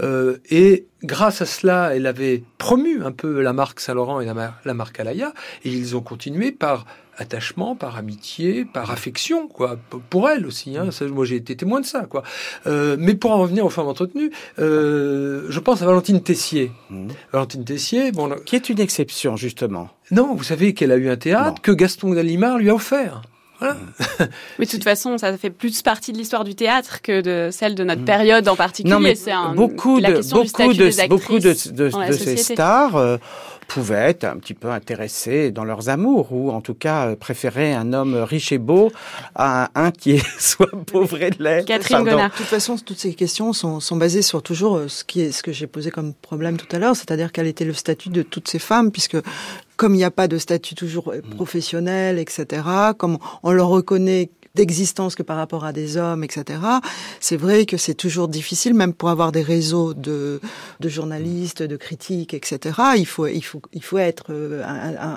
Euh, 0.00 0.38
et 0.50 0.86
grâce 1.02 1.42
à 1.42 1.46
cela, 1.46 1.94
elle 1.94 2.06
avait 2.06 2.42
promu 2.58 3.04
un 3.04 3.12
peu 3.12 3.40
la 3.40 3.52
marque 3.52 3.80
Saint-Laurent 3.80 4.20
et 4.20 4.26
la, 4.26 4.54
la, 4.64 4.74
marque 4.74 4.98
Alaya, 5.00 5.32
et 5.64 5.70
ils 5.70 5.96
ont 5.96 6.00
continué 6.00 6.50
par 6.50 6.86
attachement, 7.18 7.74
par 7.74 7.96
amitié, 7.96 8.64
par 8.64 8.90
affection, 8.90 9.48
quoi, 9.48 9.76
pour 10.08 10.28
elle 10.30 10.46
aussi. 10.46 10.76
Hein. 10.76 10.88
moi, 11.12 11.24
j'ai 11.24 11.36
été 11.36 11.56
témoin 11.56 11.80
de 11.80 11.86
ça, 11.86 12.02
quoi. 12.02 12.22
Euh, 12.66 12.96
mais 12.98 13.14
pour 13.14 13.32
en 13.32 13.38
revenir 13.38 13.66
aux 13.66 13.70
femmes 13.70 13.88
entretenues, 13.88 14.30
euh, 14.58 15.46
je 15.48 15.60
pense 15.60 15.82
à 15.82 15.86
Valentine 15.86 16.22
Tessier. 16.22 16.70
Mmh. 16.90 17.08
Valentine 17.32 17.64
Tessier, 17.64 18.12
bon, 18.12 18.30
qui 18.46 18.56
est 18.56 18.68
une 18.68 18.80
exception 18.80 19.36
justement. 19.36 19.90
Non, 20.10 20.34
vous 20.34 20.44
savez 20.44 20.74
qu'elle 20.74 20.92
a 20.92 20.96
eu 20.96 21.10
un 21.10 21.16
théâtre 21.16 21.60
que 21.60 21.72
Gaston 21.72 22.12
Gallimard 22.12 22.58
lui 22.58 22.70
a 22.70 22.74
offert. 22.74 23.22
Voilà. 23.58 23.76
Mais 24.58 24.66
de 24.66 24.70
toute 24.70 24.84
façon, 24.84 25.18
ça 25.18 25.36
fait 25.36 25.50
plus 25.50 25.82
partie 25.82 26.12
de 26.12 26.18
l'histoire 26.18 26.44
du 26.44 26.54
théâtre 26.54 27.02
que 27.02 27.20
de 27.20 27.50
celle 27.50 27.74
de 27.74 27.84
notre 27.84 28.02
mm. 28.02 28.06
période 28.06 28.48
en 28.48 28.56
particulier. 28.56 29.14
C'est 29.14 29.32
beaucoup, 29.54 30.00
de, 30.00 30.20
beaucoup, 30.32 30.72
de, 30.72 31.08
beaucoup 31.08 31.38
de, 31.38 31.72
de, 31.72 32.12
ces 32.12 32.36
stars 32.36 32.96
euh, 32.96 33.16
pouvaient 33.68 34.10
être 34.10 34.24
un 34.24 34.36
petit 34.38 34.54
peu 34.54 34.70
intéressés 34.70 35.50
dans 35.50 35.64
leurs 35.64 35.88
amours 35.88 36.32
ou 36.32 36.50
en 36.50 36.60
tout 36.60 36.74
cas 36.74 37.08
euh, 37.08 37.16
préférer 37.16 37.74
un 37.74 37.92
homme 37.92 38.14
riche 38.14 38.50
et 38.50 38.58
beau 38.58 38.90
à 39.34 39.70
un 39.74 39.90
qui 39.90 40.12
est 40.12 40.26
soit 40.38 40.70
pauvre 40.86 41.20
et 41.20 41.30
laid. 41.38 41.64
Catherine 41.64 42.04
Gonard. 42.04 42.30
De 42.30 42.36
toute 42.36 42.46
façon, 42.46 42.76
toutes 42.78 42.98
ces 42.98 43.14
questions 43.14 43.52
sont, 43.52 43.80
sont 43.80 43.96
basées 43.96 44.22
sur 44.22 44.42
toujours 44.42 44.76
euh, 44.76 44.88
ce 44.88 45.04
qui 45.04 45.20
est 45.20 45.32
ce 45.32 45.42
que 45.42 45.52
j'ai 45.52 45.66
posé 45.66 45.90
comme 45.90 46.14
problème 46.14 46.56
tout 46.56 46.74
à 46.74 46.78
l'heure, 46.78 46.96
c'est-à-dire 46.96 47.30
quel 47.30 47.46
était 47.46 47.64
le 47.66 47.74
statut 47.74 48.08
de 48.08 48.22
toutes 48.22 48.48
ces 48.48 48.58
femmes, 48.58 48.90
puisque 48.90 49.18
comme 49.78 49.94
il 49.94 49.98
n'y 49.98 50.04
a 50.04 50.10
pas 50.10 50.28
de 50.28 50.36
statut 50.36 50.74
toujours 50.74 51.14
mm. 51.14 51.34
professionnel, 51.36 52.18
etc., 52.18 52.62
comme 52.98 53.16
on 53.42 53.52
leur 53.52 53.68
reconnaît 53.68 54.28
d'existence 54.54 55.14
que 55.14 55.22
par 55.22 55.36
rapport 55.36 55.64
à 55.64 55.72
des 55.72 55.96
hommes, 55.96 56.24
etc. 56.24 56.60
C'est 57.20 57.36
vrai 57.36 57.66
que 57.66 57.76
c'est 57.76 57.94
toujours 57.94 58.28
difficile, 58.28 58.74
même 58.74 58.92
pour 58.92 59.08
avoir 59.08 59.32
des 59.32 59.42
réseaux 59.42 59.94
de, 59.94 60.40
de 60.80 60.88
journalistes, 60.88 61.62
de 61.62 61.76
critiques, 61.76 62.34
etc. 62.34 62.80
Il 62.96 63.06
faut, 63.06 63.26
il 63.26 63.42
faut, 63.42 63.62
il 63.72 63.82
faut 63.82 63.98
être 63.98 64.26
euh, 64.30 64.62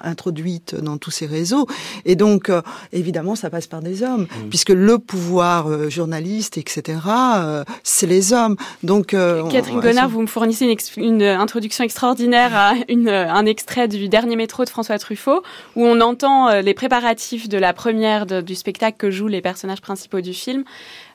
introduite 0.03 0.75
dans 0.75 0.97
tous 0.97 1.11
ces 1.11 1.25
réseaux. 1.25 1.67
Et 2.05 2.15
donc, 2.15 2.49
euh, 2.49 2.61
évidemment, 2.91 3.35
ça 3.35 3.49
passe 3.49 3.67
par 3.67 3.81
des 3.81 4.03
hommes, 4.03 4.23
mmh. 4.23 4.49
puisque 4.49 4.69
le 4.69 4.97
pouvoir 4.97 5.67
euh, 5.67 5.89
journaliste, 5.89 6.57
etc. 6.57 6.99
c'est 7.83 8.07
les 8.07 8.33
hommes. 8.33 8.55
Donc, 8.83 9.07
Catherine 9.51 9.79
Gonard, 9.79 10.09
vous 10.09 10.21
me 10.21 10.27
fournissez 10.27 10.65
une, 10.65 11.03
une 11.03 11.23
introduction 11.23 11.83
extraordinaire 11.83 12.55
à 12.55 12.73
une, 12.89 13.09
un 13.09 13.45
extrait 13.45 13.87
du 13.87 14.09
dernier 14.09 14.35
métro 14.35 14.63
de 14.63 14.69
François 14.69 14.97
Truffaut, 14.99 15.43
où 15.75 15.85
on 15.85 16.01
entend 16.01 16.61
les 16.61 16.73
préparatifs 16.73 17.49
de 17.49 17.57
la 17.57 17.73
première 17.73 18.25
du 18.25 18.55
spectacle 18.55 18.97
que 18.97 19.11
joue 19.21 19.27
les 19.27 19.41
personnages 19.41 19.81
principaux 19.81 20.19
du 20.19 20.33
film, 20.33 20.63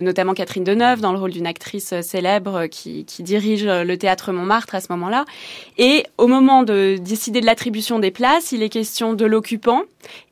notamment 0.01 0.33
Catherine 0.33 0.63
Deneuve 0.63 1.01
dans 1.01 1.13
le 1.13 1.19
rôle 1.19 1.33
d'une 1.33 1.47
actrice 1.47 1.93
euh, 1.93 2.03
célèbre 2.03 2.55
euh, 2.55 2.67
qui, 2.69 3.05
dirige 3.19 3.67
euh, 3.67 3.83
le 3.83 3.99
théâtre 3.99 4.31
Montmartre 4.31 4.77
à 4.77 4.81
ce 4.81 4.87
moment-là. 4.93 5.25
Et 5.77 6.07
au 6.19 6.29
moment 6.29 6.63
de 6.63 6.99
décider 7.01 7.41
de 7.41 7.47
l'attribution 7.47 7.99
des 7.99 8.13
places, 8.13 8.53
il 8.53 8.63
est 8.63 8.69
question 8.69 9.13
de 9.13 9.25
l'occupant 9.25 9.83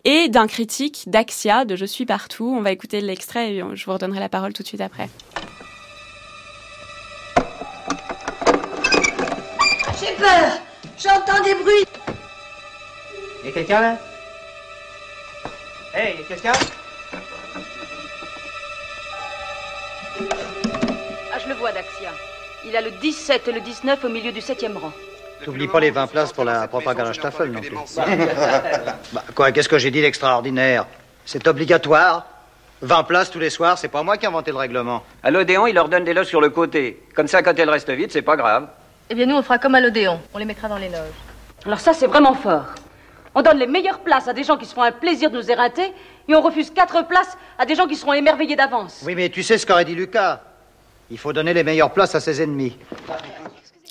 et 0.04 0.28
d'un 0.28 0.46
critique 0.46 1.04
d'Axia, 1.08 1.64
de 1.64 1.74
Je 1.74 1.84
suis 1.84 2.06
partout. 2.06 2.54
On 2.56 2.62
va 2.62 2.70
écouter 2.70 3.00
l'extrait 3.00 3.54
et 3.54 3.62
je 3.74 3.84
vous 3.84 3.92
redonnerai 3.92 4.20
la 4.20 4.28
parole 4.28 4.52
tout 4.52 4.62
de 4.62 4.68
suite 4.68 4.80
après. 4.80 5.08
J'ai 10.00 10.14
peur 10.16 10.60
J'entends 10.96 11.42
des 11.42 11.54
bruits 11.54 11.84
Y 13.44 13.48
a 13.48 13.52
quelqu'un 13.52 13.80
là? 13.80 13.98
Hey, 15.92 16.18
y 16.18 16.20
a 16.20 16.24
quelqu'un? 16.24 16.52
Je 21.44 21.48
le 21.48 21.54
vois, 21.54 21.72
Daxia. 21.72 22.10
Il 22.66 22.76
a 22.76 22.80
le 22.80 22.90
17 22.90 23.48
et 23.48 23.52
le 23.52 23.60
19 23.60 24.04
au 24.04 24.08
milieu 24.08 24.32
du 24.32 24.40
7e 24.40 24.76
rang. 24.76 24.92
N'oublie 25.46 25.68
pas 25.68 25.80
les 25.80 25.90
20 25.90 26.06
places 26.06 26.32
pour 26.32 26.44
la 26.44 26.66
propagande 26.68 27.12
Staffel 27.12 27.50
non 27.50 27.60
plus. 27.60 27.76
bah, 29.12 29.24
quoi, 29.34 29.52
qu'est-ce 29.52 29.68
que 29.68 29.78
j'ai 29.78 29.90
dit 29.90 30.00
d'extraordinaire? 30.00 30.86
C'est 31.26 31.46
obligatoire 31.46 32.26
20 32.82 33.04
places 33.04 33.30
tous 33.30 33.38
les 33.38 33.50
soirs, 33.50 33.78
c'est 33.78 33.88
pas 33.88 34.02
moi 34.02 34.18
qui 34.18 34.24
ai 34.24 34.28
inventé 34.28 34.50
le 34.50 34.58
règlement. 34.58 35.02
À 35.22 35.30
l'Odéon, 35.30 35.66
il 35.66 35.74
leur 35.74 35.88
donne 35.88 36.04
des 36.04 36.12
loges 36.12 36.26
sur 36.26 36.40
le 36.40 36.50
côté. 36.50 37.02
Comme 37.14 37.28
ça, 37.28 37.42
quand 37.42 37.58
elles 37.58 37.70
restent 37.70 37.90
vides, 37.90 38.12
c'est 38.12 38.20
pas 38.22 38.36
grave. 38.36 38.68
Eh 39.08 39.14
bien, 39.14 39.24
nous, 39.26 39.36
on 39.36 39.42
fera 39.42 39.58
comme 39.58 39.74
à 39.74 39.80
l'Odéon. 39.80 40.20
On 40.34 40.38
les 40.38 40.44
mettra 40.44 40.68
dans 40.68 40.76
les 40.76 40.88
loges. 40.88 40.98
Alors 41.64 41.80
ça, 41.80 41.94
c'est 41.94 42.06
vraiment 42.06 42.34
fort. 42.34 42.66
On 43.34 43.42
donne 43.42 43.58
les 43.58 43.66
meilleures 43.66 44.00
places 44.00 44.28
à 44.28 44.32
des 44.34 44.44
gens 44.44 44.56
qui 44.56 44.66
se 44.66 44.74
font 44.74 44.82
un 44.82 44.92
plaisir 44.92 45.30
de 45.30 45.36
nous 45.36 45.50
éreinter, 45.50 45.92
et 46.28 46.34
on 46.34 46.42
refuse 46.42 46.70
quatre 46.70 47.06
places 47.06 47.38
à 47.58 47.64
des 47.64 47.74
gens 47.74 47.86
qui 47.86 47.96
seront 47.96 48.12
émerveillés 48.12 48.56
d'avance. 48.56 49.02
Oui, 49.04 49.14
mais 49.14 49.28
tu 49.30 49.42
sais 49.42 49.56
ce 49.56 49.66
qu'aurait 49.66 49.84
dit 49.84 49.94
Lucas? 49.94 50.40
Il 51.10 51.18
faut 51.18 51.32
donner 51.32 51.54
les 51.54 51.64
meilleures 51.64 51.92
places 51.92 52.14
à 52.14 52.20
ses 52.20 52.42
ennemis. 52.42 52.76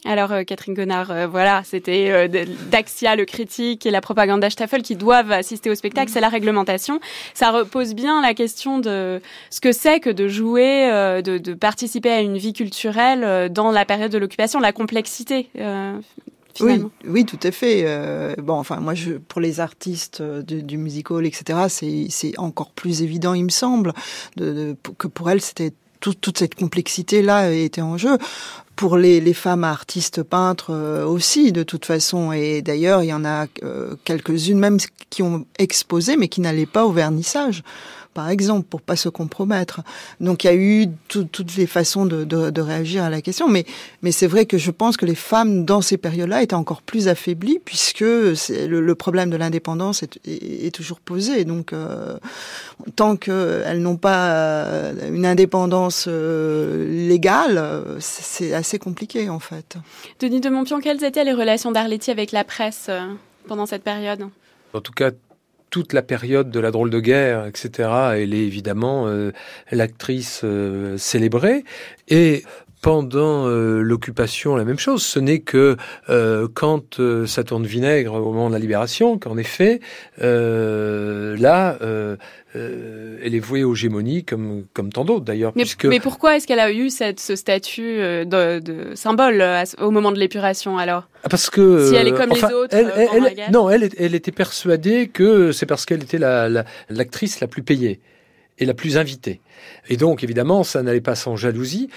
Alors, 0.05 0.33
euh, 0.33 0.43
Catherine 0.43 0.73
Gonard, 0.73 1.11
euh, 1.11 1.27
voilà, 1.27 1.61
c'était 1.63 2.11
euh, 2.11 2.45
Daxia, 2.69 3.15
le 3.15 3.23
critique, 3.23 3.85
et 3.85 3.91
la 3.91 4.01
propagande 4.01 4.43
Staffel 4.49 4.81
qui 4.81 4.97
doivent 4.97 5.31
assister 5.31 5.69
au 5.69 5.75
spectacle. 5.75 6.11
C'est 6.11 6.19
la 6.19 6.27
réglementation. 6.29 6.99
Ça 7.33 7.51
repose 7.51 7.93
bien 7.93 8.21
la 8.21 8.33
question 8.33 8.79
de 8.79 9.21
ce 9.49 9.61
que 9.61 9.71
c'est 9.71 10.01
que 10.01 10.09
de 10.09 10.27
jouer, 10.27 10.89
de, 11.23 11.37
de, 11.37 11.53
participer 11.53 12.09
à 12.09 12.19
une 12.19 12.37
vie 12.37 12.51
culturelle 12.51 13.49
dans 13.49 13.71
la 13.71 13.85
période 13.85 14.11
de 14.11 14.17
l'occupation, 14.17 14.59
la 14.59 14.73
complexité 14.73 15.49
oui, 16.59 16.83
oui, 17.05 17.25
tout 17.25 17.39
à 17.43 17.51
fait. 17.51 17.83
Euh, 17.85 18.35
bon, 18.37 18.53
enfin, 18.53 18.79
moi, 18.79 18.93
je, 18.93 19.13
pour 19.13 19.41
les 19.41 19.59
artistes 19.59 20.21
du, 20.21 20.63
du 20.63 20.77
musical, 20.77 21.25
etc., 21.25 21.59
c'est 22.09 22.37
encore 22.37 22.71
plus 22.71 23.01
évident, 23.01 23.33
il 23.33 23.45
me 23.45 23.49
semble, 23.49 23.93
de, 24.37 24.75
que 24.97 25.07
pour 25.07 25.29
elles, 25.29 25.41
c'était 25.41 25.73
toute 26.11 26.37
cette 26.37 26.55
complexité-là 26.55 27.51
était 27.51 27.81
en 27.81 27.97
jeu. 27.97 28.17
Pour 28.75 28.97
les, 28.97 29.33
femmes 29.33 29.63
artistes 29.63 30.23
peintres 30.23 30.71
euh, 30.71 31.05
aussi, 31.05 31.51
de 31.51 31.61
toute 31.61 31.85
façon. 31.85 32.31
Et 32.31 32.63
d'ailleurs, 32.63 33.03
il 33.03 33.07
y 33.07 33.13
en 33.13 33.23
a 33.23 33.45
quelques-unes 34.03 34.57
même 34.57 34.77
qui 35.09 35.21
ont 35.21 35.45
exposé, 35.59 36.17
mais 36.17 36.27
qui 36.27 36.41
n'allaient 36.41 36.65
pas 36.65 36.85
au 36.85 36.91
vernissage 36.91 37.63
par 38.13 38.29
exemple, 38.29 38.65
pour 38.69 38.81
pas 38.81 38.95
se 38.95 39.09
compromettre. 39.09 39.81
Donc 40.19 40.43
il 40.43 40.47
y 40.47 40.49
a 40.49 40.55
eu 40.55 40.87
toutes 41.07 41.55
les 41.57 41.67
façons 41.67 42.05
de, 42.05 42.23
de, 42.23 42.49
de, 42.49 42.61
réagir 42.61 43.03
à 43.03 43.09
la 43.09 43.21
question, 43.21 43.47
mais, 43.47 43.65
mais 44.01 44.11
c'est 44.11 44.27
vrai 44.27 44.45
que 44.45 44.57
je 44.57 44.71
pense 44.71 44.97
que 44.97 45.05
les 45.05 45.15
femmes 45.15 45.65
dans 45.65 45.81
ces 45.81 45.97
périodes-là 45.97 46.41
étaient 46.41 46.53
encore 46.53 46.81
plus 46.81 47.07
affaiblies 47.07 47.59
puisque 47.63 48.01
le, 48.01 48.35
le, 48.67 48.95
problème 48.95 49.29
de 49.29 49.37
l'indépendance 49.37 50.03
est, 50.03 50.19
est, 50.25 50.73
toujours 50.73 50.99
posé. 50.99 51.45
Donc 51.45 51.73
euh, 51.73 52.17
tant 52.95 53.15
qu'elles 53.15 53.81
n'ont 53.81 53.97
pas 53.97 54.31
euh, 54.31 55.09
une 55.11 55.25
indépendance 55.25 56.05
euh, 56.07 57.07
légale, 57.07 57.83
c'est 57.99 58.53
assez 58.53 58.79
compliqué 58.79 59.29
en 59.29 59.39
fait. 59.39 59.77
Denis 60.19 60.41
de 60.41 60.49
Montpion, 60.49 60.79
quelles 60.79 61.03
étaient 61.03 61.23
les 61.23 61.33
relations 61.33 61.71
d'Arletty 61.71 62.11
avec 62.11 62.31
la 62.31 62.43
presse 62.43 62.89
pendant 63.47 63.65
cette 63.65 63.83
période? 63.83 64.27
En 64.73 64.81
tout 64.81 64.91
cas, 64.91 65.11
toute 65.73 65.93
la 65.93 66.03
période 66.03 66.51
de 66.51 66.59
la 66.59 66.69
drôle 66.69 66.91
de 66.91 66.99
guerre, 66.99 67.47
etc. 67.47 67.89
Elle 68.13 68.35
est 68.35 68.45
évidemment 68.45 69.07
euh, 69.07 69.31
l'actrice 69.71 70.41
euh, 70.43 70.99
célébrée. 70.99 71.63
Et 72.09 72.43
pendant 72.81 73.47
euh, 73.47 73.81
l'occupation, 73.81 74.55
la 74.55 74.65
même 74.65 74.77
chose. 74.77 75.01
Ce 75.01 75.17
n'est 75.17 75.39
que 75.39 75.75
quand 76.53 77.01
ça 77.25 77.43
tourne 77.43 77.65
vinaigre 77.65 78.13
au 78.13 78.31
moment 78.31 78.49
de 78.49 78.53
la 78.53 78.59
libération 78.59 79.17
qu'en 79.17 79.35
effet, 79.37 79.79
là, 80.19 81.79
euh, 82.55 83.17
elle 83.23 83.33
est 83.33 83.39
vouée 83.39 83.63
aux 83.63 83.73
gémonies 83.73 84.23
comme, 84.23 84.65
comme 84.73 84.91
tant 84.91 85.05
d'autres 85.05 85.25
d'ailleurs. 85.25 85.53
Mais, 85.55 85.63
mais, 85.85 85.99
pourquoi 85.99 86.35
est-ce 86.35 86.45
qu'elle 86.45 86.59
a 86.59 86.71
eu 86.71 86.89
cette, 86.89 87.19
ce 87.19 87.35
statut 87.35 87.99
euh, 87.99 88.25
de, 88.25 88.59
de 88.59 88.95
symbole 88.95 89.41
euh, 89.41 89.63
au 89.79 89.89
moment 89.89 90.11
de 90.11 90.19
l'épuration 90.19 90.77
alors? 90.77 91.07
Ah, 91.23 91.29
Parce 91.29 91.49
que 91.49 91.89
si 91.89 91.95
elle 91.95 92.07
est 92.07 92.13
comme 92.13 92.29
les 92.29 92.43
autres, 92.43 92.75
elle, 92.75 92.91
elle, 92.95 93.51
non, 93.51 93.69
elle, 93.69 93.83
était 94.15 94.31
persuadée 94.31 95.07
que 95.07 95.51
c'est 95.51 95.65
parce 95.65 95.85
qu'elle 95.85 96.03
était 96.03 96.19
l'actrice 96.89 97.39
la, 97.39 97.45
la 97.45 97.47
plus 97.47 97.63
payée 97.63 97.99
et 98.59 98.65
la 98.65 98.73
plus 98.73 98.97
invitée. 98.97 99.41
Et 99.89 99.97
donc 99.97 100.23
évidemment, 100.23 100.63
ça 100.63 100.83
n'allait 100.83 101.01
pas 101.01 101.15
sans 101.15 101.35
jalousie. 101.35 101.89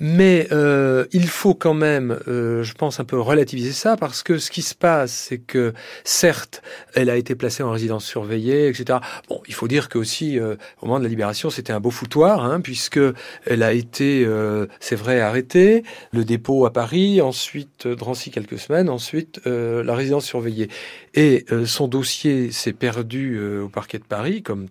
Mais 0.00 0.46
euh, 0.52 1.06
il 1.12 1.26
faut 1.26 1.54
quand 1.54 1.74
même, 1.74 2.18
euh, 2.28 2.62
je 2.62 2.72
pense, 2.74 3.00
un 3.00 3.04
peu 3.04 3.18
relativiser 3.20 3.72
ça 3.72 3.96
parce 3.96 4.22
que 4.22 4.38
ce 4.38 4.50
qui 4.50 4.62
se 4.62 4.74
passe, 4.74 5.10
c'est 5.10 5.38
que 5.38 5.72
certes, 6.04 6.62
elle 6.94 7.10
a 7.10 7.16
été 7.16 7.34
placée 7.34 7.64
en 7.64 7.72
résidence 7.72 8.04
surveillée, 8.04 8.68
etc. 8.68 9.00
Bon, 9.28 9.40
il 9.48 9.54
faut 9.54 9.66
dire 9.66 9.88
que 9.88 9.98
aussi, 9.98 10.38
euh, 10.38 10.54
au 10.80 10.86
moment 10.86 11.00
de 11.00 11.04
la 11.04 11.10
libération, 11.10 11.50
c'était 11.50 11.72
un 11.72 11.80
beau 11.80 11.90
foutoir, 11.90 12.44
hein, 12.44 12.60
puisque 12.60 13.00
elle 13.46 13.62
a 13.64 13.72
été, 13.72 14.24
euh, 14.24 14.66
c'est 14.78 14.96
vrai, 14.96 15.20
arrêtée, 15.20 15.82
le 16.12 16.24
dépôt 16.24 16.64
à 16.64 16.72
Paris, 16.72 17.20
ensuite 17.20 17.88
Drancy 17.88 18.30
quelques 18.30 18.58
semaines, 18.58 18.88
ensuite 18.88 19.40
la 19.44 19.94
résidence 19.94 20.24
surveillée. 20.24 20.68
Et 21.14 21.44
son 21.64 21.88
dossier 21.88 22.52
s'est 22.52 22.72
perdu 22.72 23.40
au 23.60 23.68
parquet 23.68 23.98
de 23.98 24.04
Paris, 24.04 24.42
comme 24.42 24.68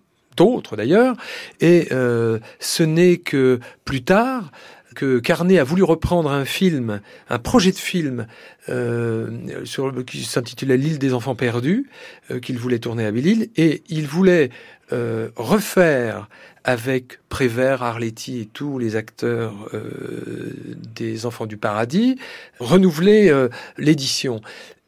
d'ailleurs, 0.76 1.16
et 1.60 1.88
ce 1.90 2.82
n'est 2.82 3.18
que 3.18 3.60
plus 3.84 4.02
tard 4.02 4.50
que 4.98 5.20
Carnet 5.20 5.60
a 5.60 5.64
voulu 5.64 5.84
reprendre 5.84 6.28
un 6.28 6.44
film, 6.44 7.00
un 7.30 7.38
projet 7.38 7.70
de 7.70 7.76
film 7.76 8.26
euh, 8.68 9.30
qui 10.04 10.24
s'intitulait 10.24 10.76
L'île 10.76 10.98
des 10.98 11.14
enfants 11.14 11.36
perdus, 11.36 11.88
euh, 12.32 12.40
qu'il 12.40 12.58
voulait 12.58 12.80
tourner 12.80 13.06
à 13.06 13.12
Belle-Île, 13.12 13.48
et 13.56 13.84
il 13.88 14.08
voulait 14.08 14.50
euh, 14.92 15.28
refaire 15.36 16.28
avec 16.64 17.20
Prévert, 17.28 17.82
Arletty 17.82 18.40
et 18.40 18.46
tous 18.46 18.78
les 18.78 18.96
acteurs 18.96 19.54
euh, 19.72 20.52
des 20.94 21.26
Enfants 21.26 21.46
du 21.46 21.56
Paradis, 21.56 22.16
renouveler 22.58 23.30
euh, 23.30 23.48
l'édition. 23.76 24.40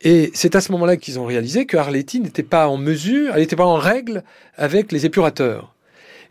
Et 0.03 0.30
c'est 0.34 0.57
à 0.57 0.61
ce 0.61 0.72
moment-là 0.72 0.96
qu'ils 0.96 1.18
ont 1.18 1.26
réalisé 1.26 1.66
que 1.66 1.76
Arletty 1.76 2.20
n'était 2.20 2.42
pas 2.42 2.68
en 2.68 2.78
mesure, 2.78 3.32
elle 3.34 3.40
n'était 3.40 3.57
pas 3.57 3.66
en 3.66 3.76
règle 3.76 4.22
avec 4.57 4.92
les 4.92 5.05
épurateurs. 5.05 5.74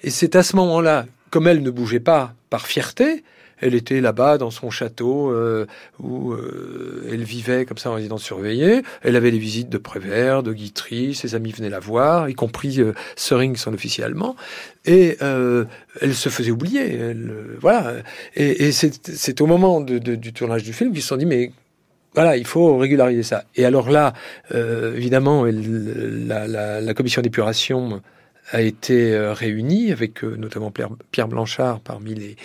Et 0.01 0.09
c'est 0.09 0.35
à 0.35 0.43
ce 0.43 0.55
moment-là, 0.55 1.05
comme 1.29 1.47
elle 1.47 1.61
ne 1.61 1.69
bougeait 1.69 1.99
pas 1.99 2.33
par 2.49 2.65
fierté, 2.65 3.23
elle 3.61 3.75
était 3.75 3.99
là-bas 3.99 4.37
dans 4.37 4.51
son 4.51 4.69
château 4.69 5.31
euh, 5.31 5.65
où 5.99 6.31
euh, 6.31 7.09
elle 7.11 7.23
vivait 7.23 7.65
comme 7.65 7.77
ça 7.77 7.91
en 7.91 7.95
résidence 7.95 8.23
surveillée. 8.23 8.83
Elle 9.01 9.17
avait 9.17 9.31
les 9.31 9.37
visites 9.37 9.69
de 9.69 9.77
Prévert, 9.77 10.43
de 10.43 10.53
Guitry, 10.53 11.13
ses 11.13 11.35
amis 11.35 11.51
venaient 11.51 11.69
la 11.69 11.79
voir, 11.79 12.29
y 12.29 12.35
compris 12.35 12.79
euh, 12.79 12.93
Söring, 13.17 13.57
son 13.57 13.73
officier 13.73 14.03
allemand. 14.03 14.35
Et 14.85 15.17
euh, 15.21 15.65
elle 15.99 16.15
se 16.15 16.29
faisait 16.29 16.51
oublier. 16.51 16.95
Elle, 16.95 17.33
voilà. 17.59 17.95
Et, 18.35 18.71
c'est 18.71 19.41
au 19.41 19.45
moment 19.45 19.81
du 19.81 20.33
tournage 20.33 20.63
du 20.63 20.73
film 20.73 20.93
qu'ils 20.93 21.01
se 21.01 21.09
sont 21.09 21.17
dit 21.17 21.25
mais 21.25 21.51
voilà, 22.19 22.35
il 22.35 22.45
faut 22.45 22.77
régulariser 22.77 23.23
ça. 23.23 23.45
Et 23.55 23.63
alors 23.65 23.89
là, 23.89 24.13
évidemment, 24.51 25.45
la, 25.45 26.47
la, 26.47 26.81
la 26.81 26.93
commission 26.93 27.21
d'épuration 27.21 28.01
a 28.51 28.61
été 28.61 29.13
euh, 29.13 29.33
réunie 29.33 29.91
avec 29.91 30.23
euh, 30.23 30.35
notamment 30.35 30.71
Pierre 31.11 31.27
Blanchard 31.27 31.79
parmi 31.81 32.15
les, 32.15 32.35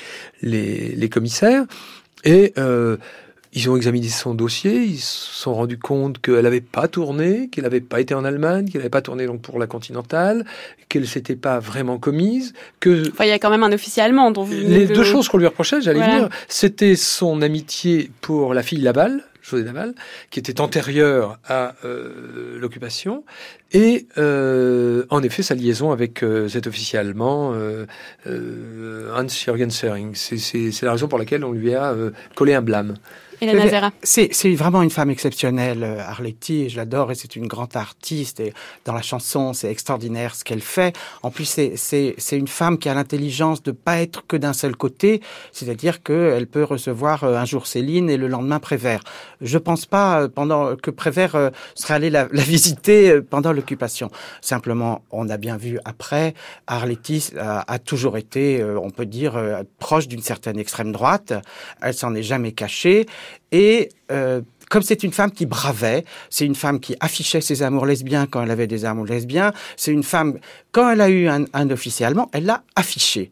les, 0.43 0.95
les 0.95 1.09
commissaires. 1.09 1.65
Et 2.25 2.53
euh, 2.59 2.97
ils 3.53 3.71
ont 3.71 3.77
examiné 3.77 4.09
son 4.09 4.35
dossier, 4.35 4.83
ils 4.83 4.99
se 4.99 5.33
sont 5.33 5.55
rendus 5.55 5.79
compte 5.79 6.21
qu'elle 6.21 6.43
n'avait 6.43 6.61
pas 6.61 6.89
tourné, 6.89 7.49
qu'elle 7.49 7.65
n'avait 7.65 7.81
pas 7.81 8.01
été 8.01 8.13
en 8.13 8.25
Allemagne, 8.25 8.69
qu'elle 8.69 8.81
n'avait 8.81 8.91
pas 8.91 9.03
tourné 9.03 9.27
donc 9.27 9.43
pour 9.43 9.61
la 9.61 9.67
Continentale, 9.67 10.45
qu'elle 10.89 11.07
s'était 11.07 11.37
pas 11.37 11.61
vraiment 11.61 11.99
commise, 11.99 12.53
que... 12.81 13.11
Enfin, 13.11 13.25
il 13.25 13.29
y 13.29 13.33
a 13.33 13.39
quand 13.39 13.51
même 13.51 13.63
un 13.63 13.73
officier 13.73 14.03
allemand 14.03 14.33
dont 14.33 14.43
vous 14.43 14.53
Les 14.53 14.87
deux 14.87 15.05
choses 15.05 15.29
qu'on 15.29 15.39
lui 15.39 15.47
reprochait, 15.47 15.81
j'allais 15.81 16.01
dire, 16.01 16.29
c'était 16.49 16.97
son 16.97 17.43
amitié 17.43 18.11
pour 18.21 18.55
la 18.55 18.65
fille 18.65 18.81
Laval, 18.81 19.23
José 19.45 19.63
Laval, 19.63 19.95
qui 20.31 20.41
était 20.41 20.61
antérieure 20.61 21.39
à 21.45 21.75
euh, 21.85 22.59
l'occupation, 22.59 23.25
et 23.73 24.07
euh, 24.17 25.05
en 25.11 25.23
effet 25.23 25.43
sa 25.43 25.55
liaison 25.55 25.93
avec 25.93 26.23
euh, 26.23 26.49
cet 26.49 26.67
officier 26.67 26.99
allemand, 26.99 27.53
euh, 27.53 27.87
euh, 28.27 29.11
Hans-Jürgen 29.15 29.71
Söring. 29.71 30.15
C'est 30.15 30.83
la 30.83 30.93
raison 30.93 31.09
pour 31.09 31.19
laquelle 31.19 31.45
on 31.45 31.53
lui 31.53 31.75
a 31.75 31.93
euh, 31.93 32.11
collé 32.35 32.55
un 32.55 32.63
blâme. 32.63 32.95
C'est 34.03 34.55
vraiment 34.55 34.83
une 34.83 34.91
femme 34.91 35.11
exceptionnelle, 35.11 35.83
euh, 35.83 36.01
Arletty, 36.01 36.69
je 36.69 36.77
l'adore 36.77 37.13
et 37.13 37.15
c'est 37.15 37.37
une 37.37 37.47
grande 37.47 37.77
artiste 37.77 38.41
et 38.41 38.53
dans 38.85 38.93
la 38.93 39.03
chanson 39.03 39.53
c'est 39.53 39.71
extraordinaire 39.71 40.35
ce 40.35 40.45
qu'elle 40.45 40.61
fait. 40.61 40.97
En 41.23 41.31
plus 41.31 41.45
c'est 41.45 42.17
une 42.33 42.49
femme 42.49 42.79
qui 42.79 42.89
a 42.89 42.95
l'intelligence 42.95 43.63
de 43.63 43.71
pas 43.73 44.01
être 44.01 44.27
que 44.27 44.37
d'un 44.37 44.53
seul 44.53 44.77
côté, 44.77 45.21
c'est-à-dire 45.53 46.03
qu'elle 46.03 46.47
peut 46.47 46.65
recevoir 46.65 47.25
euh, 47.25 47.37
un 47.37 47.45
jour 47.45 47.67
Céline 47.67 48.11
et 48.11 48.17
le 48.17 48.29
lendemain 48.29 48.59
Prévert. 48.59 49.03
Je 49.41 49.59
pense 49.59 49.87
pas 49.87 50.23
euh, 50.23 50.29
pendant 50.29 50.77
que 50.77 50.91
Prévert 50.91 51.51
serait 51.75 51.95
allé 51.95 52.11
la, 52.11 52.29
la 52.33 52.43
visiter 52.43 53.21
pendant 53.21 53.53
l'occupation. 53.53 54.11
Simplement, 54.41 55.03
on 55.11 55.29
a 55.29 55.37
bien 55.37 55.57
vu 55.57 55.79
après, 55.85 56.35
Arletty 56.67 57.31
a, 57.39 57.73
a 57.73 57.79
toujours 57.79 58.17
été, 58.17 58.65
on 58.65 58.91
peut 58.91 59.07
dire, 59.07 59.35
proche 59.79 60.09
d'une 60.09 60.23
certaine 60.23 60.59
extrême 60.59 60.93
droite. 60.93 61.33
Elle 61.83 61.95
s'en 61.95 62.15
est 62.15 62.23
jamais 62.23 62.53
cachée. 62.53 63.07
Et 63.53 63.89
euh, 64.11 64.41
comme 64.71 64.83
c'est 64.83 65.03
une 65.03 65.13
femme 65.13 65.31
qui 65.31 65.47
bravait, 65.47 66.05
c'est 66.31 66.47
une 66.47 66.55
femme 66.55 66.81
qui 66.81 66.97
affichait 67.01 67.41
ses 67.41 67.63
amours 67.63 67.87
lesbiens 67.87 68.27
quand 68.27 68.43
elle 68.43 68.51
avait 68.51 68.67
des 68.67 68.85
amours 68.85 69.07
lesbiens, 69.07 69.53
c'est 69.77 69.93
une 69.93 70.03
femme, 70.03 70.39
quand 70.73 70.91
elle 70.91 71.01
a 71.01 71.09
eu 71.09 71.29
un, 71.29 71.71
officier 71.71 72.07
allemand, 72.07 72.31
elle 72.33 72.47
l'a 72.47 72.63
affiché. 72.75 73.31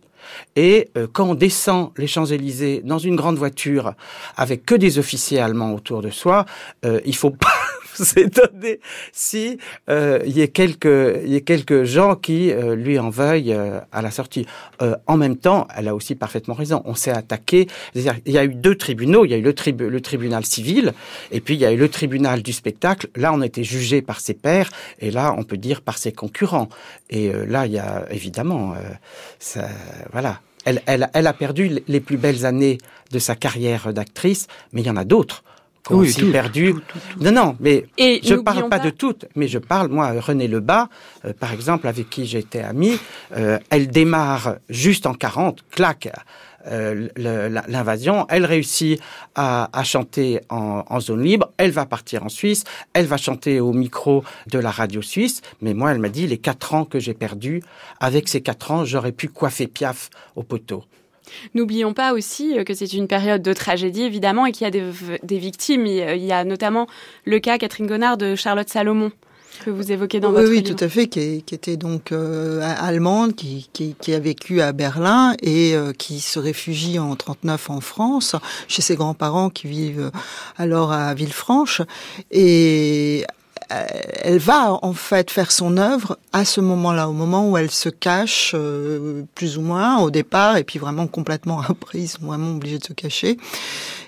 Et 0.55 0.89
euh, 0.97 1.09
quand 1.13 1.31
on 1.31 1.35
descend 1.35 1.91
les 1.97 2.07
Champs-Élysées 2.07 2.83
dans 2.85 2.99
une 2.99 3.17
grande 3.17 3.37
voiture 3.37 3.95
avec 4.37 4.65
que 4.65 4.77
des 4.77 4.99
officiers 4.99 5.41
allemands 5.41 5.75
autour 5.75 6.01
de 6.01 6.11
soi, 6.11 6.45
euh, 6.85 7.01
il 7.05 7.17
faut 7.17 7.31
pas 7.31 7.53
s'étonner 7.95 8.81
si 9.13 9.59
euh, 9.89 10.21
il 10.27 10.37
y 10.37 10.43
a 10.43 10.47
quelques 10.47 11.23
y 11.25 11.37
a 11.37 11.41
quelques 11.41 11.85
gens 11.85 12.17
qui 12.17 12.51
euh, 12.51 12.75
lui 12.75 12.99
en 12.99 13.11
veuillent 13.11 13.53
euh, 13.53 13.81
à 13.93 14.03
la 14.03 14.11
sortie. 14.11 14.47
Euh, 14.81 14.97
en 15.07 15.17
même 15.17 15.37
temps, 15.37 15.67
elle 15.77 15.89
a 15.89 15.95
aussi 15.95 16.15
parfaitement 16.15 16.55
raison. 16.55 16.83
On 16.85 16.95
s'est 16.95 17.11
attaqué. 17.11 17.69
Il 17.95 18.03
y 18.27 18.39
a 18.39 18.45
eu 18.45 18.55
deux 18.55 18.77
tribunaux. 18.77 19.25
Il 19.25 19.31
y 19.31 19.35
a 19.35 19.39
eu 19.39 19.43
le, 19.43 19.89
le 19.89 20.01
tribunal 20.01 20.45
civil 20.45 20.93
et 21.31 21.41
puis 21.41 21.55
il 21.55 21.61
y 21.61 21.67
a 21.67 21.73
eu 21.73 21.77
le 21.77 21.89
tribunal 21.89 22.43
du 22.43 22.53
spectacle. 22.53 23.09
Là, 23.17 23.33
on 23.33 23.43
été 23.43 23.65
jugé 23.65 24.03
par 24.03 24.21
ses 24.21 24.35
pairs 24.35 24.71
et 25.01 25.11
là, 25.11 25.35
on 25.37 25.43
peut 25.43 25.57
dire 25.57 25.81
par 25.81 25.99
ses 25.99 26.13
concurrents. 26.13 26.69
Et 27.11 27.29
euh, 27.29 27.45
là, 27.47 27.67
il 27.67 27.73
y 27.73 27.79
a 27.79 28.07
évidemment, 28.11 28.75
ça, 29.39 29.69
voilà. 30.13 30.41
Elle, 30.65 30.81
elle, 30.87 31.11
elle 31.13 31.27
a 31.27 31.33
perdu 31.33 31.83
les 31.89 32.01
plus 32.01 32.17
belles 32.17 32.47
années 32.47 32.79
de 33.11 33.19
sa 33.19 33.35
carrière 33.35 33.93
d'actrice, 33.93 34.47
mais 34.73 34.83
il 34.83 34.87
y 34.87 34.91
en 34.91 34.97
a 34.97 35.05
d'autres 35.05 35.43
oui, 35.91 36.15
tout, 36.15 36.31
perdu. 36.31 36.75
Tout, 36.75 36.81
tout, 36.81 37.25
non, 37.25 37.33
non, 37.33 37.57
mais 37.61 37.87
Et 37.99 38.21
je 38.23 38.35
parle 38.35 38.69
pas, 38.69 38.79
pas, 38.79 38.85
de 38.85 38.91
toutes, 38.91 39.27
mais 39.35 39.49
je 39.49 39.59
parle, 39.59 39.89
moi, 39.89 40.13
René 40.21 40.47
Lebas, 40.47 40.89
euh, 41.25 41.33
par 41.33 41.53
exemple, 41.53 41.89
avec 41.89 42.09
qui 42.09 42.27
j'étais 42.27 42.61
ami, 42.61 42.99
euh, 43.37 43.59
elle 43.71 43.89
démarre 43.89 44.57
juste 44.69 45.07
en 45.07 45.15
40, 45.15 45.65
clac, 45.71 46.09
euh, 46.67 47.09
l'invasion, 47.17 48.27
elle 48.29 48.47
réussit 48.47 49.01
à, 49.35 49.69
à 49.77 49.83
chanter 49.83 50.41
en, 50.49 50.85
en, 50.89 51.01
zone 51.01 51.23
libre, 51.23 51.51
elle 51.57 51.73
va 51.73 51.87
partir 51.87 52.25
en 52.25 52.29
Suisse, 52.29 52.63
elle 52.93 53.07
va 53.07 53.17
chanter 53.17 53.59
au 53.59 53.73
micro 53.73 54.23
de 54.47 54.61
la 54.61 54.71
radio 54.71 55.03
suisse, 55.03 55.43
mais 55.61 55.75
moi, 55.75 55.91
elle 55.91 55.99
m'a 55.99 56.09
dit, 56.09 56.29
les 56.29 56.39
quatre 56.39 56.75
ans 56.75 56.85
que 56.85 57.01
j'ai 57.01 57.15
perdus, 57.15 57.63
avec 57.99 58.29
ces 58.29 58.41
quatre 58.41 58.71
ans, 58.71 58.85
j'aurais 58.85 59.13
pu 59.13 59.29
coiffer 59.29 59.67
Piaf 59.67 60.11
au 60.37 60.45
poteau. 60.45 60.85
N'oublions 61.55 61.95
pas 61.95 62.13
aussi 62.13 62.59
euh, 62.59 62.65
que 62.65 62.75
c'est 62.75 62.93
une 62.93 63.09
période 63.09 63.43
de 63.43 63.53
tragédie, 63.53 64.03
évidemment, 64.03 64.47
et 64.47 64.53
qu'il 64.53 64.65
y 64.65 64.69
a 64.69 64.71
des, 64.71 64.85
des, 65.23 65.39
victimes. 65.39 65.87
Il 65.87 66.25
y 66.25 66.33
a 66.33 66.45
notamment 66.45 66.87
le 67.25 67.39
cas, 67.39 67.59
Catherine 67.59 67.87
Gonard, 67.87 68.17
de 68.17 68.35
Charlotte 68.35 68.69
Salomon 68.69 69.13
que 69.65 69.71
vous 69.71 69.93
évoquez 69.93 70.19
dans 70.19 70.31
oui, 70.31 70.35
votre 70.35 70.49
oui, 70.51 70.63
livre. 70.63 70.77
tout 70.77 70.85
à 70.85 70.89
fait, 70.89 71.07
qui, 71.07 71.43
qui 71.43 71.55
était 71.55 71.77
donc 71.77 72.13
euh, 72.13 72.61
allemande, 72.63 73.35
qui, 73.35 73.69
qui, 73.73 73.95
qui, 74.01 74.15
a 74.15 74.19
vécu 74.19 74.61
à 74.61 74.73
Berlin 74.73 75.35
et 75.43 75.75
euh, 75.75 75.93
qui 75.93 76.21
se 76.21 76.39
réfugie 76.39 76.99
en 76.99 77.15
39 77.15 77.71
en 77.71 77.81
France, 77.81 78.35
chez 78.67 78.83
ses 78.83 78.97
grands-parents 78.97 79.51
qui 79.51 79.69
vivent 79.69 80.11
alors 80.57 80.93
à 80.93 81.15
Villefranche. 81.15 81.83
Et 82.31 83.25
elle 83.69 84.39
va 84.39 84.79
en 84.83 84.93
fait 84.93 85.31
faire 85.31 85.51
son 85.51 85.77
œuvre 85.77 86.19
à 86.33 86.45
ce 86.45 86.61
moment-là, 86.61 87.09
au 87.09 87.13
moment 87.13 87.49
où 87.49 87.57
elle 87.57 87.71
se 87.71 87.89
cache 87.89 88.53
euh, 88.55 89.23
plus 89.35 89.59
ou 89.59 89.63
moins 89.63 89.99
au 90.01 90.11
départ, 90.11 90.57
et 90.57 90.65
puis 90.65 90.79
vraiment 90.79 91.07
complètement 91.07 91.61
après, 91.69 92.01
ils 92.01 92.09
sont 92.09 92.27
vraiment 92.27 92.53
obligés 92.53 92.79
de 92.79 92.85
se 92.85 92.93
cacher. 92.93 93.37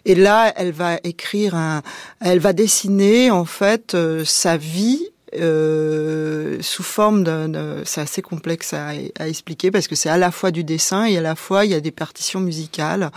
Et 0.05 0.14
là, 0.14 0.52
elle 0.57 0.72
va 0.72 0.98
écrire 1.02 1.55
un, 1.55 1.82
elle 2.20 2.38
va 2.38 2.52
dessiner 2.52 3.30
en 3.30 3.44
fait 3.44 3.94
euh, 3.94 4.24
sa 4.24 4.57
vie 4.57 5.09
euh, 5.41 6.59
sous 6.61 6.82
forme 6.82 7.24
d'un, 7.24 7.82
c'est 7.85 8.01
assez 8.01 8.22
complexe 8.22 8.72
à, 8.74 8.95
expliquer 9.26 9.70
parce 9.70 9.89
que 9.89 9.95
c'est 9.95 10.09
à 10.09 10.16
la 10.16 10.30
fois 10.30 10.51
du 10.51 10.64
dessin 10.64 11.05
et 11.05 11.18
à 11.18 11.20
la 11.20 11.35
fois 11.35 11.64
il 11.64 11.70
y 11.70 11.74
a 11.74 11.80
des 11.80 11.91
partitions 11.91 12.41
musicales. 12.41 13.11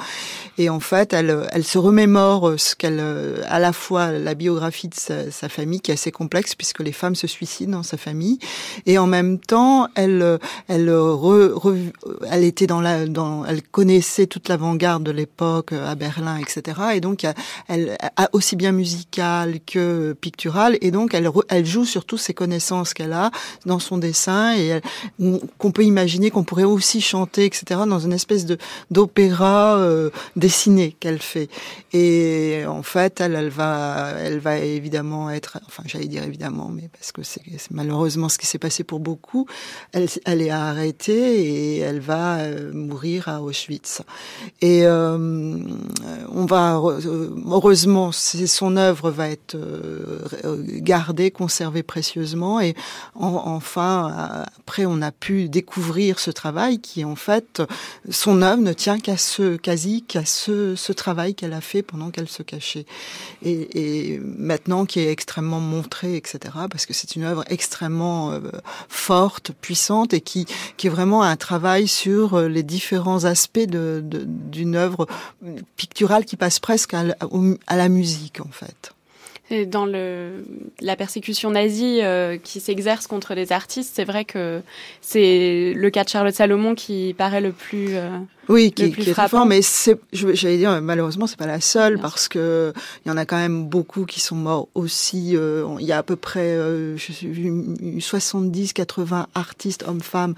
Et 0.57 0.69
en 0.69 0.79
fait 0.79 1.13
elle, 1.13 1.47
elle 1.51 1.63
se 1.63 1.77
remémore 1.77 2.53
ce 2.57 2.75
qu'elle, 2.75 3.03
à 3.47 3.59
la 3.59 3.73
fois 3.73 4.11
la 4.11 4.33
biographie 4.33 4.87
de 4.87 4.95
sa, 4.95 5.49
famille 5.49 5.79
qui 5.79 5.91
est 5.91 5.93
assez 5.93 6.11
complexe 6.11 6.55
puisque 6.55 6.79
les 6.79 6.91
femmes 6.91 7.15
se 7.15 7.27
suicident 7.27 7.77
dans 7.77 7.83
sa 7.83 7.97
famille. 7.97 8.39
Et 8.85 8.97
en 8.97 9.07
même 9.07 9.39
temps 9.39 9.87
elle, 9.95 10.39
elle, 10.67 10.93
elle 12.31 12.43
était 12.43 12.67
dans 12.67 12.81
la, 12.81 13.05
dans, 13.05 13.45
elle 13.45 13.61
connaissait 13.61 14.27
toute 14.27 14.49
l'avant-garde 14.49 15.03
de 15.03 15.11
l'époque 15.11 15.71
à 15.73 15.95
Berlin 15.95 16.37
etc 16.37 16.77
et 16.93 17.01
donc 17.01 17.25
elle, 17.67 17.97
a 18.15 18.29
aussi 18.33 18.55
bien 18.55 18.71
musicale 18.71 19.59
que 19.65 20.13
picturale. 20.13 20.77
Et 20.81 20.91
donc 20.91 21.13
elle, 21.13 21.29
elle 21.49 21.65
joue 21.65 21.85
sur 21.85 22.05
toutes 22.07 22.19
ces 22.19 22.33
connaissances 22.33 22.93
qu'elle 22.93 23.13
a 23.13 23.31
dans 23.65 23.79
son 23.79 23.97
dessin 23.97 24.55
et 24.55 24.81
qu'on 25.57 25.71
peut 25.71 25.83
imaginer 25.83 26.31
qu'on 26.31 26.43
pourrait 26.43 26.63
aussi 26.63 27.01
chanter, 27.01 27.45
etc., 27.45 27.81
dans 27.87 27.99
une 27.99 28.13
espèce 28.13 28.45
de 28.45 28.57
d'opéra 28.91 29.77
euh, 29.77 30.09
dessiné 30.35 30.95
qu'elle 30.99 31.21
fait. 31.21 31.49
Et 31.93 32.63
en 32.67 32.83
fait, 32.83 33.21
elle, 33.21 33.49
va, 33.49 34.13
elle 34.19 34.39
va 34.39 34.57
évidemment 34.57 35.29
être, 35.29 35.59
enfin, 35.67 35.83
j'allais 35.85 36.07
dire 36.07 36.23
évidemment, 36.23 36.69
mais 36.73 36.89
parce 36.91 37.11
que 37.11 37.23
c'est 37.23 37.41
malheureusement 37.71 38.29
ce 38.29 38.37
qui 38.37 38.45
s'est 38.45 38.59
passé 38.59 38.83
pour 38.83 38.99
beaucoup. 38.99 39.45
Elle, 39.91 40.41
est 40.41 40.49
arrêtée 40.49 41.41
et 41.41 41.77
elle 41.79 41.99
va 41.99 42.37
euh, 42.37 42.71
mourir 42.73 43.27
à 43.27 43.41
Auschwitz. 43.41 44.01
Et 44.61 44.85
euh, 44.85 45.57
on 46.31 46.45
va 46.45 46.79
heureusement, 47.49 48.11
son 48.11 48.77
œuvre 48.77 49.11
va 49.11 49.29
être 49.29 49.57
gardée, 50.81 51.31
conservée, 51.31 51.83
précieusement. 51.97 52.59
Et 52.59 52.75
enfin, 53.15 54.45
après, 54.59 54.85
on 54.85 55.01
a 55.01 55.11
pu 55.11 55.49
découvrir 55.49 56.19
ce 56.19 56.29
travail 56.29 56.79
qui, 56.79 57.03
en 57.03 57.15
fait, 57.15 57.63
son 58.07 58.43
œuvre 58.43 58.61
ne 58.61 58.71
tient 58.71 58.99
qu'à 58.99 59.17
ce, 59.17 59.57
quasi 59.57 60.03
qu'à 60.03 60.23
ce, 60.23 60.75
ce 60.75 60.93
travail 60.93 61.33
qu'elle 61.33 61.53
a 61.53 61.61
fait 61.61 61.81
pendant 61.81 62.11
qu'elle 62.11 62.27
se 62.27 62.43
cachait. 62.43 62.85
Et, 63.41 64.13
et, 64.13 64.19
maintenant, 64.19 64.85
qui 64.85 64.99
est 64.99 65.11
extrêmement 65.11 65.59
montré, 65.59 66.17
etc., 66.17 66.37
parce 66.69 66.85
que 66.85 66.93
c'est 66.93 67.15
une 67.15 67.23
œuvre 67.23 67.43
extrêmement 67.47 68.31
euh, 68.31 68.41
forte, 68.87 69.51
puissante, 69.59 70.13
et 70.13 70.21
qui, 70.21 70.45
qui 70.77 70.85
est 70.85 70.91
vraiment 70.91 71.23
un 71.23 71.35
travail 71.35 71.87
sur 71.87 72.35
euh, 72.35 72.47
les 72.47 72.61
différents 72.61 73.25
aspects 73.25 73.67
d'une 73.67 74.75
œuvre 74.75 75.07
picturale 75.77 76.25
qui 76.25 76.35
passe 76.35 76.59
presque 76.59 76.93
à 76.93 77.75
la 77.75 77.89
musique, 77.89 78.39
en 78.39 78.51
fait 78.51 78.93
dans 79.67 79.85
le, 79.85 80.45
la 80.81 80.95
persécution 80.95 81.51
nazie 81.51 82.01
euh, 82.01 82.37
qui 82.37 82.59
s'exerce 82.59 83.07
contre 83.07 83.33
les 83.33 83.51
artistes, 83.51 83.93
c'est 83.95 84.03
vrai 84.03 84.25
que 84.25 84.61
c'est 85.01 85.73
le 85.73 85.89
cas 85.89 86.03
de 86.03 86.09
Charlotte 86.09 86.33
Salomon 86.33 86.75
qui 86.75 87.15
paraît 87.17 87.41
le 87.41 87.51
plus 87.51 87.95
euh, 87.95 88.09
oui, 88.49 88.71
qui, 88.71 88.91
qui 88.91 89.09
est 89.09 89.13
frappant, 89.13 89.45
mais 89.45 89.61
c'est, 89.61 89.99
j'allais 90.13 90.57
dire, 90.57 90.81
malheureusement, 90.81 91.27
c'est 91.27 91.37
pas 91.37 91.47
la 91.47 91.61
seule 91.61 91.99
parce 91.99 92.27
que 92.27 92.73
il 93.05 93.09
y 93.09 93.11
en 93.11 93.17
a 93.17 93.25
quand 93.25 93.37
même 93.37 93.65
beaucoup 93.65 94.05
qui 94.05 94.19
sont 94.19 94.35
morts 94.35 94.69
aussi. 94.73 95.35
Euh, 95.35 95.65
il 95.79 95.85
y 95.85 95.91
a 95.91 95.97
à 95.97 96.03
peu 96.03 96.15
près, 96.15 96.39
euh, 96.39 96.97
je 96.97 97.11
suis 97.11 98.01
70, 98.01 98.73
80 98.73 99.27
artistes 99.35 99.83
hommes-femmes 99.87 100.35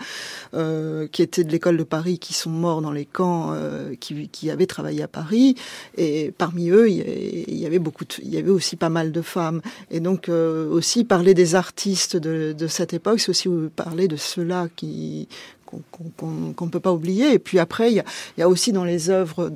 euh, 0.53 1.07
qui 1.07 1.21
étaient 1.21 1.43
de 1.43 1.51
l'école 1.51 1.77
de 1.77 1.83
Paris, 1.83 2.19
qui 2.19 2.33
sont 2.33 2.49
morts 2.49 2.81
dans 2.81 2.91
les 2.91 3.05
camps, 3.05 3.51
euh, 3.53 3.93
qui, 3.99 4.27
qui 4.29 4.49
avaient 4.49 4.65
travaillé 4.65 5.03
à 5.03 5.07
Paris, 5.07 5.55
et 5.97 6.33
parmi 6.37 6.69
eux, 6.69 6.89
il 6.89 7.57
y 7.57 7.65
avait 7.65 7.79
beaucoup, 7.79 8.05
il 8.21 8.29
y 8.29 8.37
avait 8.37 8.49
aussi 8.49 8.75
pas 8.75 8.89
mal 8.89 9.11
de 9.11 9.21
femmes. 9.21 9.61
Et 9.91 9.99
donc 9.99 10.29
aussi 10.29 11.03
parler 11.03 11.33
des 11.33 11.55
artistes 11.55 12.17
de, 12.17 12.53
de 12.53 12.67
cette 12.67 12.93
époque, 12.93 13.19
c'est 13.19 13.29
aussi 13.29 13.49
parler 13.75 14.07
de 14.07 14.15
ceux-là 14.15 14.67
qui 14.75 15.27
qu'on 15.69 16.65
ne 16.65 16.69
peut 16.69 16.79
pas 16.79 16.91
oublier. 16.91 17.33
Et 17.33 17.39
puis 17.39 17.59
après, 17.59 17.91
il 17.91 18.03
y 18.37 18.41
a, 18.41 18.49
aussi 18.49 18.71
dans 18.71 18.83
les 18.83 19.09
œuvres 19.09 19.51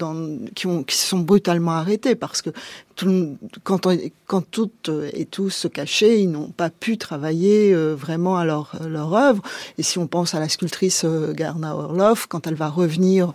qui, 0.56 0.68
ont, 0.68 0.84
qui 0.84 0.96
sont 0.96 1.20
brutalement 1.20 1.72
arrêtées 1.72 2.16
parce 2.16 2.42
que 2.42 2.52
quand, 3.64 3.86
on, 3.86 3.98
quand 4.28 4.42
toutes 4.50 4.90
et 5.14 5.26
tous 5.26 5.50
se 5.50 5.68
cachaient, 5.68 6.22
ils 6.22 6.32
n'ont 6.32 6.50
pas 6.50 6.70
pu 6.70 6.98
travailler 6.98 7.74
euh, 7.74 7.94
vraiment 7.94 8.38
à 8.38 8.46
leur, 8.46 8.76
leur 8.88 9.14
œuvre. 9.14 9.42
Et 9.78 9.84
si 9.84 9.98
on 9.98 10.08
pense 10.08 10.36
à 10.36 10.40
la 10.40 10.50
sculptrice 10.50 11.04
euh, 11.06 11.34
Garna 11.34 11.76
Orloff, 11.76 12.28
quand 12.28 12.48
elle 12.48 12.56
va 12.56 12.70
revenir 12.70 13.34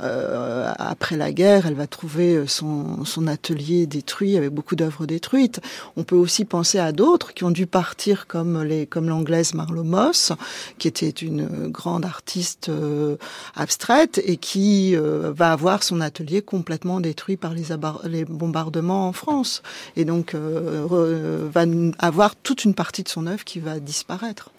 euh, 0.00 0.72
après 0.78 1.16
la 1.16 1.32
guerre, 1.32 1.66
elle 1.66 1.74
va 1.74 1.86
trouver 1.86 2.44
son, 2.46 3.04
atelier 3.26 3.86
détruit 3.86 4.36
avec 4.36 4.50
beaucoup 4.50 4.76
d'œuvres 4.76 5.06
détruites. 5.06 5.60
On 5.96 6.04
peut 6.04 6.16
aussi 6.16 6.44
penser 6.44 6.78
à 6.78 6.92
d'autres 6.92 7.34
qui 7.34 7.44
ont 7.44 7.50
dû 7.50 7.66
partir 7.66 8.26
comme 8.26 8.64
l'anglaise 8.94 9.54
Marlo 9.54 9.84
Moss, 9.84 10.32
qui 10.78 10.88
était 10.88 11.10
une 11.10 11.68
grande 11.68 12.04
artiste 12.04 12.68
euh, 12.68 13.16
abstraite 13.54 14.20
et 14.24 14.36
qui 14.36 14.96
euh, 14.96 15.32
va 15.34 15.52
avoir 15.52 15.82
son 15.82 16.00
atelier 16.00 16.42
complètement 16.42 17.00
détruit 17.00 17.36
par 17.36 17.54
les 17.54 18.24
bombardements 18.24 18.99
en 19.00 19.12
France 19.12 19.62
et 19.96 20.04
donc 20.04 20.34
euh, 20.34 21.48
va 21.52 21.64
avoir 21.98 22.36
toute 22.36 22.64
une 22.64 22.74
partie 22.74 23.02
de 23.02 23.08
son 23.08 23.26
œuvre 23.26 23.44
qui 23.44 23.60
va 23.60 23.80
disparaître. 23.80 24.50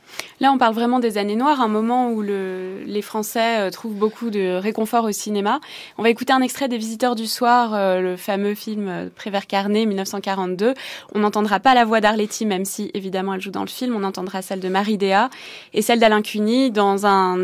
Là, 0.42 0.52
on 0.52 0.58
parle 0.58 0.74
vraiment 0.74 1.00
des 1.00 1.18
années 1.18 1.38
noires, 1.38 1.62
un 1.62 1.70
moment 1.70 2.12
où 2.12 2.22
le, 2.22 2.84
les 2.86 3.02
Français 3.02 3.60
euh, 3.60 3.70
trouvent 3.70 3.96
beaucoup 3.96 4.30
de 4.30 4.56
réconfort 4.56 5.06
au 5.06 5.12
cinéma. 5.12 5.62
On 5.98 6.04
va 6.04 6.10
écouter 6.10 6.34
un 6.34 6.42
extrait 6.42 6.68
des 6.68 6.78
Visiteurs 6.78 7.16
du 7.16 7.28
Soir, 7.28 7.74
euh, 7.74 8.02
le 8.02 8.18
fameux 8.18 8.54
film 8.54 9.10
Prévert 9.16 9.48
Carnet, 9.48 9.86
1942. 9.86 10.74
On 11.16 11.20
n'entendra 11.20 11.62
pas 11.62 11.74
la 11.74 11.86
voix 11.86 12.02
d'Arletty, 12.02 12.46
même 12.46 12.66
si 12.66 12.92
évidemment 12.94 13.36
elle 13.36 13.42
joue 13.42 13.52
dans 13.52 13.62
le 13.62 13.68
film. 13.68 13.96
On 13.96 14.04
entendra 14.04 14.42
celle 14.42 14.60
de 14.60 14.68
Marie 14.68 14.98
Déa 14.98 15.30
et 15.74 15.82
celle 15.82 16.00
d'Alain 16.00 16.22
Cuny 16.22 16.72
dans 16.72 17.06
un, 17.06 17.38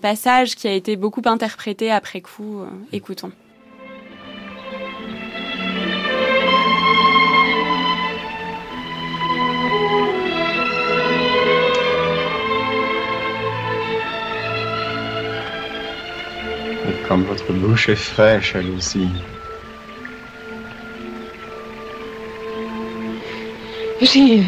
passage 0.00 0.56
qui 0.56 0.66
a 0.66 0.72
été 0.72 0.96
beaucoup 0.96 1.22
interprété 1.26 1.90
après 1.90 2.20
coup. 2.20 2.62
écoutons. 2.92 3.30
Comme 17.12 17.24
votre 17.24 17.52
bouche 17.52 17.90
est 17.90 17.94
fraîche, 17.94 18.54
elle 18.54 18.70
aussi. 18.70 19.06
J'ai... 24.00 24.44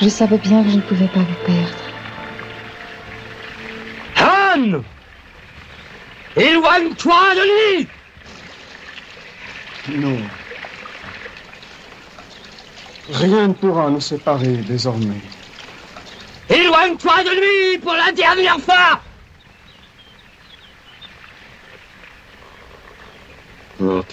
Je 0.00 0.08
savais 0.08 0.38
bien 0.38 0.64
que 0.64 0.70
je 0.70 0.76
ne 0.76 0.80
pouvais 0.80 1.08
pas 1.08 1.20
vous 1.20 1.44
perdre. 1.44 1.83
Éloigne-toi 6.36 7.34
de 7.34 7.42
lui 7.52 7.88
Non. 9.96 10.18
Rien 13.10 13.48
ne 13.48 13.52
pourra 13.52 13.90
nous 13.90 14.00
séparer 14.00 14.56
désormais. 14.68 15.20
Éloigne-toi 16.48 17.24
de 17.24 17.30
lui 17.30 17.78
pour 17.78 17.94
la 17.94 18.12
dernière 18.12 18.58
fois 18.60 19.00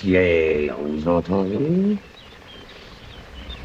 pierre, 0.01 0.75
vous 0.81 1.07
entendez? 1.07 1.97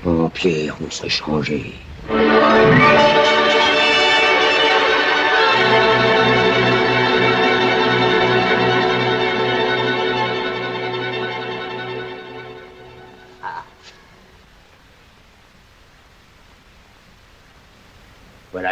En 0.05 0.29
pierre, 0.29 0.77
on 0.87 0.91
s'est 0.91 1.09
changé. 1.09 1.75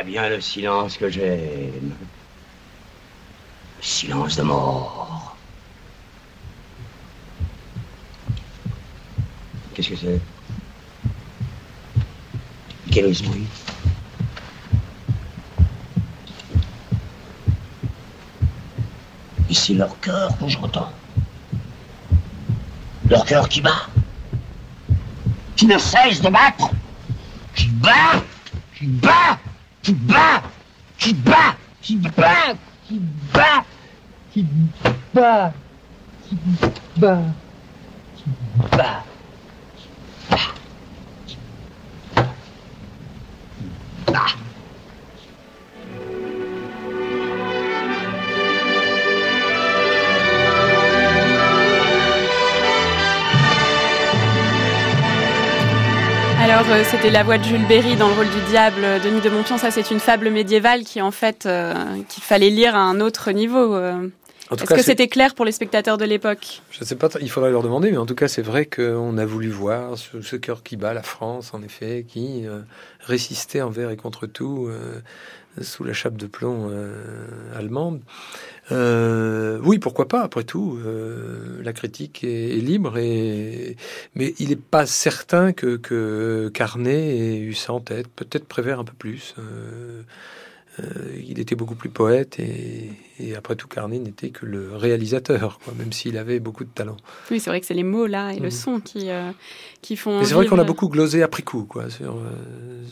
Bien 0.04 0.28
le 0.28 0.40
silence 0.40 0.96
que 0.96 1.08
j'aime. 1.08 1.94
Le 3.78 3.82
silence 3.82 4.36
de 4.36 4.42
mort. 4.42 5.36
Qu'est-ce 9.74 9.88
que 9.88 9.96
c'est? 9.96 10.20
Quel 12.92 13.12
bruit? 13.22 13.46
Ici 19.48 19.74
leur 19.74 19.98
cœur 20.00 20.36
que 20.38 20.48
j'entends. 20.48 20.92
Leur 23.08 23.24
cœur 23.24 23.48
qui 23.48 23.60
bat. 23.60 23.88
Qui 25.56 25.66
ne 25.66 25.78
cesse 25.78 26.20
de 26.20 26.28
battre. 26.28 26.70
Qui 27.54 27.66
bat. 27.66 28.22
Qui 28.76 28.86
bat 28.86 29.38
qui 29.84 29.92
bat, 29.92 30.42
qui 30.98 31.12
bat, 31.12 31.56
qui 31.82 31.96
bat, 31.96 32.56
qui 32.88 32.98
bat, 33.34 33.64
qui 34.32 34.46
bat, 35.14 35.52
qui 36.26 36.36
bat, 36.96 37.20
qui 38.16 38.30
bat. 38.72 39.04
Alors, 56.56 56.70
euh, 56.70 56.84
c'était 56.84 57.10
la 57.10 57.24
voix 57.24 57.36
de 57.36 57.42
Jules 57.42 57.66
Berry 57.66 57.96
dans 57.96 58.06
le 58.06 58.14
rôle 58.14 58.30
du 58.30 58.40
diable. 58.48 58.84
Euh, 58.84 59.00
Denis 59.00 59.20
de 59.20 59.28
Montpion, 59.28 59.58
ça, 59.58 59.72
c'est 59.72 59.90
une 59.90 59.98
fable 59.98 60.30
médiévale 60.30 60.84
qui, 60.84 61.02
en 61.02 61.10
fait, 61.10 61.46
euh, 61.46 61.74
qu'il 62.08 62.22
fallait 62.22 62.48
lire 62.48 62.76
à 62.76 62.78
un 62.78 63.00
autre 63.00 63.32
niveau. 63.32 63.76
Est-ce 64.52 64.64
que 64.64 64.82
c'était 64.82 65.08
clair 65.08 65.34
pour 65.34 65.44
les 65.44 65.52
spectateurs 65.52 65.96
de 65.96 66.04
l'époque? 66.04 66.62
Je 66.70 66.80
ne 66.80 66.84
sais 66.84 66.96
pas, 66.96 67.08
il 67.20 67.30
faudrait 67.30 67.50
leur 67.50 67.62
demander, 67.62 67.90
mais 67.90 67.96
en 67.96 68.06
tout 68.06 68.14
cas, 68.14 68.28
c'est 68.28 68.42
vrai 68.42 68.66
qu'on 68.66 69.16
a 69.16 69.24
voulu 69.24 69.48
voir 69.48 69.96
ce, 69.96 70.36
cœur 70.36 70.62
qui 70.62 70.76
bat 70.76 70.92
la 70.92 71.02
France, 71.02 71.54
en 71.54 71.62
effet, 71.62 72.04
qui 72.06 72.46
euh, 72.46 72.60
résistait 73.00 73.62
envers 73.62 73.90
et 73.90 73.96
contre 73.96 74.26
tout 74.26 74.66
euh, 74.68 75.00
sous 75.62 75.82
la 75.82 75.94
chape 75.94 76.16
de 76.16 76.26
plomb 76.26 76.68
euh, 76.70 77.56
allemande. 77.56 78.02
oui, 78.70 79.78
pourquoi 79.78 80.08
pas, 80.08 80.22
après 80.22 80.44
tout, 80.44 80.78
la 81.62 81.72
critique 81.72 82.22
est, 82.22 82.60
libre, 82.60 82.98
et, 82.98 83.76
mais 84.14 84.34
il 84.38 84.50
n'est 84.50 84.56
pas 84.56 84.84
certain 84.84 85.52
que, 85.52 85.76
que 85.76 86.50
Carnet 86.52 87.16
ait 87.16 87.38
eu 87.38 87.54
ça 87.54 87.72
en 87.72 87.80
tête, 87.80 88.08
peut-être 88.08 88.44
Prévert 88.44 88.78
un 88.78 88.84
peu 88.84 88.92
plus. 88.92 89.34
Euh, 90.80 91.20
il 91.26 91.38
était 91.38 91.54
beaucoup 91.54 91.74
plus 91.74 91.88
poète 91.88 92.38
et, 92.40 93.36
après 93.36 93.54
tout, 93.54 93.68
Carnet 93.68 93.98
n'était 93.98 94.30
que 94.30 94.44
le 94.44 94.74
réalisateur, 94.74 95.60
même 95.78 95.92
s'il 95.92 96.18
avait 96.18 96.40
beaucoup 96.40 96.64
de 96.64 96.70
talent. 96.70 96.96
Oui, 97.30 97.38
c'est 97.38 97.50
vrai 97.50 97.60
que 97.60 97.66
c'est 97.66 97.74
les 97.74 97.84
mots 97.84 98.06
là 98.06 98.32
et 98.32 98.38
le 98.38 98.46
mhm. 98.46 98.50
son 98.50 98.80
qui, 98.80 99.10
euh, 99.10 99.30
qui 99.82 99.96
font. 99.96 100.18
Mais 100.18 100.24
c'est 100.24 100.34
vrai 100.34 100.46
qu'on 100.46 100.58
a 100.58 100.64
beaucoup 100.64 100.88
glosé 100.88 101.22
après 101.22 101.42
coup, 101.42 101.64
quoi. 101.64 101.84
Euh, 102.00 102.06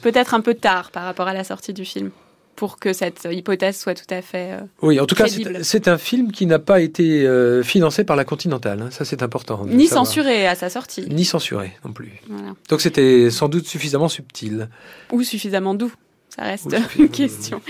Peut-être 0.01 0.35
un 0.35 0.41
peu 0.41 0.55
tard 0.55 0.91
par 0.91 1.05
rapport 1.05 1.27
à 1.27 1.35
la 1.35 1.45
sortie 1.45 1.73
du 1.73 1.85
film 1.85 2.11
pour 2.55 2.79
que 2.79 2.93
cette 2.93 3.27
hypothèse 3.29 3.79
soit 3.79 3.95
tout 3.95 4.15
à 4.15 4.23
fait. 4.23 4.59
oui, 4.83 5.01
en 5.01 5.07
tout 5.07 5.15
cas, 5.15 5.27
c'est 5.63 5.89
un 5.89 5.99
film 5.99 6.31
qui 6.31 6.47
n'a 6.47 6.59
pas 6.59 6.81
été 6.81 7.27
financé 7.65 8.05
par 8.05 8.15
la 8.15 8.25
Continentale. 8.25 8.83
Hein. 8.83 8.91
ça, 8.91 9.05
c'est 9.05 9.23
important. 9.23 9.65
Ni 9.67 9.89
censuré 9.89 10.47
à 10.47 10.55
sa 10.55 10.69
sortie. 10.69 11.07
Ni 11.09 11.25
censuré 11.25 11.73
non 11.85 11.93
plus. 11.93 12.21
Donc, 12.69 12.81
c'était 12.83 13.31
sans 13.31 13.49
doute 13.49 13.67
suffisamment 13.67 14.09
subtil. 14.09 14.69
Ou 15.11 15.23
suffisamment 15.23 15.75
doux. 15.75 15.93
Ça 16.35 16.45
reste 16.45 16.75
une 16.99 17.11
question. 17.11 17.61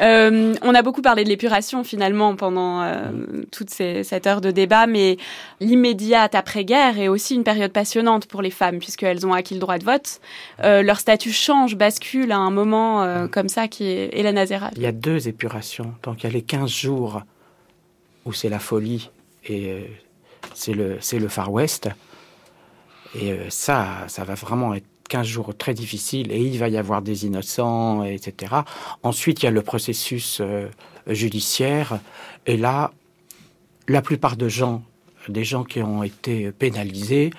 Euh, 0.00 0.52
on 0.62 0.74
a 0.74 0.82
beaucoup 0.82 1.02
parlé 1.02 1.22
de 1.22 1.28
l'épuration 1.28 1.84
finalement 1.84 2.34
pendant 2.34 2.82
euh, 2.82 3.12
toute 3.52 3.70
cette 3.70 4.26
heure 4.26 4.40
de 4.40 4.50
débat, 4.50 4.88
mais 4.88 5.18
l'immédiate 5.60 6.34
après-guerre 6.34 6.98
est 6.98 7.06
aussi 7.06 7.36
une 7.36 7.44
période 7.44 7.72
passionnante 7.72 8.26
pour 8.26 8.42
les 8.42 8.50
femmes 8.50 8.80
puisqu'elles 8.80 9.24
ont 9.24 9.34
acquis 9.34 9.54
le 9.54 9.60
droit 9.60 9.78
de 9.78 9.84
vote. 9.84 10.20
Euh, 10.64 10.82
leur 10.82 10.98
statut 10.98 11.30
change, 11.30 11.76
bascule 11.76 12.32
à 12.32 12.38
un 12.38 12.50
moment 12.50 13.28
comme 13.28 13.48
ça 13.48 13.68
qui 13.68 13.84
est 13.84 14.10
Hélène 14.12 14.36
Azera. 14.36 14.70
Il 14.74 14.82
y 14.82 14.86
a 14.86 14.92
deux 14.92 15.28
épurations. 15.28 15.94
Donc 16.02 16.24
il 16.24 16.24
y 16.24 16.30
a 16.30 16.32
les 16.32 16.42
15 16.42 16.68
jours 16.68 17.22
où 18.24 18.32
c'est 18.32 18.48
la 18.48 18.58
folie 18.58 19.10
et 19.48 19.86
c'est 20.54 20.74
le, 20.74 20.96
c'est 21.00 21.20
le 21.20 21.28
Far 21.28 21.52
West. 21.52 21.88
Et 23.14 23.36
ça, 23.48 24.04
ça 24.08 24.24
va 24.24 24.34
vraiment 24.34 24.74
être 24.74 24.86
15 25.08 25.26
jours 25.26 25.56
très 25.56 25.74
difficiles 25.74 26.30
et 26.32 26.40
il 26.40 26.58
va 26.58 26.68
y 26.68 26.76
avoir 26.76 27.02
des 27.02 27.26
innocents, 27.26 28.04
etc. 28.04 28.54
Ensuite, 29.02 29.42
il 29.42 29.46
y 29.46 29.48
a 29.48 29.50
le 29.50 29.62
processus 29.62 30.38
euh, 30.40 30.68
judiciaire 31.06 32.00
et 32.46 32.56
là, 32.56 32.92
la 33.88 34.02
plupart 34.02 34.36
de 34.36 34.48
gens, 34.48 34.82
des 35.28 35.44
gens 35.44 35.64
qui 35.64 35.82
ont 35.82 36.02
été 36.02 36.52
pénalisés, 36.52 37.30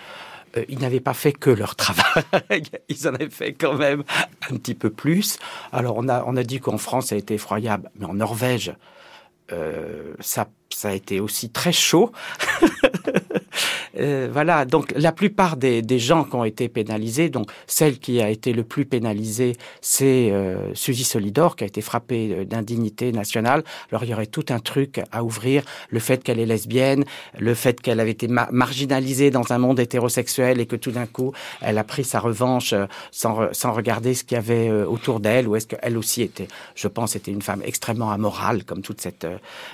euh, 0.58 0.66
ils 0.68 0.80
n'avaient 0.80 1.00
pas 1.00 1.14
fait 1.14 1.32
que 1.32 1.50
leur 1.50 1.76
travail, 1.76 2.64
ils 2.90 3.08
en 3.08 3.14
avaient 3.14 3.30
fait 3.30 3.54
quand 3.54 3.76
même 3.76 4.04
un 4.50 4.56
petit 4.58 4.76
peu 4.76 4.90
plus. 4.90 5.38
Alors 5.72 5.98
on 5.98 6.08
a, 6.10 6.24
on 6.26 6.36
a 6.36 6.44
dit 6.44 6.60
qu'en 6.60 6.78
France 6.78 7.08
ça 7.08 7.16
a 7.16 7.18
été 7.18 7.36
effroyable, 7.36 7.90
mais 7.96 8.06
en 8.06 8.16
Norvège, 8.16 8.74
euh, 9.52 10.14
ça, 10.20 10.48
ça 10.70 10.90
a 10.90 10.94
été 10.94 11.20
aussi 11.20 11.50
très 11.50 11.72
chaud. 11.72 12.12
Euh, 13.98 14.30
voilà, 14.32 14.66
donc 14.66 14.94
la 14.96 15.12
plupart 15.12 15.58
des, 15.58 15.82
des, 15.82 16.00
gens 16.00 16.24
qui 16.24 16.36
ont 16.36 16.44
été 16.44 16.70
pénalisés, 16.70 17.30
donc 17.30 17.50
celle 17.68 18.00
qui 18.00 18.22
a 18.22 18.30
été 18.30 18.54
le 18.54 18.64
plus 18.64 18.86
pénalisée, 18.86 19.56
c'est 19.82 20.32
euh, 20.32 20.74
Suzy 20.76 21.04
Solidor, 21.04 21.56
qui 21.56 21.64
a 21.64 21.68
été 21.68 21.82
frappée 21.82 22.32
euh, 22.32 22.46
d'indignité 22.46 23.12
nationale. 23.12 23.64
Alors 23.92 24.04
il 24.04 24.10
y 24.10 24.14
aurait 24.14 24.28
tout 24.28 24.46
un 24.50 24.60
truc 24.60 25.02
à 25.12 25.24
ouvrir, 25.24 25.64
le 25.90 26.00
fait 26.00 26.24
qu'elle 26.24 26.40
est 26.40 26.46
lesbienne, 26.46 27.04
le 27.38 27.54
fait 27.54 27.82
qu'elle 27.82 28.00
avait 28.00 28.12
été 28.12 28.28
marginalisée 28.28 29.32
dans 29.32 29.52
un 29.52 29.58
monde 29.58 29.80
hétérosexuel 29.80 30.60
et 30.60 30.66
que 30.66 30.76
tout 30.76 30.92
d'un 30.92 31.06
coup, 31.06 31.34
elle 31.62 31.78
a 31.78 31.84
pris 31.84 32.04
sa 32.04 32.20
revanche 32.20 32.74
euh, 32.74 32.86
sans, 33.12 33.52
sans 33.54 33.74
regarder 33.74 34.14
ce 34.14 34.24
qu'il 34.24 34.36
y 34.36 34.40
avait 34.40 34.72
autour 34.72 35.20
d'elle, 35.20 35.48
ou 35.48 35.56
est-ce 35.56 35.68
qu'elle 35.68 35.98
aussi 35.98 36.22
était, 36.22 36.48
je 36.76 36.88
pense, 36.88 37.16
était 37.16 37.32
une 37.32 37.42
femme 37.42 37.62
extrêmement 37.66 38.12
amorale, 38.12 38.64
comme 38.64 38.82
toute 38.82 39.02
cette, 39.02 39.28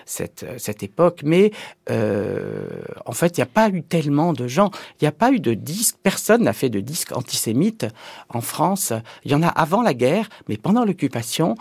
cette, 0.06 0.46
cette 0.58 0.84
époque. 0.84 1.22
Mais 1.24 1.52
en 1.90 3.12
fait, 3.12 3.38
il 3.38 3.40
n'y 3.40 3.44
a 3.44 3.48
pas 3.48 3.70
eu 3.70 3.84
tellement 3.84 4.06
de 4.34 4.48
gens. 4.48 4.72
Il 4.94 5.04
n'y 5.04 5.08
a 5.08 5.12
pas 5.12 5.32
eu 5.32 5.40
de 5.40 5.54
disque, 5.54 5.98
personne 6.02 6.44
n'a 6.44 6.54
fait 6.54 6.70
de 6.70 6.80
disque 6.80 7.12
antisémite 7.12 7.86
en 8.30 8.42
France. 8.42 8.94
Il 9.24 9.32
y 9.32 9.36
en 9.36 9.44
a 9.44 9.48
avant 9.48 9.82
la 9.82 9.94
guerre, 9.94 10.30
mais 10.48 10.58
pendant 10.58 10.86
l'occupation, 10.86 11.56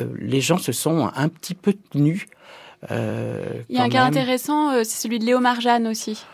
euh, 0.00 0.06
les 0.18 0.40
gens 0.40 0.58
se 0.58 0.72
sont 0.72 1.10
un 1.14 1.28
petit 1.28 1.54
peu 1.54 1.74
tenus. 1.90 2.26
Euh, 2.90 3.62
Il 3.68 3.76
y 3.76 3.78
a 3.78 3.82
un 3.82 3.88
cas 3.88 4.04
intéressant, 4.04 4.70
euh, 4.70 4.84
c'est 4.84 5.02
celui 5.02 5.18
de 5.18 5.24
Léo 5.24 5.40
Marjane 5.40 5.86
aussi. 5.86 6.24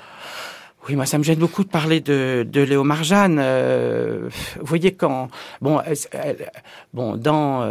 Oui, 0.88 0.96
moi 0.96 1.06
ça 1.06 1.16
me 1.16 1.22
gêne 1.22 1.38
beaucoup 1.38 1.62
de 1.62 1.68
parler 1.68 2.00
de, 2.00 2.44
de 2.48 2.60
Léo 2.60 2.82
Marjane. 2.82 3.38
vous 3.38 4.66
voyez 4.66 4.92
quand 4.92 5.28
bon, 5.60 5.80
bon 6.92 7.16
dans 7.16 7.62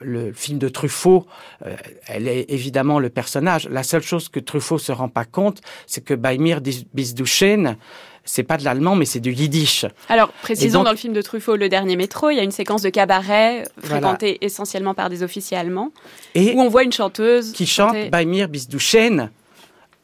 le 0.00 0.32
film 0.32 0.58
de 0.58 0.68
Truffaut, 0.68 1.26
euh, 1.66 1.76
elle 2.06 2.26
est 2.26 2.46
évidemment 2.48 2.98
le 2.98 3.10
personnage. 3.10 3.68
La 3.68 3.82
seule 3.82 4.02
chose 4.02 4.28
que 4.28 4.40
Truffaut 4.40 4.78
se 4.78 4.92
rend 4.92 5.08
pas 5.08 5.24
compte, 5.24 5.60
c'est 5.86 6.02
que 6.02 6.14
Baimir 6.14 6.60
Bisduchen, 6.94 7.76
c'est 8.24 8.42
pas 8.42 8.56
de 8.56 8.64
l'allemand, 8.64 8.96
mais 8.96 9.04
c'est 9.04 9.20
du 9.20 9.32
yiddish. 9.32 9.86
Alors, 10.08 10.30
précisons 10.42 10.82
dans 10.82 10.90
le 10.90 10.96
film 10.96 11.12
de 11.12 11.22
Truffaut, 11.22 11.56
Le 11.56 11.68
Dernier 11.68 11.96
Métro, 11.96 12.30
il 12.30 12.36
y 12.36 12.40
a 12.40 12.42
une 12.42 12.50
séquence 12.50 12.82
de 12.82 12.90
cabaret 12.90 13.64
fréquentée 13.82 14.38
essentiellement 14.44 14.94
par 14.94 15.10
des 15.10 15.22
officiers 15.22 15.56
allemands, 15.56 15.90
et 16.34 16.54
où 16.54 16.60
on 16.60 16.68
voit 16.68 16.84
une 16.84 16.92
chanteuse 16.92 17.52
qui 17.52 17.66
chante 17.66 18.10
Baimir 18.10 18.48
Bisduchen 18.48 19.30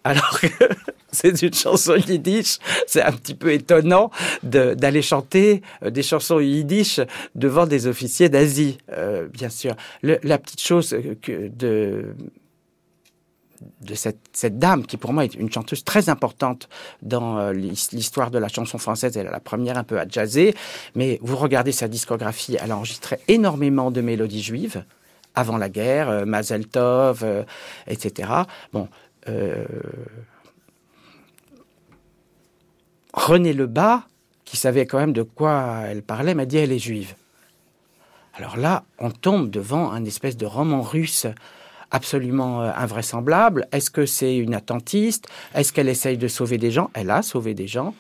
alors 0.07 0.41
que 0.41 0.47
c'est 1.17 1.43
une 1.43 1.55
chanson 1.55 1.97
yiddish. 1.97 2.59
C'est 2.87 3.03
un 3.03 3.13
petit 3.13 3.35
peu 3.35 3.53
étonnant 3.53 4.11
d'aller 4.43 5.03
chanter 5.03 5.63
euh, 5.83 5.91
des 5.91 6.03
chansons 6.03 6.41
yiddish 6.41 7.01
devant 7.35 7.67
des 7.67 7.87
officiers 7.87 8.29
d'Asie, 8.29 8.79
euh, 8.93 9.29
bien 9.29 9.49
sûr. 9.49 9.75
la 10.03 10.39
petite 10.39 10.61
chose 10.61 10.97
que 11.23 11.49
de 11.49 12.15
cette, 13.95 14.59
dame 14.59 14.85
qui 14.85 14.99
pour 14.99 15.15
moi 15.15 15.25
est 15.25 15.35
une 15.35 15.51
chanteuse 15.51 15.83
très 15.83 16.11
importante 16.11 16.69
dans 17.01 17.39
euh, 17.39 17.53
l'histoire 17.53 18.31
de 18.31 18.39
la 18.39 18.49
chanson 18.49 18.77
française. 18.77 19.17
Elle 19.17 19.27
est 19.27 19.31
la 19.31 19.41
première 19.41 19.79
un 19.79 19.85
peu 19.85 19.99
à 19.99 20.07
jazzer, 20.07 20.55
mais 20.95 21.19
vous 21.23 21.37
regardez 21.37 21.73
sa 21.73 21.89
discographie, 21.89 22.59
elle 22.63 22.73
a 22.73 22.77
enregistré 22.77 23.19
énormément 23.29 23.91
de 23.91 24.03
mélodies 24.03 24.43
juives 24.43 24.85
avant 25.35 25.59
la 25.59 25.69
guerre, 25.69 26.25
Mazel 26.25 26.67
Tov, 26.67 27.23
etc. 27.87 28.31
Bon, 28.73 28.89
euh, 29.29 29.65
René 33.17 33.53
Lebas, 33.53 34.03
qui 34.45 34.57
savait 34.57 34.87
quand 34.87 34.99
même 34.99 35.13
de 35.13 35.23
quoi 35.23 35.81
elle 35.87 36.03
parlait, 36.03 36.35
m'a 36.35 36.47
dit 36.47 36.59
elle 36.59 36.73
est 36.73 36.79
juive. 36.79 37.15
Alors 38.35 38.57
là, 38.57 38.85
on 38.99 39.11
tombe 39.11 39.51
devant 39.51 39.91
un 39.91 40.05
espèce 40.05 40.37
de 40.37 40.47
roman 40.47 40.83
russe 40.83 41.27
absolument 41.91 42.63
euh, 42.63 42.71
invraisemblable. 42.77 43.67
Est-ce 43.73 43.91
que 43.91 44.05
c'est 44.05 44.37
une 44.37 44.55
attentiste? 44.55 45.27
Est-ce 45.55 45.73
qu'elle 45.73 45.89
essaye 45.89 46.19
de 46.19 46.29
sauver 46.29 46.59
des 46.59 46.71
gens? 46.71 46.91
Elle 46.93 47.11
a 47.11 47.23
sauvé 47.23 47.55
des 47.55 47.67
gens. 47.67 47.95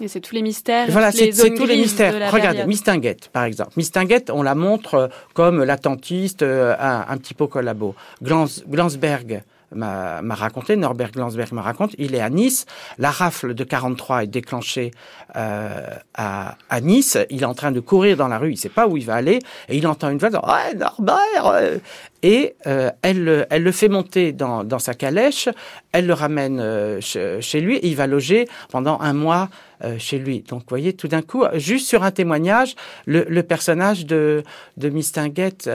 Et 0.00 0.08
c'est 0.08 0.20
tous 0.20 0.34
les 0.34 0.42
mystères. 0.42 0.90
Voilà, 0.90 1.12
c'est 1.12 1.30
tous 1.30 1.66
les 1.66 1.76
mystères. 1.76 2.32
Regardez, 2.32 2.64
Mistinguette, 2.66 3.28
par 3.28 3.44
exemple. 3.44 3.72
Mistinguette, 3.76 4.30
on 4.30 4.42
la 4.42 4.54
montre 4.54 4.94
euh, 4.94 5.08
comme 5.34 5.62
l'attentiste, 5.62 6.42
un, 6.42 7.04
un, 7.08 7.16
petit 7.18 7.34
peu 7.34 7.46
collabo. 7.46 7.94
Glansberg, 8.22 9.42
m'a 9.74 10.34
raconté, 10.34 10.76
Norbert 10.76 11.12
Glansberg 11.12 11.52
m'a 11.52 11.62
raconté, 11.62 11.94
il 11.98 12.14
est 12.14 12.20
à 12.20 12.30
Nice, 12.30 12.66
la 12.98 13.10
rafle 13.10 13.54
de 13.54 13.64
43 13.64 14.24
est 14.24 14.26
déclenchée 14.26 14.92
euh, 15.36 15.86
à, 16.14 16.56
à, 16.70 16.80
Nice, 16.80 17.18
il 17.30 17.42
est 17.42 17.46
en 17.46 17.54
train 17.54 17.72
de 17.72 17.80
courir 17.80 18.16
dans 18.16 18.28
la 18.28 18.38
rue, 18.38 18.52
il 18.52 18.56
sait 18.56 18.68
pas 18.68 18.86
où 18.86 18.96
il 18.96 19.04
va 19.04 19.14
aller, 19.14 19.40
et 19.68 19.76
il 19.76 19.86
entend 19.86 20.10
une 20.10 20.18
voix, 20.18 20.30
ouais, 20.30 20.74
Norbert 20.74 21.46
euh. 21.46 21.78
Et 22.24 22.56
euh, 22.66 22.90
elle, 23.02 23.46
elle 23.48 23.62
le 23.62 23.70
fait 23.70 23.88
monter 23.88 24.32
dans, 24.32 24.64
dans 24.64 24.80
sa 24.80 24.92
calèche, 24.92 25.48
elle 25.92 26.06
le 26.06 26.14
ramène 26.14 27.00
chez, 27.00 27.60
lui, 27.60 27.76
et 27.76 27.86
il 27.86 27.94
va 27.94 28.08
loger 28.08 28.48
pendant 28.70 28.98
un 29.00 29.12
mois 29.12 29.50
chez 29.98 30.18
lui. 30.18 30.40
Donc, 30.40 30.62
vous 30.62 30.68
voyez, 30.68 30.94
tout 30.94 31.06
d'un 31.06 31.22
coup, 31.22 31.44
juste 31.54 31.86
sur 31.86 32.02
un 32.02 32.10
témoignage, 32.10 32.74
le, 33.06 33.24
le 33.28 33.42
personnage 33.44 34.04
de, 34.04 34.42
de 34.78 34.88
Mistinguette, 34.88 35.70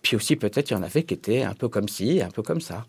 puis 0.00 0.16
aussi 0.16 0.36
peut-être 0.36 0.70
il 0.70 0.72
y 0.72 0.76
en 0.76 0.82
avait 0.82 1.02
qui 1.02 1.12
étaient 1.12 1.42
un 1.42 1.52
peu 1.52 1.68
comme 1.68 1.88
ci, 1.88 2.22
un 2.22 2.30
peu 2.30 2.40
comme 2.40 2.62
ça. 2.62 2.86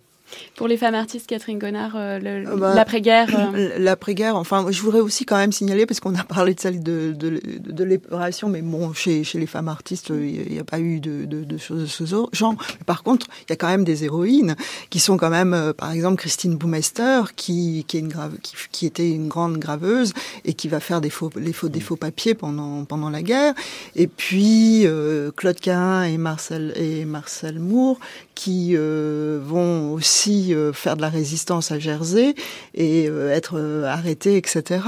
Pour 0.56 0.70
les 0.70 0.78
femmes 0.78 0.96
artistes, 0.96 1.28
Catherine 1.28 1.60
Connard, 1.60 1.96
euh, 1.96 2.20
euh, 2.24 2.56
bah, 2.56 2.74
l'après-guerre. 2.74 3.28
Euh. 3.54 3.78
L'après-guerre, 3.78 4.38
enfin, 4.38 4.66
je 4.70 4.82
voudrais 4.82 5.02
aussi 5.02 5.26
quand 5.26 5.36
même 5.36 5.52
signaler, 5.52 5.86
parce 5.86 6.00
qu'on 6.00 6.16
a 6.16 6.24
parlé 6.24 6.54
de 6.54 6.60
celle 6.60 6.82
de, 6.82 7.12
de, 7.12 7.42
de 7.60 7.84
l'épuration, 7.84 8.48
mais 8.48 8.62
bon, 8.62 8.94
chez, 8.94 9.26
chez 9.26 9.38
les 9.38 9.48
femmes 9.48 9.68
artistes, 9.68 10.10
il 10.10 10.52
n'y 10.52 10.60
a 10.60 10.64
pas 10.64 10.80
eu 10.80 11.02
de, 11.02 11.26
de, 11.26 11.58
choses 11.58 11.82
de 11.82 11.86
ce 11.86 12.06
genre. 12.06 12.56
par 12.86 13.04
contre, 13.04 13.28
il 13.42 13.52
y 13.52 13.54
a 13.54 13.56
quand 13.58 13.68
même 13.68 13.84
des 13.84 14.06
héroïnes 14.06 14.56
qui 14.90 15.00
sont 15.00 15.18
quand 15.18 15.30
même, 15.30 15.74
par 15.78 15.92
exemple, 15.92 16.18
Christine 16.18 16.56
Boumester, 16.56 17.22
qui, 17.36 17.84
qui, 17.88 17.98
est 17.98 18.00
une 18.00 18.08
grave, 18.08 18.34
qui, 18.72 18.86
était 18.86 19.10
une 19.10 19.28
grande 19.28 19.58
graveuse 19.58 20.14
et 20.46 20.54
qui 20.54 20.70
va 20.70 20.80
faire 20.80 21.02
des 21.02 21.10
faux, 21.10 21.32
les 21.36 21.54
faux, 21.54 21.68
des 21.68 21.82
faux 21.82 21.98
papiers 21.98 22.34
pendant, 22.34 22.86
pendant 22.86 23.10
la 23.10 23.22
guerre. 23.22 23.54
Et 23.96 24.08
puis, 24.08 24.88
Claude 25.36 25.60
Cahin 25.60 26.04
et 26.04 26.18
Marcel, 26.18 26.74
et 26.78 27.04
Marcel 27.04 27.60
Moore, 27.60 27.98
qui 28.36 28.76
vont 28.76 29.92
aussi 29.94 30.25
aussi 30.26 30.54
faire 30.74 30.96
de 30.96 31.02
la 31.02 31.10
résistance 31.10 31.72
à 31.72 31.80
Jersey 31.80 32.36
et 32.74 33.06
être 33.06 33.84
arrêtées, 33.86 34.38
etc. 34.38 34.80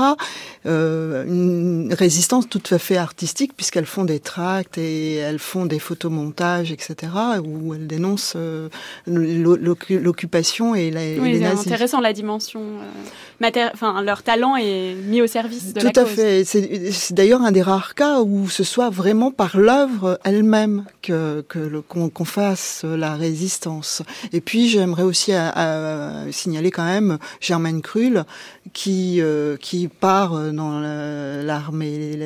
une 0.66 1.94
résistance 1.98 2.50
tout 2.50 2.62
à 2.72 2.78
fait 2.78 2.98
artistique 2.98 3.54
puisqu'elles 3.56 3.86
font 3.86 4.06
des 4.06 4.20
tracts 4.20 4.78
et 4.78 5.16
elles 5.16 5.40
font 5.40 5.66
des 5.66 5.80
photomontages, 5.80 6.72
etc. 6.72 6.96
où 7.44 7.74
elles 7.74 7.88
dénoncent 7.88 8.38
l'occupation 9.06 10.76
et, 10.76 10.92
la, 10.92 11.02
oui, 11.22 11.40
c'est 11.40 11.46
intéressant 11.46 12.02
la 12.02 12.14
dimension. 12.14 12.62
enfin, 13.74 14.02
leur 14.02 14.24
talent 14.24 14.56
est 14.56 14.96
mis 15.06 15.22
au 15.22 15.28
service 15.28 15.74
de 15.74 15.80
Tout 15.80 15.86
la 15.88 15.92
cause. 15.92 16.04
Tout 16.04 16.10
à 16.10 16.16
fait. 16.16 16.44
C'est 16.46 17.14
d'ailleurs 17.14 17.42
un 17.42 17.52
des 17.52 17.62
rares 17.62 17.96
cas 17.96 18.22
où 18.22 18.50
ce 18.50 18.64
soit 18.64 18.90
vraiment 18.90 19.32
par 19.32 19.58
l'œuvre 19.58 20.20
elle-même 20.24 20.86
que 21.02 21.44
qu'on 21.88 22.26
fasse 22.26 22.84
la 22.84 23.16
résistance. 23.16 24.02
Et 24.34 24.42
puis 24.42 24.68
j'aimerais 24.68 25.04
aussi 25.04 25.17
à, 25.30 25.58
euh, 25.58 26.28
à 26.28 26.32
signaler 26.32 26.72
quand 26.72 26.86
même 26.86 27.18
Germaine 27.40 27.82
Krull 27.82 28.26
qui 28.74 29.22
euh, 29.22 29.58
qui 29.58 29.88
part 29.88 30.52
dans 30.52 30.80
l'armée 30.80 32.18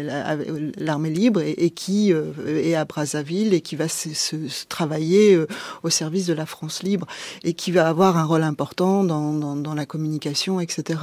l'armée 0.78 1.10
libre 1.10 1.42
et, 1.42 1.52
et 1.52 1.70
qui 1.70 2.14
euh, 2.14 2.32
est 2.48 2.76
à 2.76 2.86
Brazzaville 2.86 3.54
et 3.54 3.62
qui 3.62 3.76
va 3.76 3.88
se, 3.88 4.14
se, 4.14 4.36
travailler 4.68 5.40
au 5.84 5.90
service 5.90 6.28
de 6.28 6.34
la 6.34 6.46
France 6.46 6.84
libre 6.84 7.08
et 7.44 7.54
qui 7.54 7.72
va 7.72 7.88
avoir 7.88 8.18
un 8.18 8.24
rôle 8.24 8.44
important 8.44 9.04
dans, 9.04 9.34
dans, 9.34 9.56
dans 9.56 9.74
la 9.74 9.86
communication, 9.86 10.60
etc. 10.60 11.00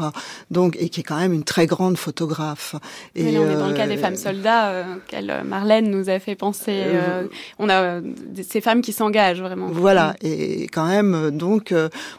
Donc 0.51 0.76
et 0.78 0.89
qui 0.89 1.01
est 1.01 1.05
quand 1.05 1.18
même 1.18 1.32
une 1.32 1.45
très 1.45 1.66
grande 1.66 1.97
photographe. 1.97 2.74
Et 3.14 3.24
Mais 3.24 3.32
là, 3.32 3.41
on 3.41 3.51
est 3.51 3.57
dans 3.57 3.68
le 3.68 3.74
cas 3.74 3.86
des 3.86 3.97
femmes 3.97 4.16
soldats, 4.16 4.70
euh, 4.70 5.45
Marlène 5.45 5.91
nous 5.91 6.09
a 6.09 6.18
fait 6.18 6.34
penser. 6.34 6.82
Euh, 6.86 7.26
on 7.59 7.68
a 7.68 8.01
ces 8.49 8.61
femmes 8.61 8.80
qui 8.80 8.93
s'engagent 8.93 9.41
vraiment. 9.41 9.68
Voilà, 9.70 10.14
et 10.22 10.64
quand 10.64 10.86
même, 10.86 11.30
donc, 11.30 11.74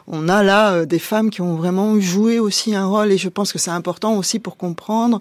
on 0.06 0.28
a 0.28 0.42
là 0.42 0.84
des 0.84 0.98
femmes 0.98 1.30
qui 1.30 1.40
ont 1.40 1.56
vraiment 1.56 1.98
joué 2.00 2.38
aussi 2.38 2.74
un 2.74 2.86
rôle, 2.86 3.09
et 3.10 3.18
je 3.18 3.28
pense 3.28 3.52
que 3.52 3.58
c'est 3.58 3.70
important 3.70 4.16
aussi 4.16 4.38
pour 4.38 4.56
comprendre, 4.56 5.20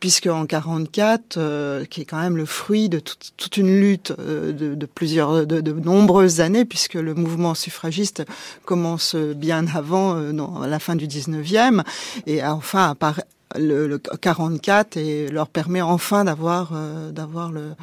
puisque 0.00 0.26
en 0.26 0.46
44, 0.46 1.84
qui 1.88 2.02
est 2.02 2.04
quand 2.04 2.20
même 2.20 2.36
le 2.36 2.44
fruit 2.44 2.88
de 2.88 3.00
toute, 3.00 3.56
une 3.56 3.80
lutte 3.80 4.12
de, 4.18 4.74
de 4.74 4.86
plusieurs, 4.86 5.46
de, 5.46 5.72
nombreuses 5.72 6.40
années, 6.40 6.64
puisque 6.64 6.94
le 6.94 7.14
mouvement 7.14 7.54
suffragiste 7.54 8.24
commence 8.64 9.14
bien 9.14 9.66
avant, 9.74 10.14
non, 10.14 10.62
à 10.62 10.66
la 10.66 10.78
fin 10.78 10.96
du 10.96 11.06
19e, 11.06 11.82
et 12.26 12.44
enfin 12.44 12.90
apparaît 12.90 13.24
le, 13.56 13.86
le 13.86 13.98
44 13.98 14.96
et 14.96 15.28
leur 15.28 15.48
permet 15.48 15.80
enfin 15.80 16.24
d'avoir 16.24 16.70
euh, 16.74 17.10
d'avoir 17.10 17.50
le, 17.50 17.74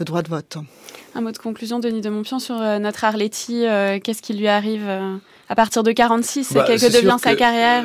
droit 0.00 0.22
de 0.22 0.28
vote. 0.28 0.58
Un 1.14 1.20
mot 1.20 1.30
de 1.30 1.38
conclusion, 1.38 1.78
Denis 1.78 2.00
de 2.00 2.10
Montpion, 2.10 2.38
sur 2.38 2.60
euh, 2.60 2.78
notre 2.78 3.04
Arletty. 3.04 3.66
Euh, 3.66 3.98
Qu'est-ce 4.02 4.22
qui 4.22 4.34
lui 4.34 4.48
arrive 4.48 4.86
euh, 4.86 5.16
à 5.48 5.54
partir 5.54 5.82
de 5.82 5.92
46 5.92 6.54
bah, 6.54 6.66
et 6.68 6.76
que 6.76 6.92
devient 6.92 7.16
sa 7.22 7.34
carrière 7.34 7.84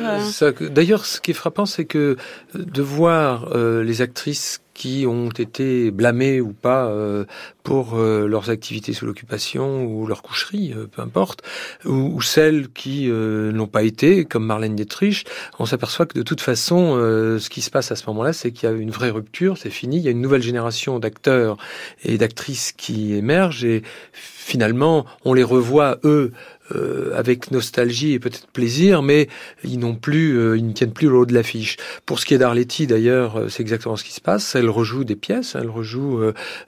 D'ailleurs, 0.70 1.04
ce 1.04 1.20
qui 1.20 1.30
est 1.30 1.34
frappant, 1.34 1.66
c'est 1.66 1.84
que 1.84 2.16
de 2.54 2.82
voir 2.82 3.48
les 3.54 4.02
actrices 4.02 4.60
qui 4.80 5.04
ont 5.06 5.28
été 5.28 5.90
blâmés 5.90 6.40
ou 6.40 6.54
pas 6.54 6.86
euh, 6.86 7.26
pour 7.64 7.98
euh, 7.98 8.26
leurs 8.26 8.48
activités 8.48 8.94
sous 8.94 9.04
l'occupation 9.04 9.84
ou 9.84 10.06
leur 10.06 10.22
coucherie, 10.22 10.72
euh, 10.74 10.86
peu 10.86 11.02
importe, 11.02 11.42
ou, 11.84 12.14
ou 12.14 12.22
celles 12.22 12.70
qui 12.70 13.08
n'ont 13.10 13.66
pas 13.66 13.82
été, 13.82 14.24
comme 14.24 14.46
Marlène 14.46 14.74
Dietrich, 14.74 15.26
on 15.58 15.66
s'aperçoit 15.66 16.06
que 16.06 16.14
de 16.14 16.22
toute 16.22 16.40
façon, 16.40 16.94
ce 16.96 17.50
qui 17.50 17.60
se 17.60 17.70
passe 17.70 17.92
à 17.92 17.96
ce 17.96 18.06
moment-là, 18.06 18.32
c'est 18.32 18.52
qu'il 18.52 18.70
y 18.70 18.72
a 18.72 18.74
une 18.74 18.90
vraie 18.90 19.10
rupture, 19.10 19.58
c'est 19.58 19.68
fini, 19.68 19.98
il 19.98 20.02
y 20.02 20.08
a 20.08 20.12
une 20.12 20.22
nouvelle 20.22 20.42
génération 20.42 20.98
d'acteurs 20.98 21.58
et 22.02 22.16
d'actrices 22.16 22.72
qui 22.72 23.14
émergent 23.14 23.64
et 23.66 23.82
finalement, 24.12 25.04
on 25.24 25.34
les 25.34 25.44
revoit, 25.44 25.98
eux, 26.04 26.32
euh, 26.74 27.12
avec 27.14 27.50
nostalgie 27.50 28.12
et 28.12 28.18
peut-être 28.18 28.46
plaisir, 28.46 29.02
mais 29.02 29.28
ils 29.64 29.78
n'ont 29.78 29.94
plus, 29.94 30.38
euh, 30.38 30.56
ils 30.56 30.66
ne 30.66 30.72
tiennent 30.72 30.92
plus 30.92 31.08
le 31.08 31.16
haut 31.16 31.26
de 31.26 31.34
l'affiche. 31.34 31.76
Pour 32.06 32.18
ce 32.20 32.26
qui 32.26 32.34
est 32.34 32.38
d'Arletty, 32.38 32.86
d'ailleurs, 32.86 33.38
euh, 33.38 33.48
c'est 33.48 33.62
exactement 33.62 33.96
ce 33.96 34.04
qui 34.04 34.12
se 34.12 34.20
passe. 34.20 34.54
Elle 34.54 34.70
rejoue 34.70 35.04
des 35.04 35.16
pièces, 35.16 35.56
elle 35.58 35.68
rejoue 35.68 36.20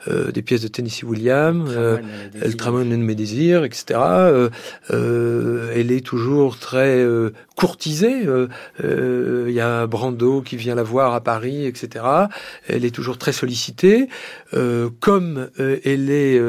des 0.09 0.43
pièces 0.43 0.63
de 0.63 0.69
Tennessee 0.69 1.05
Williams, 1.05 1.71
elle 2.41 2.57
tramone 2.57 2.97
mes 2.97 3.15
désirs, 3.15 3.65
etc. 3.65 4.01
elle 4.91 5.91
est 5.91 6.05
toujours 6.05 6.59
très 6.59 7.05
courtisée. 7.57 8.27
Il 8.83 9.53
y 9.53 9.61
a 9.61 9.87
Brando 9.87 10.43
qui 10.43 10.57
vient 10.57 10.75
la 10.75 10.83
voir 10.83 11.15
à 11.15 11.21
Paris, 11.21 11.67
etc. 11.67 12.05
Elle 12.69 12.85
est 12.85 12.95
toujours 12.95 13.19
très 13.19 13.33
sollicitée. 13.33 14.09
comme 15.01 15.49
elle 15.59 16.11
est 16.11 16.41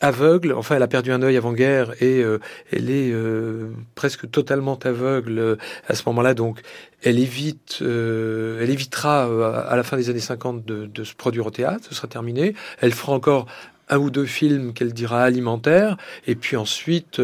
aveugle. 0.00 0.52
Enfin, 0.52 0.76
elle 0.76 0.82
a 0.82 0.88
perdu 0.88 1.12
un 1.12 1.22
œil 1.22 1.36
avant-guerre 1.36 1.92
et 2.02 2.22
euh, 2.22 2.38
elle 2.72 2.90
est 2.90 3.10
euh, 3.12 3.70
presque 3.94 4.30
totalement 4.30 4.78
aveugle 4.84 5.38
euh, 5.38 5.56
à 5.88 5.94
ce 5.94 6.02
moment-là. 6.06 6.34
Donc, 6.34 6.60
elle 7.02 7.18
évite, 7.18 7.78
elle 7.82 8.70
évitera 8.70 9.24
à 9.68 9.76
la 9.76 9.82
fin 9.82 9.96
des 9.96 10.10
années 10.10 10.18
50 10.18 10.64
de, 10.64 11.04
se 11.04 11.14
produire 11.14 11.46
au 11.46 11.50
théâtre. 11.50 11.84
Ce 11.88 11.94
sera 11.94 12.08
terminé. 12.08 12.54
Elle 12.80 12.92
fera 12.92 13.12
encore 13.12 13.46
un 13.88 13.98
ou 13.98 14.10
deux 14.10 14.24
films 14.24 14.72
qu'elle 14.72 14.92
dira 14.92 15.22
alimentaires, 15.22 15.96
et 16.26 16.34
puis 16.34 16.56
ensuite, 16.56 17.20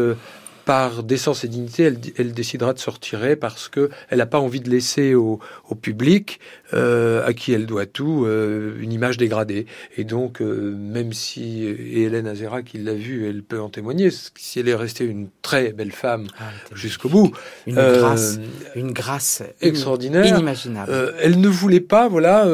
par 0.65 1.03
décence 1.03 1.43
et 1.43 1.47
dignité, 1.47 1.83
elle, 1.83 1.97
elle 2.17 2.33
décidera 2.33 2.73
de 2.73 2.79
se 2.79 2.89
retirer 2.89 3.35
parce 3.35 3.67
que 3.69 3.89
elle 4.09 4.19
n'a 4.19 4.25
pas 4.25 4.39
envie 4.39 4.61
de 4.61 4.69
laisser 4.69 5.13
au, 5.13 5.39
au 5.69 5.75
public, 5.75 6.39
euh, 6.73 7.25
à 7.25 7.33
qui 7.33 7.53
elle 7.53 7.65
doit 7.65 7.85
tout, 7.85 8.25
euh, 8.25 8.75
une 8.79 8.91
image 8.91 9.17
dégradée. 9.17 9.65
Et 9.97 10.03
donc, 10.03 10.41
euh, 10.41 10.75
même 10.75 11.13
si 11.13 11.63
et 11.65 12.03
Hélène 12.03 12.27
Azera, 12.27 12.63
qui 12.63 12.77
l'a 12.77 12.93
vue, 12.93 13.27
elle 13.27 13.43
peut 13.43 13.59
en 13.59 13.69
témoigner, 13.69 14.09
si 14.11 14.59
elle 14.59 14.69
est 14.69 14.75
restée 14.75 15.03
une 15.03 15.27
très 15.41 15.71
belle 15.71 15.91
femme 15.91 16.27
ah, 16.39 16.45
jusqu'au 16.73 17.09
bout, 17.09 17.31
une 17.67 17.75
grâce, 17.75 18.39
une 18.75 18.91
grâce 18.91 19.43
extraordinaire, 19.61 20.25
inimaginable. 20.25 21.13
elle 21.19 21.39
ne 21.39 21.47
voulait 21.47 21.79
pas, 21.79 22.07
voilà, 22.07 22.47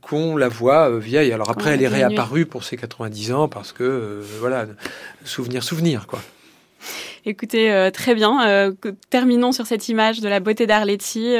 qu'on 0.00 0.36
la 0.36 0.48
voit 0.48 0.98
vieille. 0.98 1.32
Alors 1.32 1.50
après, 1.50 1.74
elle 1.74 1.82
est 1.82 1.88
réapparue 1.88 2.46
pour 2.46 2.64
ses 2.64 2.76
90 2.76 3.32
ans 3.32 3.48
parce 3.48 3.72
que, 3.72 4.20
voilà, 4.40 4.66
souvenir, 5.24 5.62
souvenir, 5.62 6.06
quoi. 6.06 6.20
Écoutez, 7.24 7.72
euh, 7.72 7.90
très 7.90 8.14
bien. 8.14 8.46
Euh, 8.48 8.72
terminons 9.10 9.52
sur 9.52 9.66
cette 9.66 9.88
image 9.88 10.20
de 10.20 10.28
la 10.28 10.40
beauté 10.40 10.66
d'Arletty. 10.66 11.36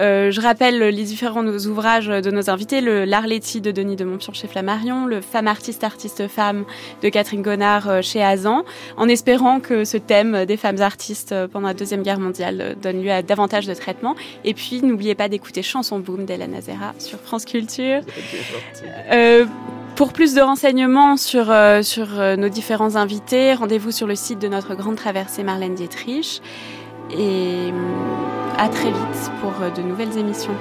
Euh, 0.00 0.30
je 0.30 0.40
rappelle 0.40 0.78
les 0.78 1.04
différents 1.04 1.46
ouvrages 1.46 2.08
de 2.08 2.30
nos 2.30 2.50
invités, 2.50 2.80
le 2.80 3.04
l'Arletty 3.04 3.60
de 3.60 3.70
Denis 3.70 3.96
de 3.96 4.04
Montpion 4.04 4.32
chez 4.32 4.48
Flammarion, 4.48 5.06
le 5.06 5.20
Femme 5.20 5.46
artiste, 5.46 5.84
artiste 5.84 6.28
femme 6.28 6.64
de 7.02 7.08
Catherine 7.08 7.42
Gonard 7.42 8.02
chez 8.02 8.22
Azan, 8.22 8.64
en 8.96 9.08
espérant 9.08 9.60
que 9.60 9.84
ce 9.84 9.96
thème 9.96 10.44
des 10.44 10.56
femmes 10.56 10.80
artistes 10.80 11.34
pendant 11.52 11.68
la 11.68 11.74
Deuxième 11.74 12.02
Guerre 12.02 12.20
mondiale 12.20 12.76
donne 12.80 13.02
lieu 13.02 13.10
à 13.10 13.22
davantage 13.22 13.66
de 13.66 13.74
traitements. 13.74 14.16
Et 14.44 14.54
puis, 14.54 14.82
n'oubliez 14.82 15.14
pas 15.14 15.28
d'écouter 15.28 15.62
Chanson 15.62 15.98
Boom 15.98 16.24
d'Hélène 16.24 16.54
Azera 16.54 16.94
sur 16.98 17.18
France 17.18 17.44
Culture. 17.44 18.00
Pour 19.96 20.12
plus 20.12 20.34
de 20.34 20.42
renseignements 20.42 21.16
sur, 21.16 21.50
euh, 21.50 21.80
sur 21.80 22.20
euh, 22.20 22.36
nos 22.36 22.50
différents 22.50 22.96
invités, 22.96 23.54
rendez-vous 23.54 23.90
sur 23.90 24.06
le 24.06 24.14
site 24.14 24.38
de 24.38 24.46
notre 24.46 24.74
grande 24.74 24.96
traversée 24.96 25.42
Marlène 25.42 25.74
Dietrich. 25.74 26.42
Et 27.10 27.72
mm, 27.72 28.56
à 28.58 28.68
très 28.68 28.88
vite 28.88 29.30
pour 29.40 29.52
euh, 29.62 29.70
de 29.70 29.82
nouvelles 29.82 30.16
émissions. 30.18 30.54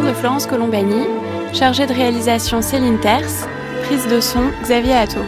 De 0.00 0.12
Florence 0.14 0.46
Colombani, 0.46 1.04
chargée 1.52 1.86
de 1.86 1.92
réalisation 1.92 2.62
Céline 2.62 2.98
Terce, 2.98 3.46
prise 3.82 4.08
de 4.08 4.20
son 4.20 4.50
Xavier 4.62 4.94
Atto. 4.94 5.20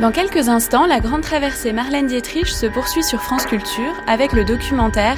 Dans 0.00 0.10
quelques 0.10 0.48
instants, 0.48 0.86
la 0.86 0.98
grande 0.98 1.22
traversée 1.22 1.72
Marlène 1.72 2.08
Dietrich 2.08 2.48
se 2.48 2.66
poursuit 2.66 3.04
sur 3.04 3.22
France 3.22 3.46
Culture 3.46 3.92
avec 4.08 4.32
le 4.32 4.44
documentaire 4.44 5.16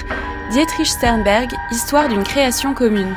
Dietrich 0.51 0.89
Sternberg, 0.89 1.51
Histoire 1.71 2.09
d'une 2.09 2.25
création 2.25 2.75
commune. 2.75 3.15